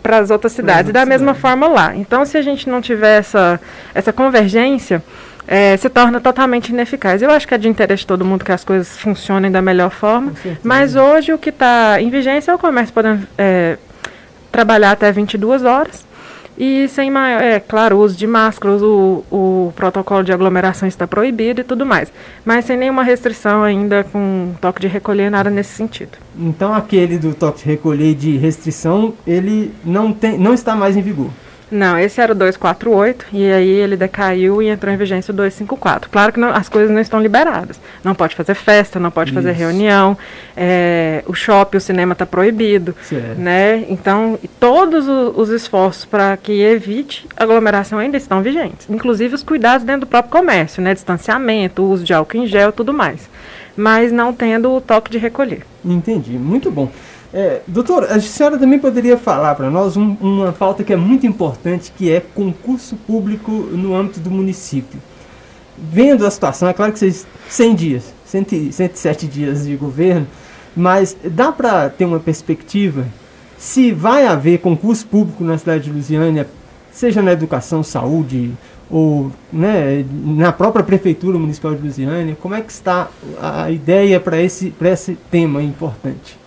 para 0.03 0.19
as 0.19 0.31
outras 0.31 0.53
cidades, 0.53 0.93
da 0.93 1.05
mesma 1.05 1.35
forma 1.35 1.67
lá. 1.67 1.95
Então, 1.95 2.25
se 2.25 2.39
a 2.39 2.43
gente 2.43 2.71
não 2.71 2.81
tiver 2.81 3.19
essa, 3.19 3.61
essa 3.93 4.13
convergência, 4.13 5.03
é, 5.47 5.77
se 5.77 5.89
torna 5.89 6.21
totalmente 6.21 6.71
ineficaz. 6.71 7.23
Eu 7.23 7.31
acho 7.31 7.47
que 7.47 7.55
é 7.55 7.59
de 7.59 7.69
interesse 7.69 8.01
de 8.01 8.07
todo 8.07 8.25
mundo 8.25 8.45
que 8.45 8.53
as 8.53 8.65
coisas 8.65 8.99
funcionem 8.99 9.51
da 9.51 9.63
melhor 9.63 9.91
forma, 9.91 10.33
mas 10.63 10.97
hoje 10.97 11.33
o 11.33 11.39
que 11.39 11.51
está 11.51 12.01
em 12.01 12.11
vigência 12.11 12.51
é 12.51 12.55
o 12.55 12.59
comércio 12.59 12.93
podendo 12.93 13.27
é, 13.39 13.79
trabalhar 14.51 14.93
até 14.93 15.13
22 15.13 15.65
horas, 15.65 16.05
E 16.59 16.89
sem 16.89 17.11
maior, 17.11 17.43
é 17.43 17.61
claro, 17.61 17.97
o 17.97 18.01
uso 18.01 18.17
de 18.17 18.27
máscaras, 18.27 18.81
o, 18.81 19.23
o 19.31 19.73
protocolo 19.77 20.25
de 20.25 20.33
aglomeração 20.33 20.89
está 20.89 21.07
proibido 21.07 21.61
e 21.61 21.65
tudo 21.65 21.85
mais. 21.85 22.11
Mas 22.47 22.65
sem 22.65 22.79
nenhuma 22.79 23.03
restrição 23.03 23.63
ainda 23.63 24.05
com 24.05 24.55
toque 24.59 24.81
de 24.81 24.89
recolher, 24.89 25.31
nada 25.31 25.51
nesse 25.51 25.75
sentido. 25.75 26.13
Então 26.39 26.73
aquele 26.73 27.19
do 27.19 27.35
toque 27.35 27.59
de 27.59 27.67
recolher 27.67 28.15
de 28.15 28.39
restrição, 28.39 29.13
ele 29.27 29.71
não, 29.85 30.15
tem, 30.15 30.39
não 30.39 30.55
está 30.55 30.75
mais 30.75 30.97
em 30.97 31.03
vigor. 31.03 31.29
Não, 31.71 31.99
esse 31.99 32.21
era 32.21 32.33
o 32.33 32.35
248 32.35 33.27
e 33.33 33.51
aí 33.51 33.69
ele 33.69 33.97
decaiu 33.97 34.63
e 34.63 34.69
entrou 34.69 34.93
em 34.95 34.97
vigência 34.97 35.33
o 35.33 35.37
254. 35.37 36.09
Claro 36.11 36.33
que 36.33 36.39
não, 36.39 36.51
as 36.51 36.69
coisas 36.69 36.91
não 36.91 37.01
estão 37.01 37.21
liberadas. 37.21 37.81
Não 38.05 38.15
pode 38.15 38.37
fazer 38.37 38.55
festa, 38.55 39.01
não 39.01 39.11
pode 39.11 39.31
Isso. 39.31 39.35
fazer 39.35 39.53
reunião, 39.53 40.17
é, 40.57 41.25
o 41.27 41.35
shopping, 41.35 41.79
o 41.79 41.81
cinema 41.81 42.13
está 42.13 42.25
proibido, 42.25 42.95
certo. 43.03 43.41
né? 43.41 43.85
Então, 43.89 44.39
todos 44.61 45.09
os, 45.09 45.37
os 45.37 45.49
esforços 45.49 46.05
para 46.05 46.37
que 46.37 46.63
evite 46.63 47.27
aglomeração 47.37 47.99
ainda 47.99 48.17
estão 48.17 48.43
vigentes. 48.43 48.87
Inclusive 48.89 49.35
os 49.35 49.43
cuidados 49.43 49.85
dentro 49.85 50.03
do 50.03 50.07
próprio 50.07 50.31
comércio, 50.31 50.81
né? 50.81 50.95
Distanciamento, 50.95 51.83
uso 51.83 52.05
de 52.05 52.15
álcool 52.15 52.39
em 52.39 52.47
gel, 52.47 52.71
tudo 52.71 52.95
mais. 52.95 53.29
Mas 53.77 54.13
não 54.13 54.33
tendo 54.33 54.73
o 54.73 54.81
toque 54.81 55.11
de 55.11 55.19
recolher. 55.19 55.63
Entendi, 55.85 56.33
muito 56.39 56.71
bom. 56.71 56.91
É, 57.39 57.61
doutor, 57.67 58.05
a 58.05 58.19
senhora 58.19 58.57
também 58.57 58.79
poderia 58.79 59.19
falar 59.19 59.55
para 59.57 59.69
nós 59.69 59.95
um, 59.95 60.17
uma 60.23 60.53
pauta 60.53 60.83
que 60.83 60.91
é 60.91 60.97
muito 60.97 61.27
importante, 61.27 61.93
que 61.95 62.11
é 62.11 62.19
concurso 62.19 62.97
público 62.97 63.53
no 63.53 63.95
âmbito 63.95 64.21
do 64.21 64.31
município. 64.31 64.99
Vendo 65.77 66.25
a 66.25 66.31
situação, 66.31 66.67
é 66.67 66.73
claro 66.73 66.95
que 66.95 66.99
vocês 66.99 67.27
100 67.51 67.75
dias, 67.75 68.15
100, 68.25 68.73
107 68.73 69.27
dias 69.27 69.67
de 69.67 69.77
governo, 69.77 70.27
mas 70.75 71.15
dá 71.25 71.53
para 71.53 71.91
ter 71.91 72.07
uma 72.07 72.19
perspectiva 72.19 73.07
se 73.59 73.93
vai 73.93 74.27
haver 74.27 74.61
concurso 74.61 75.07
público 75.07 75.45
na 75.45 75.59
cidade 75.59 75.85
de 75.85 75.91
Lusiânia, 75.91 76.49
seja 76.91 77.21
na 77.21 77.33
educação, 77.33 77.83
saúde 77.83 78.55
ou 78.91 79.31
né, 79.53 80.07
na 80.11 80.53
própria 80.53 80.83
prefeitura 80.83 81.39
municipal 81.39 81.75
de 81.75 81.83
Lusiânia, 81.83 82.35
como 82.41 82.55
é 82.55 82.63
que 82.63 82.73
está 82.73 83.11
a 83.39 83.71
ideia 83.71 84.19
para 84.19 84.41
esse, 84.41 84.73
esse 84.81 85.19
tema 85.31 85.63
importante? 85.63 86.46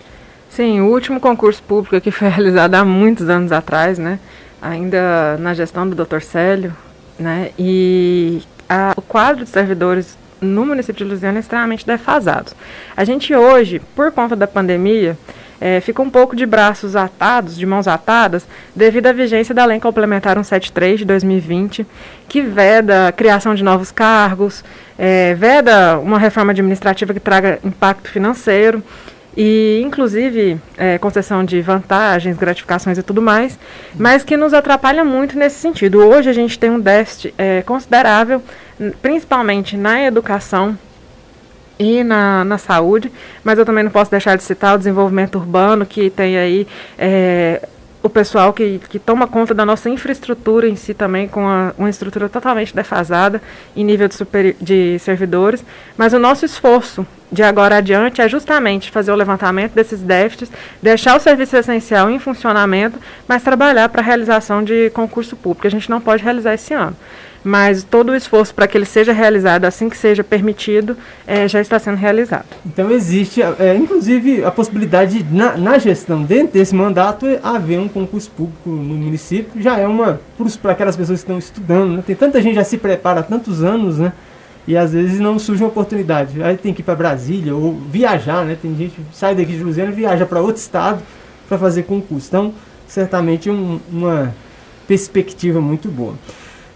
Sim, 0.49 0.81
o 0.81 0.87
último 0.87 1.19
concurso 1.19 1.61
público 1.61 2.01
que 2.01 2.11
foi 2.11 2.27
realizado 2.29 2.75
há 2.75 2.83
muitos 2.83 3.29
anos 3.29 3.51
atrás, 3.51 3.97
né? 3.97 4.19
Ainda 4.61 5.37
na 5.37 5.53
gestão 5.53 5.87
do 5.87 6.03
Dr. 6.03 6.21
Célio, 6.21 6.73
né? 7.17 7.51
E 7.57 8.41
a, 8.67 8.93
o 8.97 9.01
quadro 9.01 9.43
de 9.43 9.49
servidores 9.49 10.17
no 10.41 10.65
município 10.65 11.05
de 11.05 11.11
Lusiana 11.11 11.37
é 11.37 11.41
extremamente 11.41 11.85
defasado. 11.85 12.51
A 12.95 13.03
gente 13.03 13.33
hoje, 13.35 13.81
por 13.95 14.11
conta 14.11 14.35
da 14.35 14.47
pandemia, 14.47 15.17
é, 15.61 15.81
fica 15.81 16.01
um 16.01 16.09
pouco 16.09 16.35
de 16.35 16.45
braços 16.45 16.95
atados, 16.95 17.57
de 17.57 17.65
mãos 17.65 17.87
atadas, 17.87 18.47
devido 18.73 19.07
à 19.07 19.13
vigência 19.13 19.53
da 19.53 19.65
Lei 19.65 19.79
Complementar 19.79 20.35
173 20.35 20.99
de 20.99 21.05
2020, 21.05 21.85
que 22.27 22.41
veda 22.41 23.09
a 23.09 23.11
criação 23.11 23.53
de 23.53 23.63
novos 23.63 23.91
cargos, 23.91 24.63
é, 24.97 25.33
veda 25.35 25.99
uma 25.99 26.17
reforma 26.17 26.51
administrativa 26.51 27.13
que 27.13 27.19
traga 27.19 27.59
impacto 27.63 28.09
financeiro 28.09 28.81
e 29.35 29.81
inclusive 29.83 30.59
é, 30.77 30.97
concessão 30.97 31.43
de 31.43 31.61
vantagens, 31.61 32.37
gratificações 32.37 32.97
e 32.97 33.03
tudo 33.03 33.21
mais, 33.21 33.57
mas 33.95 34.23
que 34.23 34.35
nos 34.35 34.53
atrapalha 34.53 35.03
muito 35.03 35.37
nesse 35.37 35.57
sentido. 35.59 35.99
Hoje 35.99 36.29
a 36.29 36.33
gente 36.33 36.57
tem 36.57 36.69
um 36.69 36.79
déficit 36.79 37.33
é, 37.37 37.61
considerável, 37.61 38.41
principalmente 39.01 39.77
na 39.77 40.01
educação 40.03 40.77
e 41.77 42.03
na, 42.03 42.43
na 42.43 42.57
saúde, 42.57 43.11
mas 43.43 43.57
eu 43.57 43.65
também 43.65 43.83
não 43.83 43.91
posso 43.91 44.11
deixar 44.11 44.35
de 44.35 44.43
citar 44.43 44.75
o 44.75 44.77
desenvolvimento 44.77 45.35
urbano, 45.35 45.85
que 45.85 46.09
tem 46.09 46.37
aí 46.37 46.67
é, 46.97 47.61
o 48.01 48.09
pessoal 48.09 48.53
que, 48.53 48.79
que 48.89 48.97
toma 48.97 49.27
conta 49.27 49.53
da 49.53 49.65
nossa 49.65 49.89
infraestrutura 49.89 50.67
em 50.67 50.75
si 50.75 50.93
também, 50.93 51.27
com 51.27 51.47
a, 51.47 51.73
uma 51.77 51.89
estrutura 51.89 52.29
totalmente 52.29 52.73
defasada 52.73 53.41
em 53.75 53.83
nível 53.83 54.07
de, 54.07 54.15
super, 54.15 54.55
de 54.59 54.97
servidores. 54.99 55.63
Mas 55.97 56.13
o 56.13 56.19
nosso 56.19 56.45
esforço 56.45 57.05
de 57.31 57.43
agora 57.43 57.77
adiante 57.77 58.21
é 58.21 58.29
justamente 58.29 58.89
fazer 58.89 59.11
o 59.11 59.15
levantamento 59.15 59.73
desses 59.73 59.99
déficits, 60.01 60.51
deixar 60.81 61.15
o 61.15 61.19
serviço 61.19 61.57
essencial 61.57 62.09
em 62.09 62.19
funcionamento, 62.19 62.97
mas 63.27 63.43
trabalhar 63.43 63.89
para 63.89 64.01
a 64.01 64.05
realização 64.05 64.63
de 64.63 64.89
concurso 64.91 65.35
público. 65.35 65.67
A 65.67 65.71
gente 65.71 65.89
não 65.89 65.99
pode 65.99 66.23
realizar 66.23 66.53
esse 66.53 66.73
ano 66.73 66.95
mas 67.43 67.83
todo 67.83 68.09
o 68.09 68.15
esforço 68.15 68.53
para 68.53 68.67
que 68.67 68.77
ele 68.77 68.85
seja 68.85 69.13
realizado 69.13 69.65
assim 69.65 69.89
que 69.89 69.97
seja 69.97 70.23
permitido 70.23 70.97
é, 71.25 71.47
já 71.47 71.61
está 71.61 71.79
sendo 71.79 71.95
realizado. 71.95 72.45
Então 72.65 72.91
existe, 72.91 73.41
é, 73.41 73.75
inclusive, 73.75 74.43
a 74.43 74.51
possibilidade 74.51 75.23
de, 75.23 75.33
na, 75.33 75.57
na, 75.57 75.77
gestão, 75.77 76.23
dentro 76.23 76.53
desse 76.53 76.75
mandato, 76.75 77.25
haver 77.41 77.79
um 77.79 77.87
concurso 77.87 78.29
público 78.31 78.69
no 78.69 78.95
município, 78.95 79.61
já 79.61 79.77
é 79.77 79.87
uma, 79.87 80.19
para 80.61 80.71
aquelas 80.71 80.95
pessoas 80.95 81.19
que 81.19 81.25
estão 81.25 81.37
estudando, 81.37 81.97
né? 81.97 82.03
tem 82.05 82.15
tanta 82.15 82.41
gente 82.41 82.55
já 82.55 82.63
se 82.63 82.77
prepara 82.77 83.21
há 83.21 83.23
tantos 83.23 83.63
anos, 83.63 83.97
né? 83.97 84.13
E 84.67 84.77
às 84.77 84.93
vezes 84.93 85.19
não 85.19 85.39
surge 85.39 85.63
uma 85.63 85.69
oportunidade. 85.69 86.43
Aí 86.43 86.55
tem 86.55 86.73
que 86.73 86.81
ir 86.81 86.83
para 86.83 86.93
Brasília 86.93 87.55
ou 87.55 87.73
viajar, 87.73 88.45
né? 88.45 88.55
Tem 88.61 88.75
gente 88.75 88.91
que 88.91 89.01
sai 89.17 89.33
daqui 89.33 89.53
de 89.53 89.63
Luziana 89.63 89.91
e 89.91 89.95
viaja 89.95 90.27
para 90.27 90.41
outro 90.41 90.61
estado 90.61 91.01
para 91.47 91.57
fazer 91.57 91.83
concurso. 91.83 92.27
Então, 92.27 92.53
certamente 92.87 93.49
um, 93.49 93.79
uma 93.91 94.31
perspectiva 94.87 95.59
muito 95.59 95.89
boa. 95.89 96.13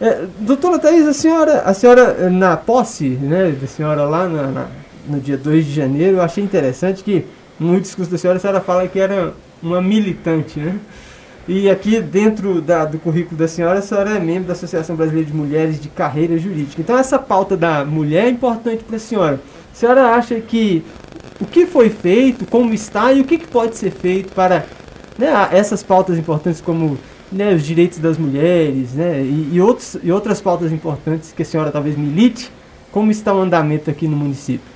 É, 0.01 0.25
doutora 0.39 0.79
Thais, 0.79 1.07
a 1.07 1.13
senhora, 1.13 1.61
a 1.61 1.73
senhora 1.73 2.29
na 2.29 2.57
posse 2.57 3.09
né, 3.09 3.55
da 3.59 3.67
senhora 3.67 4.03
lá 4.03 4.27
na, 4.27 4.47
na, 4.47 4.67
no 5.07 5.19
dia 5.19 5.37
2 5.37 5.65
de 5.65 5.73
janeiro, 5.73 6.17
eu 6.17 6.21
achei 6.21 6.43
interessante 6.43 7.03
que 7.03 7.25
no 7.59 7.79
discurso 7.79 8.11
da 8.11 8.17
senhora 8.17 8.37
a 8.37 8.41
senhora 8.41 8.61
fala 8.61 8.87
que 8.87 8.99
era 8.99 9.33
uma 9.61 9.81
militante, 9.81 10.59
né? 10.59 10.77
E 11.47 11.69
aqui 11.69 11.99
dentro 11.99 12.61
da, 12.61 12.85
do 12.85 12.97
currículo 12.97 13.37
da 13.37 13.49
senhora, 13.49 13.79
a 13.79 13.81
senhora 13.81 14.11
é 14.11 14.19
membro 14.19 14.47
da 14.47 14.53
Associação 14.53 14.95
Brasileira 14.95 15.29
de 15.29 15.35
Mulheres 15.35 15.79
de 15.79 15.89
Carreira 15.89 16.37
Jurídica. 16.37 16.81
Então 16.81 16.97
essa 16.97 17.19
pauta 17.19 17.57
da 17.57 17.83
mulher 17.83 18.25
é 18.25 18.29
importante 18.29 18.83
para 18.83 18.95
a 18.95 18.99
senhora. 18.99 19.41
A 19.71 19.75
senhora 19.75 20.15
acha 20.15 20.39
que 20.39 20.83
o 21.41 21.45
que 21.45 21.65
foi 21.65 21.89
feito, 21.89 22.45
como 22.45 22.73
está 22.73 23.11
e 23.11 23.19
o 23.19 23.25
que, 23.25 23.37
que 23.37 23.47
pode 23.47 23.75
ser 23.75 23.91
feito 23.91 24.33
para 24.33 24.65
né, 25.17 25.27
essas 25.51 25.83
pautas 25.83 26.17
importantes 26.17 26.61
como 26.61 26.97
né, 27.33 27.53
os 27.53 27.63
direitos 27.65 27.99
das 27.99 28.17
mulheres, 28.17 28.93
né, 28.93 29.21
e, 29.21 29.49
e, 29.53 29.61
outros, 29.61 29.97
e 30.01 30.11
outras 30.11 30.39
pautas 30.39 30.71
importantes 30.71 31.33
que 31.33 31.41
a 31.41 31.45
senhora 31.45 31.71
talvez 31.71 31.97
milite, 31.97 32.51
como 32.91 33.11
está 33.11 33.33
o 33.33 33.41
andamento 33.41 33.89
aqui 33.89 34.07
no 34.07 34.15
município? 34.15 34.71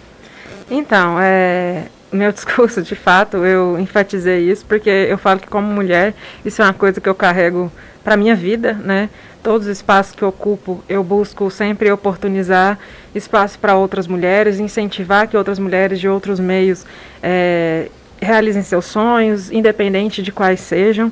Então, 0.69 1.17
é, 1.19 1.83
meu 2.11 2.31
discurso, 2.33 2.81
de 2.81 2.95
fato, 2.95 3.37
eu 3.37 3.79
enfatizei 3.79 4.49
isso, 4.49 4.65
porque 4.65 4.89
eu 4.89 5.17
falo 5.17 5.39
que 5.39 5.47
como 5.47 5.67
mulher, 5.71 6.13
isso 6.43 6.61
é 6.61 6.65
uma 6.65 6.73
coisa 6.73 6.99
que 6.99 7.07
eu 7.07 7.15
carrego 7.15 7.71
para 8.03 8.17
minha 8.17 8.35
vida, 8.35 8.73
né? 8.73 9.09
Todos 9.43 9.67
os 9.67 9.73
espaços 9.73 10.15
que 10.15 10.23
eu 10.23 10.29
ocupo, 10.29 10.83
eu 10.89 11.03
busco 11.03 11.49
sempre 11.51 11.91
oportunizar 11.91 12.79
espaço 13.13 13.59
para 13.59 13.75
outras 13.75 14.07
mulheres, 14.07 14.59
incentivar 14.59 15.27
que 15.27 15.37
outras 15.37 15.59
mulheres 15.59 15.99
de 15.99 16.07
outros 16.07 16.39
meios 16.39 16.85
é, 17.21 17.89
realizem 18.21 18.61
seus 18.63 18.85
sonhos, 18.85 19.51
independente 19.51 20.21
de 20.21 20.31
quais 20.31 20.59
sejam. 20.59 21.11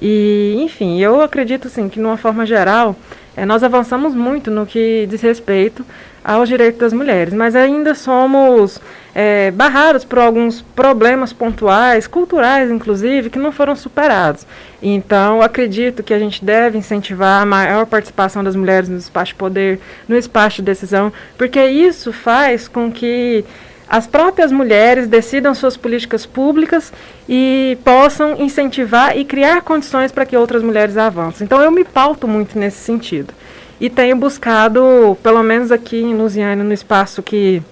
E, 0.00 0.56
enfim, 0.58 1.00
eu 1.00 1.20
acredito 1.20 1.68
sim 1.68 1.88
que, 1.88 1.98
de 1.98 2.04
uma 2.04 2.16
forma 2.16 2.44
geral, 2.44 2.94
é, 3.36 3.44
nós 3.44 3.62
avançamos 3.62 4.14
muito 4.14 4.50
no 4.50 4.66
que 4.66 5.06
diz 5.08 5.20
respeito 5.20 5.84
aos 6.24 6.48
direitos 6.48 6.80
das 6.80 6.92
mulheres, 6.92 7.32
mas 7.32 7.54
ainda 7.54 7.94
somos 7.94 8.80
é, 9.14 9.50
barrados 9.52 10.04
por 10.04 10.18
alguns 10.18 10.60
problemas 10.60 11.32
pontuais, 11.32 12.06
culturais 12.06 12.70
inclusive, 12.70 13.30
que 13.30 13.38
não 13.38 13.52
foram 13.52 13.76
superados. 13.76 14.46
Então, 14.82 15.40
acredito 15.40 16.02
que 16.02 16.12
a 16.12 16.18
gente 16.18 16.44
deve 16.44 16.78
incentivar 16.78 17.42
a 17.42 17.46
maior 17.46 17.86
participação 17.86 18.42
das 18.42 18.56
mulheres 18.56 18.88
no 18.88 18.98
espaço 18.98 19.32
de 19.32 19.34
poder, 19.36 19.80
no 20.08 20.16
espaço 20.16 20.56
de 20.56 20.62
decisão, 20.62 21.12
porque 21.38 21.64
isso 21.64 22.12
faz 22.12 22.66
com 22.66 22.90
que 22.90 23.44
as 23.88 24.06
próprias 24.06 24.50
mulheres 24.50 25.06
decidam 25.06 25.54
suas 25.54 25.76
políticas 25.76 26.26
públicas 26.26 26.92
e 27.28 27.78
possam 27.84 28.36
incentivar 28.40 29.16
e 29.16 29.24
criar 29.24 29.62
condições 29.62 30.10
para 30.10 30.26
que 30.26 30.36
outras 30.36 30.62
mulheres 30.62 30.96
avancem. 30.96 31.44
Então 31.44 31.60
eu 31.60 31.70
me 31.70 31.84
pauto 31.84 32.26
muito 32.26 32.58
nesse 32.58 32.78
sentido. 32.78 33.32
E 33.80 33.88
tenho 33.88 34.16
buscado, 34.16 35.16
pelo 35.22 35.42
menos 35.42 35.70
aqui 35.70 35.98
em 35.98 36.14
Lusiana, 36.14 36.64
no 36.64 36.72
espaço 36.72 37.22
que, 37.22 37.62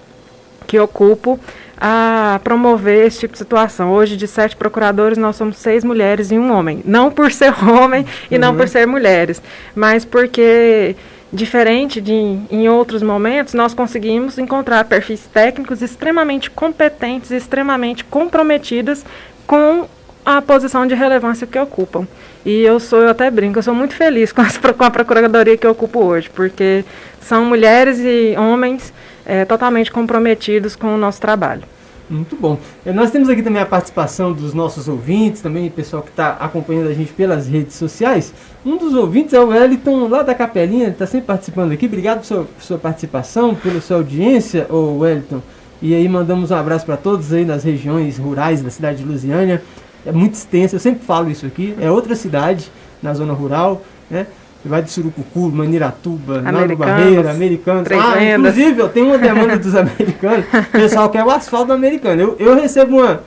que 0.67 0.79
ocupo, 0.79 1.39
a 1.77 2.39
promover 2.43 3.07
esse 3.07 3.19
tipo 3.19 3.33
de 3.33 3.39
situação. 3.39 3.91
Hoje, 3.91 4.15
de 4.15 4.27
sete 4.27 4.55
procuradores, 4.55 5.17
nós 5.17 5.35
somos 5.35 5.57
seis 5.57 5.83
mulheres 5.83 6.31
e 6.31 6.37
um 6.37 6.51
homem. 6.53 6.81
Não 6.85 7.11
por 7.11 7.31
ser 7.31 7.53
homem 7.67 8.05
e 8.29 8.35
uhum. 8.35 8.41
não 8.41 8.55
por 8.55 8.67
ser 8.67 8.85
mulheres, 8.85 9.41
mas 9.75 10.05
porque 10.05 10.95
Diferente 11.35 11.99
de 11.99 12.39
em 12.49 12.69
outros 12.69 13.03
momentos, 13.03 13.53
nós 13.53 13.73
conseguimos 13.73 14.37
encontrar 14.37 14.85
perfis 14.85 15.27
técnicos 15.27 15.81
extremamente 15.81 16.49
competentes, 16.49 17.29
extremamente 17.29 18.05
comprometidos 18.05 19.03
com 19.45 19.85
a 20.25 20.41
posição 20.41 20.87
de 20.87 20.95
relevância 20.95 21.45
que 21.45 21.59
ocupam. 21.59 22.07
E 22.45 22.61
eu 22.61 22.79
sou, 22.79 23.01
eu 23.01 23.09
até 23.09 23.29
brinco, 23.29 23.59
eu 23.59 23.63
sou 23.63 23.75
muito 23.75 23.93
feliz 23.93 24.31
com, 24.31 24.39
as, 24.39 24.55
com 24.57 24.83
a 24.85 24.89
procuradoria 24.89 25.57
que 25.57 25.67
eu 25.67 25.71
ocupo 25.71 25.99
hoje, 26.05 26.29
porque 26.29 26.85
são 27.19 27.43
mulheres 27.43 27.99
e 27.99 28.33
homens 28.37 28.93
é, 29.25 29.43
totalmente 29.43 29.91
comprometidos 29.91 30.73
com 30.73 30.95
o 30.95 30.97
nosso 30.97 31.19
trabalho. 31.19 31.63
Muito 32.09 32.35
bom. 32.35 32.59
Eh, 32.85 32.93
nós 32.93 33.09
temos 33.09 33.29
aqui 33.29 33.41
também 33.41 33.61
a 33.61 33.65
participação 33.65 34.31
dos 34.31 34.53
nossos 34.53 34.87
ouvintes, 34.87 35.41
também 35.41 35.69
pessoal 35.71 36.03
que 36.03 36.09
está 36.09 36.33
acompanhando 36.33 36.89
a 36.89 36.93
gente 36.93 37.11
pelas 37.13 37.47
redes 37.47 37.75
sociais. 37.75 38.31
Um 38.63 38.77
dos 38.77 38.93
ouvintes 38.93 39.33
é 39.33 39.39
o 39.39 39.47
Wellington, 39.47 40.07
lá 40.07 40.21
da 40.21 40.35
Capelinha, 40.35 40.89
está 40.89 41.07
sempre 41.07 41.25
participando 41.25 41.71
aqui. 41.71 41.87
Obrigado 41.87 42.19
por 42.19 42.25
sua, 42.25 42.43
por 42.43 42.63
sua 42.63 42.77
participação, 42.77 43.55
pela 43.55 43.81
sua 43.81 43.97
audiência, 43.97 44.67
ô 44.69 44.99
Wellington. 44.99 45.41
E 45.81 45.95
aí 45.95 46.07
mandamos 46.07 46.51
um 46.51 46.55
abraço 46.55 46.85
para 46.85 46.95
todos 46.95 47.33
aí 47.33 47.43
nas 47.43 47.63
regiões 47.63 48.17
rurais 48.17 48.61
da 48.61 48.69
cidade 48.69 48.99
de 48.99 49.03
Lusiânia. 49.03 49.61
É 50.05 50.11
muito 50.11 50.35
extenso, 50.35 50.75
eu 50.75 50.79
sempre 50.79 51.03
falo 51.03 51.31
isso 51.31 51.45
aqui. 51.45 51.75
É 51.79 51.89
outra 51.89 52.15
cidade 52.15 52.71
na 53.01 53.13
zona 53.15 53.33
rural, 53.33 53.81
né? 54.09 54.27
Vai 54.67 54.81
de 54.81 54.91
Surucucu, 54.91 55.51
Maniratuba, 55.51 56.41
Nova 56.41 56.75
Barreira, 56.75 57.31
Americanos. 57.31 57.87
Ah, 57.91 58.23
inclusive, 58.23 58.81
eu 58.81 58.89
tenho 58.89 59.07
uma 59.07 59.17
demanda 59.17 59.57
dos 59.57 59.73
americanos. 59.75 60.45
O 60.45 60.71
pessoal 60.71 61.09
quer 61.09 61.23
o 61.23 61.29
asfalto 61.29 61.71
americano. 61.71 62.21
Eu, 62.21 62.35
eu 62.39 62.55
recebo 62.55 62.97
uma, 62.97 63.21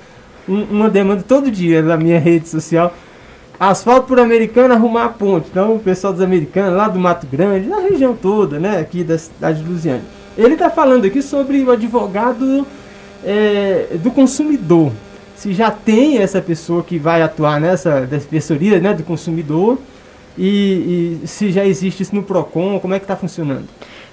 um, 0.49 0.63
uma 0.65 0.91
demanda 0.91 1.23
todo 1.27 1.51
dia 1.51 1.83
na 1.83 1.97
minha 1.97 2.19
rede 2.19 2.49
social. 2.49 2.95
Asfalto 3.59 4.07
por 4.07 4.21
americano, 4.21 4.75
arrumar 4.75 5.05
a 5.05 5.09
ponte. 5.09 5.49
Então, 5.51 5.77
o 5.77 5.79
pessoal 5.79 6.13
dos 6.13 6.23
americanos, 6.23 6.77
lá 6.77 6.89
do 6.89 6.99
Mato 6.99 7.27
Grande, 7.27 7.67
na 7.67 7.81
região 7.81 8.15
toda, 8.15 8.59
né, 8.59 8.79
aqui 8.79 9.03
da 9.03 9.19
cidade 9.19 9.63
de 9.63 9.69
Lusiane. 9.69 10.03
Ele 10.37 10.55
está 10.55 10.71
falando 10.71 11.05
aqui 11.05 11.21
sobre 11.21 11.63
o 11.63 11.71
advogado 11.71 12.67
é, 13.25 13.97
do 14.03 14.11
consumidor. 14.11 14.93
Se 15.35 15.53
já 15.53 15.71
tem 15.71 16.19
essa 16.19 16.41
pessoa 16.41 16.83
que 16.83 16.99
vai 16.99 17.23
atuar 17.23 17.61
nessa 17.61 18.01
defensoria 18.03 18.81
né, 18.81 18.95
do 18.95 19.03
consumidor 19.03 19.79
e, 20.39 21.21
e 21.23 21.27
se 21.27 21.51
já 21.51 21.67
existe 21.67 22.03
isso 22.03 22.15
no 22.15 22.23
PROCON, 22.23 22.79
como 22.81 22.95
é 22.95 22.99
que 22.99 23.05
está 23.05 23.17
funcionando? 23.17 23.67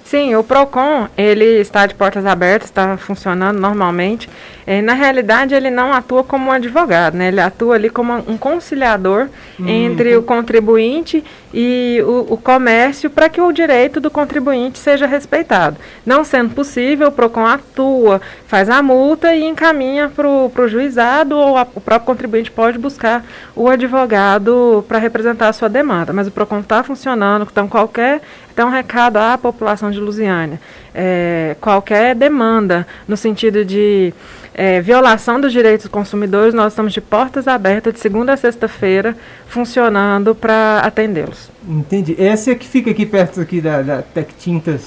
Sim, 0.06 0.36
o 0.36 0.44
PROCON, 0.44 1.08
ele 1.18 1.44
está 1.44 1.84
de 1.84 1.92
portas 1.92 2.24
abertas, 2.24 2.68
está 2.68 2.96
funcionando 2.96 3.58
normalmente. 3.58 4.30
É, 4.64 4.80
na 4.80 4.94
realidade, 4.94 5.52
ele 5.52 5.68
não 5.68 5.92
atua 5.92 6.22
como 6.22 6.48
um 6.48 6.52
advogado, 6.52 7.16
né? 7.16 7.26
ele 7.26 7.40
atua 7.40 7.74
ali 7.74 7.90
como 7.90 8.12
um 8.28 8.38
conciliador 8.38 9.28
hum. 9.58 9.66
entre 9.66 10.16
o 10.16 10.22
contribuinte 10.22 11.24
e 11.58 12.02
o, 12.02 12.34
o 12.34 12.36
comércio 12.36 13.08
para 13.08 13.30
que 13.30 13.40
o 13.40 13.50
direito 13.50 13.98
do 13.98 14.10
contribuinte 14.10 14.78
seja 14.78 15.06
respeitado. 15.06 15.78
Não 16.04 16.22
sendo 16.22 16.54
possível, 16.54 17.08
o 17.08 17.12
PROCON 17.12 17.46
atua, 17.46 18.20
faz 18.46 18.68
a 18.68 18.82
multa 18.82 19.34
e 19.34 19.42
encaminha 19.42 20.12
para 20.14 20.28
o 20.28 20.68
juizado 20.68 21.34
ou 21.34 21.56
a, 21.56 21.66
o 21.74 21.80
próprio 21.80 22.06
contribuinte 22.06 22.50
pode 22.50 22.76
buscar 22.76 23.24
o 23.54 23.70
advogado 23.70 24.84
para 24.86 24.98
representar 24.98 25.48
a 25.48 25.52
sua 25.54 25.70
demanda. 25.70 26.12
Mas 26.12 26.28
o 26.28 26.30
PROCON 26.30 26.60
está 26.60 26.82
funcionando, 26.82 27.48
então 27.50 27.66
qualquer 27.66 28.20
então, 28.52 28.68
um 28.68 28.72
recado 28.72 29.18
à 29.18 29.36
população 29.36 29.90
de 29.90 30.00
Lusiânia. 30.00 30.58
É, 30.94 31.56
qualquer 31.60 32.14
demanda 32.14 32.86
no 33.06 33.14
sentido 33.14 33.66
de 33.66 34.14
é, 34.54 34.80
violação 34.80 35.38
dos 35.38 35.52
direitos 35.52 35.84
dos 35.84 35.92
consumidores, 35.92 36.54
nós 36.54 36.72
estamos 36.72 36.94
de 36.94 37.02
portas 37.02 37.46
abertas 37.46 37.92
de 37.92 38.00
segunda 38.00 38.32
a 38.32 38.36
sexta-feira, 38.36 39.14
funcionando 39.46 40.34
para 40.34 40.80
atendê-los. 40.82 41.45
Entendi. 41.68 42.14
Essa 42.18 42.52
é 42.52 42.54
que 42.54 42.66
fica 42.66 42.90
aqui 42.90 43.04
perto 43.04 43.40
aqui 43.40 43.60
da, 43.60 43.82
da 43.82 44.02
Tec 44.02 44.30
Tintas 44.38 44.82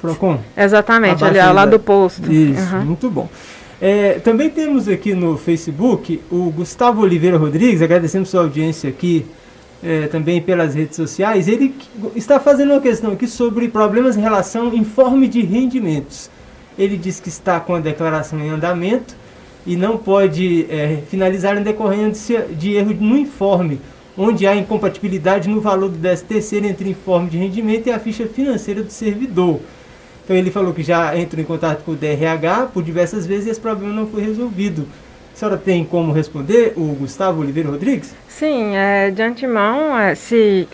Procon? 0.00 0.38
Exatamente, 0.56 1.24
ali 1.24 1.38
ao 1.38 1.54
lado 1.54 1.72
do 1.72 1.78
posto. 1.78 2.32
Isso, 2.32 2.74
uhum. 2.74 2.84
muito 2.84 3.10
bom. 3.10 3.28
É, 3.80 4.14
também 4.20 4.48
temos 4.48 4.88
aqui 4.88 5.14
no 5.14 5.36
Facebook 5.36 6.20
o 6.30 6.50
Gustavo 6.50 7.02
Oliveira 7.02 7.36
Rodrigues, 7.36 7.82
agradecemos 7.82 8.28
sua 8.28 8.40
audiência 8.42 8.88
aqui 8.88 9.26
é, 9.84 10.06
também 10.06 10.40
pelas 10.40 10.74
redes 10.74 10.96
sociais, 10.96 11.46
ele 11.46 11.74
está 12.16 12.40
fazendo 12.40 12.70
uma 12.72 12.80
questão 12.80 13.12
aqui 13.12 13.26
sobre 13.26 13.68
problemas 13.68 14.16
em 14.16 14.20
relação 14.20 14.68
ao 14.68 14.74
informe 14.74 15.28
de 15.28 15.42
rendimentos. 15.42 16.30
Ele 16.78 16.96
diz 16.96 17.20
que 17.20 17.28
está 17.28 17.60
com 17.60 17.74
a 17.74 17.80
declaração 17.80 18.40
em 18.40 18.48
andamento 18.48 19.14
e 19.66 19.76
não 19.76 19.98
pode 19.98 20.66
é, 20.70 21.02
finalizar 21.10 21.58
em 21.58 21.62
decorrência 21.62 22.46
de 22.50 22.72
erro 22.72 22.94
no 22.98 23.18
informe, 23.18 23.80
onde 24.16 24.46
há 24.46 24.54
incompatibilidade 24.54 25.48
no 25.48 25.60
valor 25.60 25.90
do 25.90 25.98
13 25.98 26.24
terceiro 26.24 26.66
entre 26.66 26.88
informe 26.88 27.30
de 27.30 27.38
rendimento 27.38 27.86
e 27.86 27.92
a 27.92 27.98
ficha 27.98 28.26
financeira 28.26 28.82
do 28.82 28.90
servidor. 28.90 29.60
Então 30.24 30.34
ele 30.34 30.50
falou 30.50 30.72
que 30.72 30.82
já 30.82 31.16
entrou 31.18 31.42
em 31.42 31.44
contato 31.44 31.84
com 31.84 31.92
o 31.92 31.96
DRH 31.96 32.70
por 32.72 32.82
diversas 32.82 33.26
vezes 33.26 33.46
e 33.46 33.50
esse 33.50 33.60
problema 33.60 33.92
não 33.92 34.06
foi 34.06 34.22
resolvido. 34.22 34.88
A 35.34 35.36
senhora 35.36 35.56
tem 35.56 35.84
como 35.84 36.12
responder 36.12 36.72
o 36.76 36.94
Gustavo 36.94 37.40
Oliveira 37.40 37.68
Rodrigues? 37.68 38.14
Sim, 38.28 38.76
é, 38.76 39.10
de 39.10 39.20
antemão, 39.20 39.98
é, 39.98 40.14
se 40.14 40.68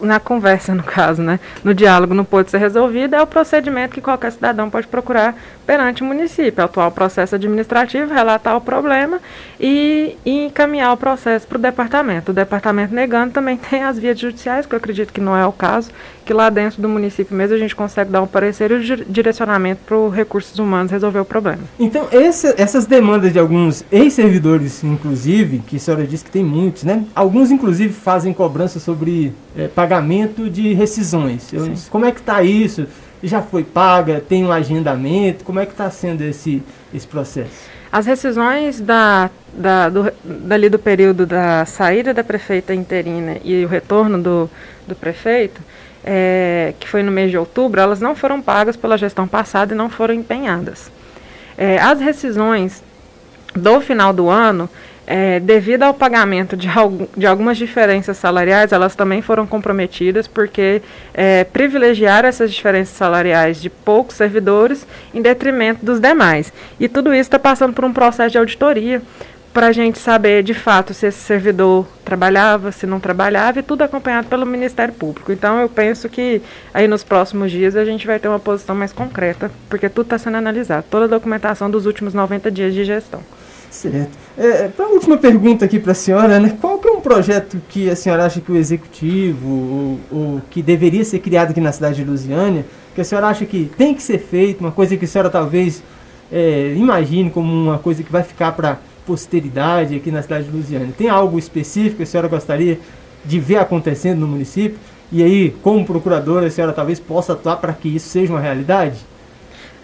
na 0.00 0.20
conversa, 0.20 0.74
no 0.76 0.82
caso, 0.82 1.22
né, 1.22 1.40
no 1.64 1.74
diálogo 1.74 2.14
não 2.14 2.24
pode 2.24 2.50
ser 2.50 2.58
resolvido, 2.58 3.16
é 3.16 3.22
o 3.22 3.26
procedimento 3.26 3.94
que 3.94 4.00
qualquer 4.00 4.30
cidadão 4.32 4.68
pode 4.68 4.86
procurar 4.86 5.34
perante 5.66 6.02
o 6.02 6.06
município, 6.06 6.64
atuar 6.64 6.88
o 6.88 6.90
processo 6.90 7.34
administrativo, 7.34 8.12
relatar 8.12 8.56
o 8.56 8.60
problema 8.60 9.20
e, 9.60 10.16
e 10.24 10.46
encaminhar 10.46 10.92
o 10.92 10.96
processo 10.96 11.46
para 11.46 11.58
o 11.58 11.60
departamento. 11.60 12.32
O 12.32 12.34
departamento 12.34 12.94
negando 12.94 13.32
também 13.32 13.56
tem 13.70 13.82
as 13.82 13.98
vias 13.98 14.18
judiciais, 14.18 14.66
que 14.66 14.74
eu 14.74 14.76
acredito 14.76 15.12
que 15.12 15.20
não 15.20 15.36
é 15.36 15.46
o 15.46 15.52
caso, 15.52 15.90
que 16.24 16.32
lá 16.32 16.50
dentro 16.50 16.80
do 16.80 16.88
município 16.88 17.36
mesmo 17.36 17.56
a 17.56 17.58
gente 17.58 17.74
consegue 17.74 18.10
dar 18.10 18.22
um 18.22 18.26
parecer 18.26 18.70
e 18.70 18.74
o 18.74 19.04
direcionamento 19.06 19.80
para 19.86 19.96
os 19.96 20.14
recursos 20.14 20.58
humanos 20.58 20.90
resolver 20.90 21.20
o 21.20 21.24
problema. 21.24 21.62
Então, 21.78 22.08
esse, 22.12 22.54
essas 22.60 22.86
demandas 22.86 23.32
de 23.32 23.38
alguns 23.38 23.84
ex-servidores, 23.90 24.82
inclusive, 24.84 25.58
que 25.60 25.76
a 25.76 25.78
senhora 25.78 26.06
disse 26.06 26.24
que 26.24 26.30
tem 26.30 26.44
muitos, 26.44 26.84
né? 26.84 27.04
Alguns, 27.14 27.50
inclusive, 27.50 27.92
fazem 27.92 28.32
cobrança 28.32 28.78
sobre 28.78 29.32
é, 29.56 29.68
pagamento 29.68 30.48
de 30.48 30.72
rescisões. 30.74 31.52
Eu, 31.52 31.72
como 31.90 32.04
é 32.04 32.12
que 32.12 32.20
está 32.20 32.42
isso? 32.42 32.86
Já 33.22 33.40
foi 33.40 33.62
paga? 33.62 34.20
Tem 34.20 34.44
um 34.44 34.52
agendamento? 34.52 35.44
Como 35.44 35.60
é 35.60 35.66
que 35.66 35.72
está 35.72 35.90
sendo 35.90 36.22
esse, 36.22 36.62
esse 36.92 37.06
processo? 37.06 37.70
As 37.90 38.06
rescisões 38.06 38.80
da, 38.80 39.30
da, 39.52 39.88
do, 39.88 40.12
dali 40.24 40.68
do 40.68 40.78
período 40.78 41.26
da 41.26 41.64
saída 41.66 42.14
da 42.14 42.24
prefeita 42.24 42.74
interina 42.74 43.36
e 43.44 43.64
o 43.64 43.68
retorno 43.68 44.18
do, 44.20 44.50
do 44.88 44.94
prefeito, 44.94 45.60
é, 46.02 46.74
que 46.80 46.88
foi 46.88 47.02
no 47.02 47.12
mês 47.12 47.30
de 47.30 47.36
outubro, 47.36 47.80
elas 47.80 48.00
não 48.00 48.16
foram 48.16 48.40
pagas 48.40 48.76
pela 48.76 48.96
gestão 48.96 49.28
passada 49.28 49.74
e 49.74 49.76
não 49.76 49.90
foram 49.90 50.14
empenhadas. 50.14 50.90
É, 51.56 51.78
as 51.78 52.00
rescisões 52.00 52.82
do 53.54 53.80
final 53.80 54.12
do 54.12 54.28
ano, 54.28 54.68
é, 55.14 55.38
devido 55.38 55.82
ao 55.82 55.92
pagamento 55.92 56.56
de, 56.56 56.68
de, 57.14 57.26
algumas 57.26 57.58
diferenças 57.58 58.16
salariais, 58.16 58.72
elas 58.72 58.94
também 58.94 59.20
foram 59.20 59.46
comprometidas 59.46 60.26
porque 60.26 60.80
é, 61.12 61.44
privilegiaram 61.44 62.26
essas 62.26 62.50
diferenças 62.50 62.96
salariais 62.96 63.60
de 63.60 63.68
poucos 63.68 64.16
servidores 64.16 64.86
em 65.12 65.20
detrimento 65.20 65.84
dos 65.84 66.00
demais. 66.00 66.50
E 66.80 66.88
tudo 66.88 67.12
isso 67.12 67.28
está 67.28 67.38
passando 67.38 67.74
por 67.74 67.84
um 67.84 67.92
processo 67.92 68.30
de 68.30 68.38
auditoria 68.38 69.02
para 69.52 69.66
a 69.66 69.72
gente 69.72 69.98
saber 69.98 70.42
de 70.42 70.54
fato 70.54 70.94
se 70.94 71.08
esse 71.08 71.18
servidor 71.18 71.86
trabalhava, 72.06 72.72
se 72.72 72.86
não 72.86 72.98
trabalhava, 72.98 73.58
e 73.58 73.62
tudo 73.62 73.82
acompanhado 73.82 74.28
pelo 74.28 74.46
Ministério 74.46 74.94
Público. 74.94 75.30
Então 75.30 75.60
eu 75.60 75.68
penso 75.68 76.08
que 76.08 76.40
aí 76.72 76.88
nos 76.88 77.04
próximos 77.04 77.50
dias 77.50 77.76
a 77.76 77.84
gente 77.84 78.06
vai 78.06 78.18
ter 78.18 78.28
uma 78.28 78.40
posição 78.40 78.74
mais 78.74 78.94
concreta, 78.94 79.50
porque 79.68 79.90
tudo 79.90 80.06
está 80.06 80.16
sendo 80.16 80.38
analisado, 80.38 80.86
toda 80.90 81.04
a 81.04 81.08
documentação 81.08 81.70
dos 81.70 81.84
últimos 81.84 82.14
90 82.14 82.50
dias 82.50 82.72
de 82.72 82.82
gestão. 82.82 83.20
Certo. 83.72 84.10
É, 84.36 84.68
para 84.68 84.84
a 84.84 84.88
última 84.90 85.16
pergunta 85.16 85.64
aqui 85.64 85.78
para 85.78 85.92
a 85.92 85.94
senhora, 85.94 86.38
né? 86.38 86.58
Qual 86.60 86.78
que 86.78 86.86
é 86.86 86.90
um 86.90 87.00
projeto 87.00 87.58
que 87.70 87.88
a 87.88 87.96
senhora 87.96 88.26
acha 88.26 88.38
que 88.38 88.52
o 88.52 88.56
executivo, 88.56 89.98
ou, 90.10 90.42
que 90.50 90.62
deveria 90.62 91.02
ser 91.06 91.20
criado 91.20 91.52
aqui 91.52 91.60
na 91.60 91.72
cidade 91.72 91.96
de 91.96 92.04
Lusiânia, 92.04 92.66
que 92.94 93.00
a 93.00 93.04
senhora 93.04 93.28
acha 93.28 93.46
que 93.46 93.70
tem 93.78 93.94
que 93.94 94.02
ser 94.02 94.18
feito, 94.18 94.60
uma 94.60 94.70
coisa 94.70 94.94
que 94.94 95.06
a 95.06 95.08
senhora 95.08 95.30
talvez 95.30 95.82
é, 96.30 96.74
imagine 96.76 97.30
como 97.30 97.50
uma 97.50 97.78
coisa 97.78 98.02
que 98.02 98.12
vai 98.12 98.22
ficar 98.22 98.52
para 98.52 98.78
posteridade 99.06 99.96
aqui 99.96 100.10
na 100.10 100.20
cidade 100.20 100.44
de 100.44 100.50
Lusiânia? 100.50 100.92
Tem 100.96 101.08
algo 101.08 101.38
específico 101.38 101.96
que 101.96 102.02
a 102.02 102.06
senhora 102.06 102.28
gostaria 102.28 102.78
de 103.24 103.40
ver 103.40 103.56
acontecendo 103.56 104.20
no 104.20 104.28
município? 104.28 104.78
E 105.10 105.22
aí, 105.22 105.56
como 105.62 105.82
procuradora, 105.86 106.46
a 106.46 106.50
senhora 106.50 106.74
talvez 106.74 107.00
possa 107.00 107.32
atuar 107.32 107.56
para 107.56 107.72
que 107.72 107.88
isso 107.88 108.10
seja 108.10 108.34
uma 108.34 108.40
realidade? 108.40 108.98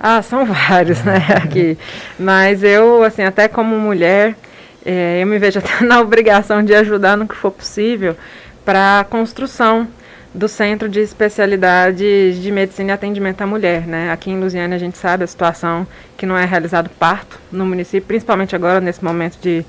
Ah, 0.01 0.23
são 0.23 0.45
vários, 0.45 1.03
né, 1.03 1.19
aqui. 1.43 1.77
Mas 2.19 2.63
eu, 2.63 3.03
assim, 3.03 3.23
até 3.23 3.49
como 3.49 3.79
mulher, 3.79 4.37
é, 4.85 5.21
eu 5.21 5.27
me 5.27 5.39
vejo 5.39 5.59
até 5.59 5.83
na 5.85 6.01
obrigação 6.01 6.63
de 6.63 6.75
ajudar 6.75 7.17
no 7.17 7.27
que 7.27 7.35
for 7.35 7.51
possível 7.51 8.17
para 8.65 9.01
a 9.01 9.05
construção 9.05 9.89
do 10.33 10.47
Centro 10.47 10.89
de 10.89 11.01
Especialidades 11.01 12.41
de 12.41 12.53
Medicina 12.53 12.91
e 12.91 12.95
Atendimento 12.95 13.41
à 13.41 13.47
Mulher, 13.47 13.87
né? 13.87 14.13
Aqui 14.13 14.31
em 14.31 14.39
Lusiana 14.39 14.77
a 14.77 14.79
gente 14.79 14.99
sabe 14.99 15.25
a 15.25 15.27
situação 15.27 15.87
que 16.17 16.27
não 16.27 16.37
é 16.37 16.45
realizado 16.45 16.91
parto 16.91 17.41
no 17.51 17.65
município, 17.65 18.07
principalmente 18.07 18.55
agora 18.55 18.81
nesse 18.81 19.03
momento 19.03 19.39
de 19.41 19.65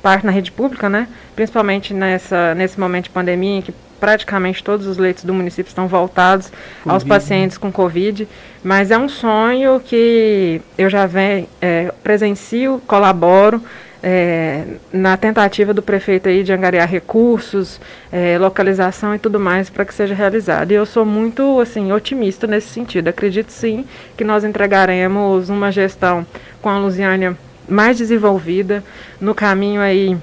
parto 0.00 0.24
na 0.24 0.32
rede 0.32 0.52
pública, 0.52 0.88
né? 0.88 1.08
Principalmente 1.34 1.92
nessa, 1.92 2.54
nesse 2.54 2.78
momento 2.78 3.04
de 3.04 3.10
pandemia 3.10 3.58
em 3.58 3.62
que 3.62 3.74
praticamente 4.04 4.62
todos 4.62 4.86
os 4.86 4.98
leitos 4.98 5.24
do 5.24 5.32
município 5.32 5.70
estão 5.70 5.88
voltados 5.88 6.50
COVID. 6.50 6.90
aos 6.92 7.02
pacientes 7.02 7.56
com 7.56 7.72
Covid, 7.72 8.28
mas 8.62 8.90
é 8.90 8.98
um 8.98 9.08
sonho 9.08 9.80
que 9.80 10.60
eu 10.76 10.90
já 10.90 11.06
venho, 11.06 11.48
é, 11.58 11.90
presencio, 12.02 12.82
colaboro 12.86 13.62
é, 14.02 14.64
na 14.92 15.16
tentativa 15.16 15.72
do 15.72 15.80
prefeito 15.80 16.28
aí 16.28 16.42
de 16.42 16.52
angariar 16.52 16.86
recursos, 16.86 17.80
é, 18.12 18.36
localização 18.36 19.14
e 19.14 19.18
tudo 19.18 19.40
mais 19.40 19.70
para 19.70 19.86
que 19.86 19.94
seja 19.94 20.14
realizado. 20.14 20.70
E 20.70 20.74
eu 20.74 20.84
sou 20.84 21.06
muito 21.06 21.58
assim 21.58 21.90
otimista 21.90 22.46
nesse 22.46 22.68
sentido. 22.68 23.08
Acredito 23.08 23.48
sim 23.52 23.86
que 24.18 24.22
nós 24.22 24.44
entregaremos 24.44 25.48
uma 25.48 25.72
gestão 25.72 26.26
com 26.60 26.68
a 26.68 26.76
Lusiânia 26.76 27.34
mais 27.66 27.96
desenvolvida 27.96 28.84
no 29.18 29.34
caminho 29.34 29.80
aí 29.80 30.14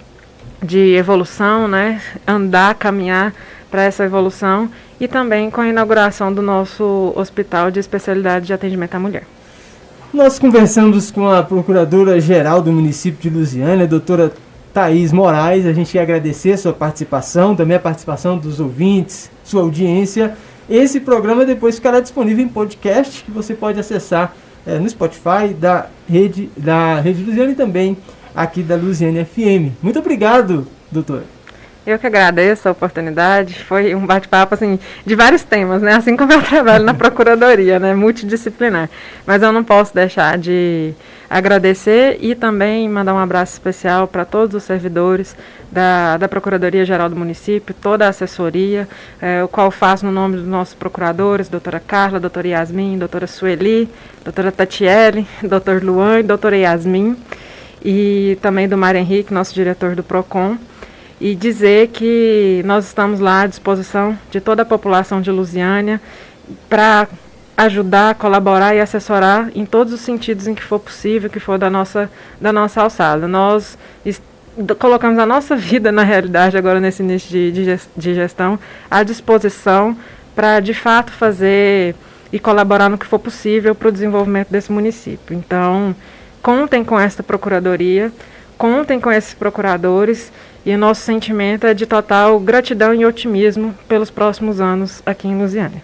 de 0.62 0.94
evolução, 0.94 1.68
né? 1.68 2.00
Andar, 2.28 2.76
caminhar 2.76 3.34
para 3.72 3.84
essa 3.84 4.04
evolução 4.04 4.70
e 5.00 5.08
também 5.08 5.50
com 5.50 5.62
a 5.62 5.70
inauguração 5.70 6.32
do 6.32 6.42
nosso 6.42 7.14
hospital 7.16 7.72
de 7.72 7.80
especialidade 7.80 8.46
de 8.46 8.54
atendimento 8.54 8.94
à 8.94 9.00
mulher. 9.00 9.24
Nós 10.14 10.38
conversamos 10.38 11.10
com 11.10 11.30
a 11.30 11.42
Procuradora-Geral 11.42 12.62
do 12.62 12.72
município 12.72 13.32
de 13.32 13.36
Lusiana, 13.36 13.84
a 13.84 13.88
doutora 13.88 14.34
Thaís 14.74 15.14
Moraes. 15.14 15.66
A 15.66 15.72
gente 15.72 15.94
quer 15.94 16.02
agradecer 16.02 16.52
a 16.52 16.58
sua 16.58 16.74
participação, 16.74 17.56
também 17.56 17.78
a 17.78 17.80
participação 17.80 18.38
dos 18.38 18.60
ouvintes, 18.60 19.32
sua 19.42 19.62
audiência. 19.62 20.36
Esse 20.70 21.00
programa 21.00 21.46
depois 21.46 21.76
ficará 21.76 22.02
disponível 22.02 22.44
em 22.44 22.50
podcast, 22.50 23.24
que 23.24 23.32
você 23.32 23.54
pode 23.54 23.80
acessar 23.80 24.36
é, 24.68 24.78
no 24.78 24.90
Spotify 24.90 25.54
da 25.58 25.88
rede, 26.10 26.50
da 26.58 27.00
rede 27.00 27.24
Lusiana 27.24 27.52
e 27.52 27.56
também 27.56 27.98
aqui 28.36 28.62
da 28.62 28.76
Lusiana 28.76 29.24
FM. 29.26 29.74
Muito 29.82 30.00
obrigado, 30.00 30.68
doutora. 30.92 31.24
Eu 31.86 31.98
que 31.98 32.06
agradeço 32.06 32.68
a 32.68 32.72
oportunidade. 32.72 33.56
Foi 33.64 33.96
um 33.96 34.06
bate-papo 34.06 34.54
assim 34.54 34.80
de 35.04 35.16
vários 35.16 35.44
temas, 35.44 35.82
né? 35.82 35.96
Assim 35.96 36.16
como 36.16 36.32
eu 36.32 36.42
trabalho 36.44 36.86
na 36.86 36.94
procuradoria, 36.94 37.80
né? 37.80 37.96
Multidisciplinar. 37.96 38.88
Mas 39.26 39.42
eu 39.42 39.52
não 39.52 39.64
posso 39.64 39.94
deixar 39.94 40.38
de 40.38 40.94
agradecer 41.28 42.20
e 42.22 42.36
também 42.36 42.88
mandar 42.88 43.16
um 43.16 43.18
abraço 43.18 43.54
especial 43.54 44.08
para 44.08 44.26
todos 44.26 44.54
os 44.54 44.64
servidores 44.64 45.36
da, 45.72 46.18
da 46.18 46.28
Procuradoria 46.28 46.86
Geral 46.86 47.08
do 47.10 47.16
Município, 47.16 47.74
toda 47.74 48.06
a 48.06 48.10
assessoria, 48.10 48.88
é, 49.22 49.42
o 49.42 49.48
qual 49.48 49.72
faço 49.72 50.06
no 50.06 50.12
nome 50.12 50.36
dos 50.36 50.46
nossos 50.46 50.74
procuradores, 50.74 51.48
doutora 51.48 51.80
Carla, 51.80 52.20
doutora 52.20 52.50
Yasmin, 52.50 52.98
doutora 52.98 53.28
Sueli, 53.28 53.90
doutora 54.26 54.52
Tatiele, 54.52 55.26
doutor 55.42 55.82
Luan 55.82 56.20
e 56.20 56.24
doutora 56.24 56.58
Yasmin, 56.58 57.16
e 57.84 58.38
também 58.42 58.68
do 58.68 58.78
Mário 58.78 59.00
Henrique, 59.00 59.34
nosso 59.34 59.54
diretor 59.54 59.96
do 59.96 60.04
PROCON 60.04 60.58
e 61.22 61.36
dizer 61.36 61.90
que 61.90 62.64
nós 62.66 62.88
estamos 62.88 63.20
lá 63.20 63.42
à 63.42 63.48
disposição 63.48 64.18
de 64.32 64.42
toda 64.42 64.64
a 64.64 64.66
população 64.66 65.22
de 65.22 65.30
Lusiânia 65.30 66.02
para 66.68 67.08
ajudar, 67.56 68.16
colaborar 68.16 68.74
e 68.74 68.80
assessorar 68.80 69.52
em 69.54 69.64
todos 69.64 69.94
os 69.94 70.02
sentidos 70.02 70.48
em 70.48 70.56
que 70.56 70.64
for 70.64 70.80
possível, 70.80 71.30
que 71.30 71.40
for 71.40 71.60
da 71.60 71.70
nossa, 71.70 72.10
da 72.42 72.52
nossa 72.52 72.82
alçada. 72.82 73.28
Nós 73.28 73.78
colocamos 74.80 75.20
a 75.20 75.26
nossa 75.28 75.56
vida, 75.56 75.92
na 75.92 76.02
realidade, 76.02 76.58
agora 76.58 76.80
nesse 76.80 77.04
início 77.04 77.30
de, 77.30 77.52
de 77.96 78.16
gestão, 78.16 78.58
à 78.90 79.04
disposição 79.04 79.96
para, 80.36 80.60
de 80.60 80.74
fato, 80.74 81.12
fazer 81.12 81.96
e 82.34 82.40
colaborar 82.40 82.90
no 82.90 82.98
que 82.98 83.06
for 83.06 83.20
possível 83.20 83.76
para 83.76 83.90
o 83.90 83.92
desenvolvimento 83.92 84.50
desse 84.50 84.72
município. 84.72 85.38
Então, 85.38 85.96
contem 86.42 86.84
com 86.84 87.00
esta 87.00 87.22
procuradoria, 87.22 88.12
contem 88.58 89.00
com 89.00 89.12
esses 89.12 89.36
procuradores 89.36 90.32
e 90.66 90.74
o 90.74 90.78
nosso 90.78 91.02
sentimento 91.02 91.66
é 91.66 91.74
de 91.74 91.86
total 91.86 92.40
gratidão 92.40 92.94
e 92.94 93.06
otimismo 93.06 93.74
pelos 93.88 94.10
próximos 94.10 94.60
anos 94.60 95.02
aqui 95.06 95.28
em 95.28 95.38
Lusiânia. 95.38 95.82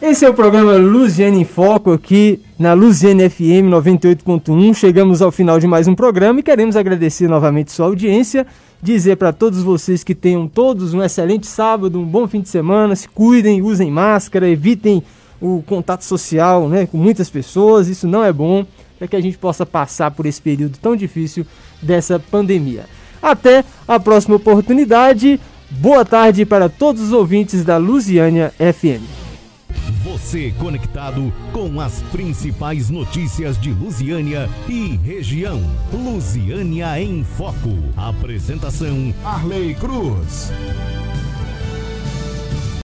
Esse 0.00 0.24
é 0.24 0.30
o 0.30 0.34
programa 0.34 0.76
Luziana 0.76 1.36
em 1.36 1.44
Foco 1.44 1.92
aqui 1.92 2.40
na 2.56 2.72
Luziana 2.72 3.28
FM 3.28 3.66
98.1. 3.68 4.74
Chegamos 4.74 5.20
ao 5.20 5.32
final 5.32 5.58
de 5.58 5.66
mais 5.66 5.88
um 5.88 5.94
programa 5.94 6.38
e 6.38 6.42
queremos 6.42 6.76
agradecer 6.76 7.26
novamente 7.26 7.72
sua 7.72 7.86
audiência, 7.86 8.46
dizer 8.80 9.16
para 9.16 9.32
todos 9.32 9.60
vocês 9.60 10.04
que 10.04 10.14
tenham 10.14 10.46
todos 10.46 10.94
um 10.94 11.02
excelente 11.02 11.48
sábado, 11.48 11.98
um 11.98 12.04
bom 12.04 12.28
fim 12.28 12.40
de 12.40 12.48
semana, 12.48 12.94
se 12.94 13.08
cuidem, 13.08 13.60
usem 13.60 13.90
máscara, 13.90 14.48
evitem 14.48 15.02
o 15.40 15.64
contato 15.66 16.04
social 16.04 16.68
né, 16.68 16.86
com 16.86 16.96
muitas 16.96 17.28
pessoas, 17.28 17.88
isso 17.88 18.06
não 18.06 18.22
é 18.22 18.32
bom, 18.32 18.64
para 18.98 19.08
que 19.08 19.16
a 19.16 19.20
gente 19.20 19.36
possa 19.36 19.66
passar 19.66 20.12
por 20.12 20.26
esse 20.26 20.40
período 20.40 20.78
tão 20.80 20.94
difícil 20.94 21.44
dessa 21.82 22.20
pandemia. 22.20 22.84
Até 23.22 23.64
a 23.86 23.98
próxima 23.98 24.36
oportunidade. 24.36 25.40
Boa 25.70 26.04
tarde 26.04 26.46
para 26.46 26.68
todos 26.68 27.02
os 27.02 27.12
ouvintes 27.12 27.64
da 27.64 27.76
Lusiânia 27.76 28.52
FM. 28.58 29.18
Você 30.02 30.52
conectado 30.58 31.32
com 31.52 31.80
as 31.80 32.02
principais 32.10 32.88
notícias 32.88 33.58
de 33.60 33.70
Lusiânia 33.70 34.48
e 34.68 34.96
região. 34.96 35.62
Lusiânia 35.92 37.00
em 37.00 37.24
Foco. 37.24 37.76
Apresentação: 37.96 39.14
Arley 39.24 39.74
Cruz. 39.74 40.50